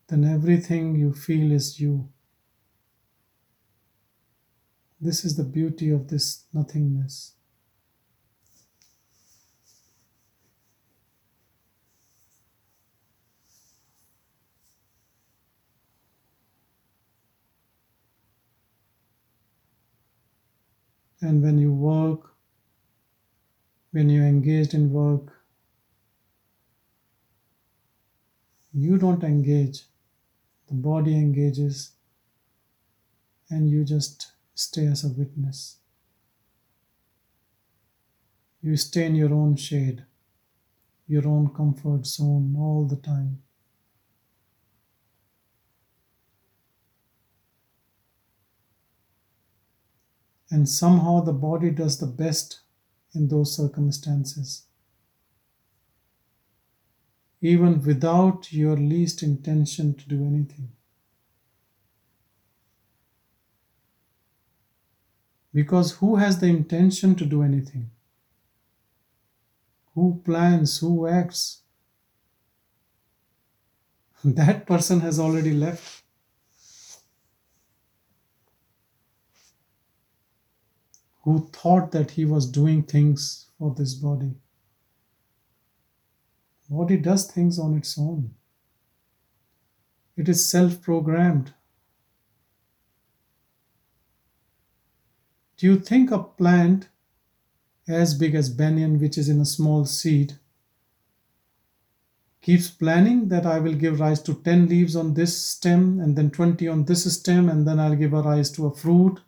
then 0.09 0.25
everything 0.25 0.97
you 0.97 1.13
feel 1.13 1.53
is 1.53 1.79
you. 1.79 2.09
This 4.99 5.23
is 5.23 5.37
the 5.37 5.45
beauty 5.45 5.91
of 5.91 6.09
this 6.09 6.45
nothingness. 6.55 7.35
And 21.21 21.43
when 21.43 21.59
you 21.59 21.75
work, 21.75 22.28
when 23.91 24.11
you're 24.11 24.27
engaged 24.27 24.75
in 24.75 24.93
work, 24.93 25.33
you 28.73 28.99
don't 28.99 29.25
engage, 29.25 29.85
the 30.69 30.75
body 30.75 31.15
engages, 31.15 31.93
and 33.49 33.71
you 33.71 33.85
just 33.85 34.33
stay 34.55 34.87
as 34.87 35.05
a 35.05 35.09
witness. 35.09 35.79
You 38.61 38.77
stay 38.77 39.07
in 39.07 39.15
your 39.15 39.33
own 39.33 39.57
shade, 39.57 40.05
your 41.07 41.27
own 41.27 41.55
comfort 41.55 42.07
zone 42.07 42.55
all 42.59 42.87
the 42.87 42.97
time. 42.97 43.43
And 50.51 50.69
somehow 50.69 51.21
the 51.21 51.33
body 51.33 51.71
does 51.71 51.99
the 51.99 52.07
best 52.07 52.61
in 53.19 53.29
those 53.29 53.55
circumstances. 53.55 54.63
Even 57.41 57.83
without 57.85 58.53
your 58.53 58.77
least 58.77 59.23
intention 59.23 59.95
to 59.95 60.09
do 60.09 60.25
anything. 60.25 60.71
Because 65.53 65.93
who 65.93 66.17
has 66.17 66.39
the 66.41 66.47
intention 66.47 67.15
to 67.17 67.25
do 67.25 67.43
anything? 67.43 67.91
Who 69.95 70.23
plans? 70.25 70.79
Who 70.79 71.07
acts? 71.07 71.63
That 74.25 74.67
person 74.67 75.01
has 75.01 75.19
already 75.19 75.53
left. 75.53 76.03
Who 81.29 81.47
thought 81.53 81.93
that 81.93 82.13
he 82.13 82.25
was 82.25 82.51
doing 82.51 82.83
things 82.83 83.51
for 83.59 83.75
this 83.75 83.93
body. 83.93 84.31
Body 86.71 86.97
does 86.97 87.31
things 87.31 87.59
on 87.59 87.77
its 87.77 87.99
own. 87.99 88.35
It 90.17 90.27
is 90.27 90.49
self 90.49 90.81
programmed. 90.81 91.53
Do 95.59 95.67
you 95.67 95.79
think 95.79 96.11
a 96.11 96.19
plant 96.19 96.89
as 97.87 98.15
big 98.15 98.35
as 98.35 98.49
banyan, 98.49 98.99
which 98.99 99.19
is 99.19 99.29
in 99.29 99.39
a 99.39 99.45
small 99.45 99.85
seed, 99.85 100.39
keeps 102.41 102.71
planning 102.71 103.29
that 103.29 103.45
I 103.45 103.59
will 103.59 103.75
give 103.75 104.01
rise 104.01 104.23
to 104.23 104.35
10 104.35 104.67
leaves 104.67 104.97
on 104.97 105.13
this 105.13 105.37
stem 105.37 106.01
and 106.01 106.17
then 106.17 106.31
20 106.31 106.67
on 106.69 106.87
this 106.87 107.13
stem, 107.15 107.51
and 107.51 107.67
then 107.67 107.79
I'll 107.79 107.97
give 107.97 108.15
a 108.15 108.23
rise 108.23 108.51
to 108.53 108.67
a 108.67 108.75
fruit. 108.75 109.21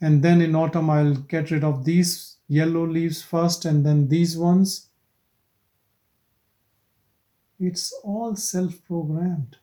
And 0.00 0.24
then 0.24 0.40
in 0.40 0.56
autumn, 0.56 0.90
I'll 0.90 1.14
get 1.14 1.52
rid 1.52 1.62
of 1.62 1.84
these 1.84 2.38
yellow 2.48 2.84
leaves 2.84 3.22
first 3.22 3.64
and 3.64 3.86
then 3.86 4.08
these 4.08 4.36
ones. 4.36 4.88
It's 7.60 7.92
all 8.02 8.36
self 8.36 8.82
programmed. 8.84 9.58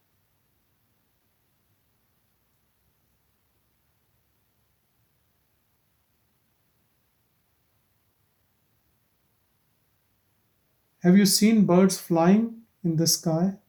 Have 11.04 11.18
you 11.18 11.26
seen 11.26 11.66
birds 11.66 11.98
flying 11.98 12.64
in 12.84 12.98
the 12.98 13.08
sky? 13.08 13.60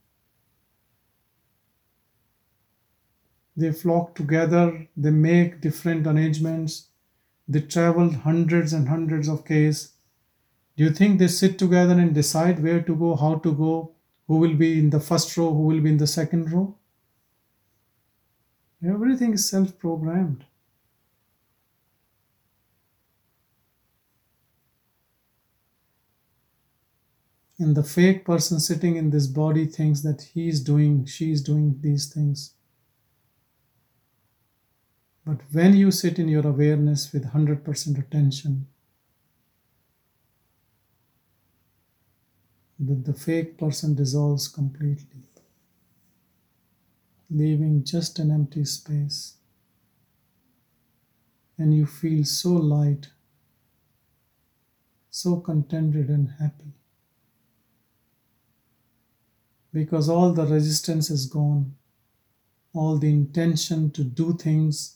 They 3.56 3.72
flock 3.72 4.14
together, 4.14 4.86
they 4.96 5.10
make 5.10 5.60
different 5.60 6.06
arrangements, 6.06 6.88
they 7.48 7.62
travel 7.62 8.12
hundreds 8.12 8.72
and 8.72 8.88
hundreds 8.88 9.28
of 9.28 9.44
k's. 9.44 9.92
Do 10.76 10.84
you 10.84 10.90
think 10.90 11.18
they 11.18 11.28
sit 11.28 11.58
together 11.58 11.94
and 11.98 12.14
decide 12.14 12.62
where 12.62 12.82
to 12.82 12.94
go, 12.94 13.16
how 13.16 13.36
to 13.36 13.52
go, 13.52 13.92
who 14.28 14.36
will 14.36 14.54
be 14.54 14.78
in 14.78 14.90
the 14.90 15.00
first 15.00 15.36
row, 15.36 15.54
who 15.54 15.62
will 15.62 15.80
be 15.80 15.90
in 15.90 15.96
the 15.98 16.06
second 16.06 16.52
row? 16.52 16.76
Everything 18.84 19.32
is 19.32 19.48
self 19.48 19.78
programmed. 19.78 20.44
And 27.58 27.74
the 27.74 27.82
fake 27.82 28.26
person 28.26 28.60
sitting 28.60 28.96
in 28.96 29.10
this 29.10 29.26
body 29.26 29.64
thinks 29.64 30.02
that 30.02 30.22
he 30.34 30.48
is 30.48 30.62
doing, 30.62 31.06
she 31.06 31.32
is 31.32 31.42
doing 31.42 31.78
these 31.80 32.12
things. 32.12 32.55
But 35.26 35.40
when 35.50 35.74
you 35.74 35.90
sit 35.90 36.20
in 36.20 36.28
your 36.28 36.46
awareness 36.46 37.12
with 37.12 37.32
100% 37.32 37.98
attention, 37.98 38.68
the, 42.78 42.94
the 42.94 43.12
fake 43.12 43.58
person 43.58 43.96
dissolves 43.96 44.46
completely, 44.46 45.24
leaving 47.28 47.82
just 47.82 48.20
an 48.20 48.30
empty 48.30 48.64
space. 48.64 49.34
And 51.58 51.74
you 51.74 51.86
feel 51.86 52.24
so 52.24 52.50
light, 52.50 53.08
so 55.10 55.40
contented 55.40 56.08
and 56.08 56.34
happy. 56.38 56.74
Because 59.72 60.08
all 60.08 60.32
the 60.32 60.46
resistance 60.46 61.10
is 61.10 61.26
gone, 61.26 61.74
all 62.72 62.96
the 62.96 63.10
intention 63.10 63.90
to 63.90 64.04
do 64.04 64.34
things 64.34 64.95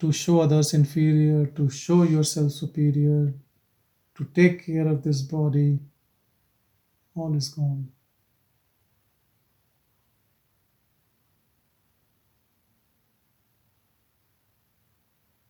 to 0.00 0.12
show 0.12 0.40
others 0.40 0.72
inferior, 0.72 1.46
to 1.46 1.68
show 1.68 2.02
yourself 2.02 2.52
superior, 2.52 3.34
to 4.14 4.24
take 4.34 4.66
care 4.66 4.88
of 4.88 5.02
this 5.02 5.20
body, 5.20 5.78
all 7.14 7.34
is 7.36 7.48
gone. 7.50 7.88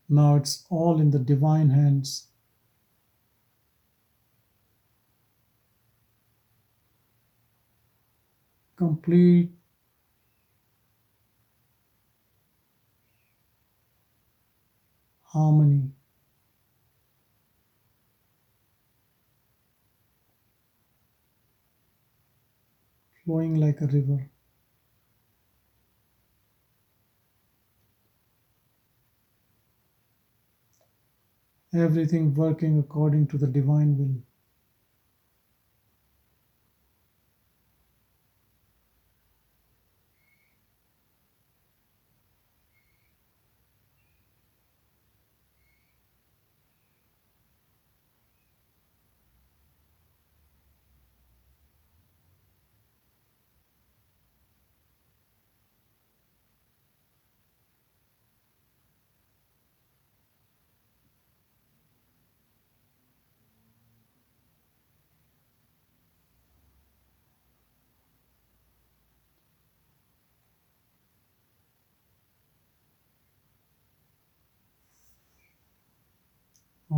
Now 0.09 0.35
it's 0.35 0.66
all 0.68 1.01
in 1.01 1.12
the 1.12 1.20
divine 1.20 1.70
hands. 1.70 2.27
Complete 8.77 9.52
harmony. 15.32 15.93
Flowing 23.24 23.55
like 23.55 23.81
a 23.81 23.86
river. 23.86 24.31
Everything 31.74 32.32
working 32.32 32.78
according 32.78 33.27
to 33.27 33.36
the 33.36 33.48
divine 33.48 33.98
will. 33.98 34.23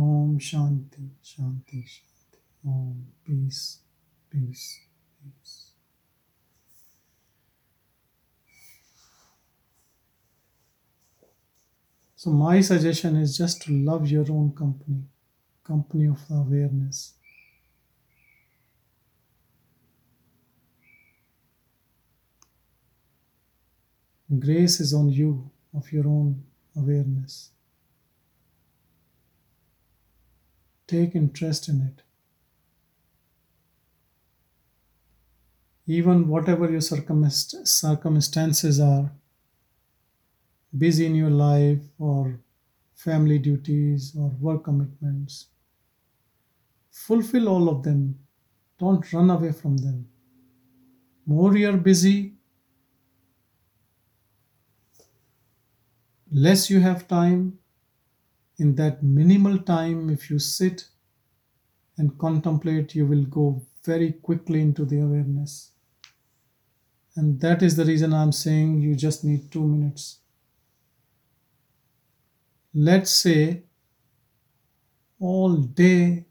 Om 0.03 0.39
Shanti, 0.39 1.05
Shanti, 1.23 1.81
Shanti. 1.93 2.39
Om 2.65 3.05
peace, 3.25 3.79
peace, 4.29 4.81
peace. 5.19 5.71
So 12.15 12.31
my 12.31 12.61
suggestion 12.61 13.15
is 13.15 13.37
just 13.37 13.61
to 13.63 13.71
love 13.71 14.09
your 14.09 14.29
own 14.29 14.51
company, 14.55 15.03
company 15.63 16.07
of 16.07 16.27
the 16.27 16.35
awareness. 16.35 17.13
Grace 24.39 24.79
is 24.79 24.93
on 24.93 25.09
you 25.09 25.49
of 25.73 25.91
your 25.91 26.07
own 26.07 26.43
awareness. 26.75 27.52
Take 30.87 31.15
interest 31.15 31.69
in 31.69 31.81
it. 31.81 32.01
Even 35.85 36.27
whatever 36.27 36.69
your 36.71 36.81
circumstances 36.81 38.79
are, 38.79 39.11
busy 40.77 41.05
in 41.05 41.15
your 41.15 41.29
life 41.29 41.81
or 41.99 42.39
family 42.95 43.37
duties 43.39 44.15
or 44.17 44.29
work 44.39 44.63
commitments, 44.63 45.47
fulfill 46.91 47.49
all 47.49 47.69
of 47.69 47.83
them. 47.83 48.19
Don't 48.79 49.11
run 49.13 49.29
away 49.29 49.51
from 49.51 49.77
them. 49.77 50.07
More 51.25 51.55
you're 51.57 51.77
busy, 51.77 52.33
less 56.31 56.69
you 56.69 56.79
have 56.81 57.07
time. 57.07 57.59
In 58.59 58.75
that 58.75 59.03
minimal 59.03 59.57
time, 59.59 60.09
if 60.09 60.29
you 60.29 60.39
sit 60.39 60.85
and 61.97 62.17
contemplate, 62.17 62.95
you 62.95 63.05
will 63.05 63.25
go 63.25 63.61
very 63.83 64.13
quickly 64.13 64.61
into 64.61 64.85
the 64.85 64.99
awareness. 64.99 65.71
And 67.15 67.39
that 67.41 67.61
is 67.61 67.75
the 67.75 67.85
reason 67.85 68.13
I'm 68.13 68.31
saying 68.31 68.79
you 68.79 68.95
just 68.95 69.23
need 69.23 69.51
two 69.51 69.65
minutes. 69.65 70.19
Let's 72.73 73.11
say 73.11 73.63
all 75.19 75.55
day 75.55 76.25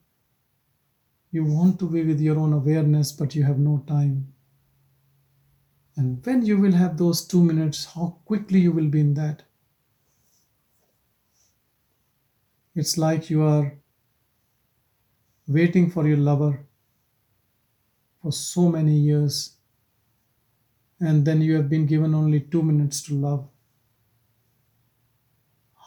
you 1.30 1.44
want 1.44 1.78
to 1.78 1.88
be 1.88 2.04
with 2.04 2.20
your 2.20 2.38
own 2.38 2.52
awareness, 2.52 3.12
but 3.12 3.34
you 3.34 3.44
have 3.44 3.58
no 3.58 3.84
time. 3.86 4.32
And 5.96 6.24
when 6.26 6.44
you 6.44 6.58
will 6.58 6.72
have 6.72 6.96
those 6.96 7.24
two 7.26 7.42
minutes, 7.42 7.84
how 7.94 8.18
quickly 8.24 8.60
you 8.60 8.72
will 8.72 8.88
be 8.88 9.00
in 9.00 9.14
that. 9.14 9.42
It's 12.74 12.96
like 12.96 13.28
you 13.28 13.42
are 13.42 13.74
waiting 15.46 15.90
for 15.90 16.06
your 16.08 16.16
lover 16.16 16.66
for 18.22 18.32
so 18.32 18.68
many 18.68 18.94
years, 18.98 19.56
and 21.00 21.24
then 21.26 21.42
you 21.42 21.56
have 21.56 21.68
been 21.68 21.84
given 21.86 22.14
only 22.14 22.40
two 22.40 22.62
minutes 22.62 23.02
to 23.02 23.14
love. 23.14 23.48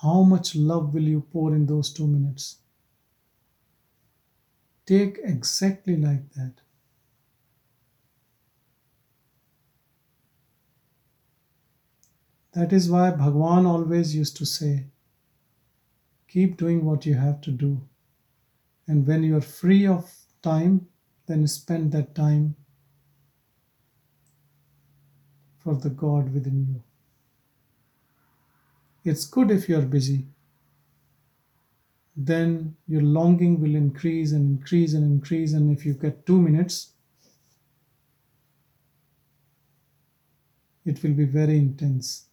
How 0.01 0.21
much 0.23 0.55
love 0.55 0.93
will 0.93 1.03
you 1.03 1.21
pour 1.21 1.55
in 1.55 1.65
those 1.65 1.91
two 1.91 2.05
minutes? 2.05 2.57
Take 4.85 5.17
exactly 5.23 5.95
like 5.97 6.31
that. 6.33 6.53
That 12.53 12.71
is 12.71 12.89
why 12.91 13.11
Bhagwan 13.11 13.65
always 13.65 14.15
used 14.15 14.37
to 14.37 14.45
say, 14.45 14.85
keep 16.27 16.57
doing 16.57 16.85
what 16.85 17.05
you 17.05 17.13
have 17.13 17.41
to 17.41 17.51
do. 17.51 17.81
And 18.87 19.05
when 19.07 19.23
you 19.23 19.37
are 19.37 19.41
free 19.41 19.87
of 19.87 20.11
time, 20.41 20.87
then 21.27 21.47
spend 21.47 21.91
that 21.91 22.13
time 22.13 22.55
for 25.57 25.75
the 25.75 25.89
God 25.89 26.33
within 26.33 26.67
you. 26.67 26.83
It's 29.03 29.25
good 29.25 29.51
if 29.51 29.67
you 29.67 29.77
are 29.77 29.81
busy. 29.81 30.25
Then 32.15 32.75
your 32.87 33.01
longing 33.01 33.59
will 33.59 33.75
increase 33.75 34.31
and 34.31 34.57
increase 34.57 34.93
and 34.93 35.03
increase. 35.03 35.53
And 35.53 35.75
if 35.75 35.85
you 35.85 35.93
get 35.93 36.25
two 36.25 36.39
minutes, 36.39 36.93
it 40.85 41.01
will 41.03 41.13
be 41.13 41.25
very 41.25 41.57
intense. 41.57 42.27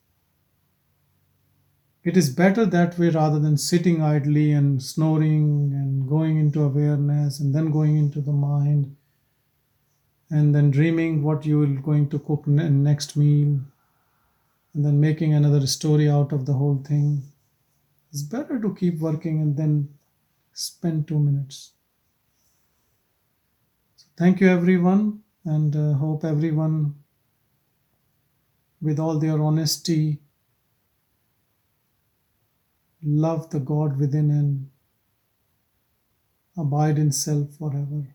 It 2.04 2.16
is 2.16 2.30
better 2.30 2.64
that 2.64 2.96
way 2.98 3.08
rather 3.10 3.40
than 3.40 3.56
sitting 3.56 4.02
idly 4.02 4.52
and 4.52 4.80
snoring 4.80 5.72
and 5.72 6.08
going 6.08 6.36
into 6.36 6.62
awareness 6.62 7.40
and 7.40 7.52
then 7.54 7.72
going 7.72 7.96
into 7.96 8.20
the 8.20 8.32
mind 8.32 8.94
and 10.30 10.52
then 10.52 10.72
dreaming 10.72 11.22
what 11.22 11.46
you 11.46 11.62
are 11.62 11.66
going 11.80 12.08
to 12.08 12.18
cook 12.18 12.48
ne- 12.48 12.68
next 12.68 13.16
meal 13.16 13.60
and 14.74 14.84
then 14.84 15.00
making 15.00 15.32
another 15.32 15.66
story 15.66 16.08
out 16.10 16.32
of 16.32 16.44
the 16.46 16.52
whole 16.52 16.76
thing. 16.78 17.22
It's 18.12 18.22
better 18.22 18.60
to 18.60 18.74
keep 18.74 19.00
working 19.00 19.40
and 19.42 19.56
then 19.56 19.98
spend 20.54 21.08
two 21.08 21.18
minutes. 21.20 21.72
So 23.96 24.06
thank 24.18 24.40
you, 24.40 24.48
everyone, 24.48 25.22
and 25.46 25.74
uh, 25.74 25.94
hope 25.94 26.24
everyone, 26.24 26.96
with 28.82 28.98
all 28.98 29.18
their 29.18 29.40
honesty, 29.40 30.21
love 33.04 33.50
the 33.50 33.60
God 33.60 33.98
within 33.98 34.30
and 34.30 34.70
abide 36.56 36.98
in 36.98 37.12
self 37.12 37.50
forever. 37.58 38.06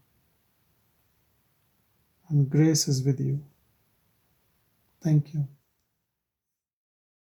And 2.30 2.49
grace 2.49 2.88
is 2.88 3.03
with 3.03 3.19
you. 3.19 3.43
Thank 5.01 5.34
you. 5.34 5.47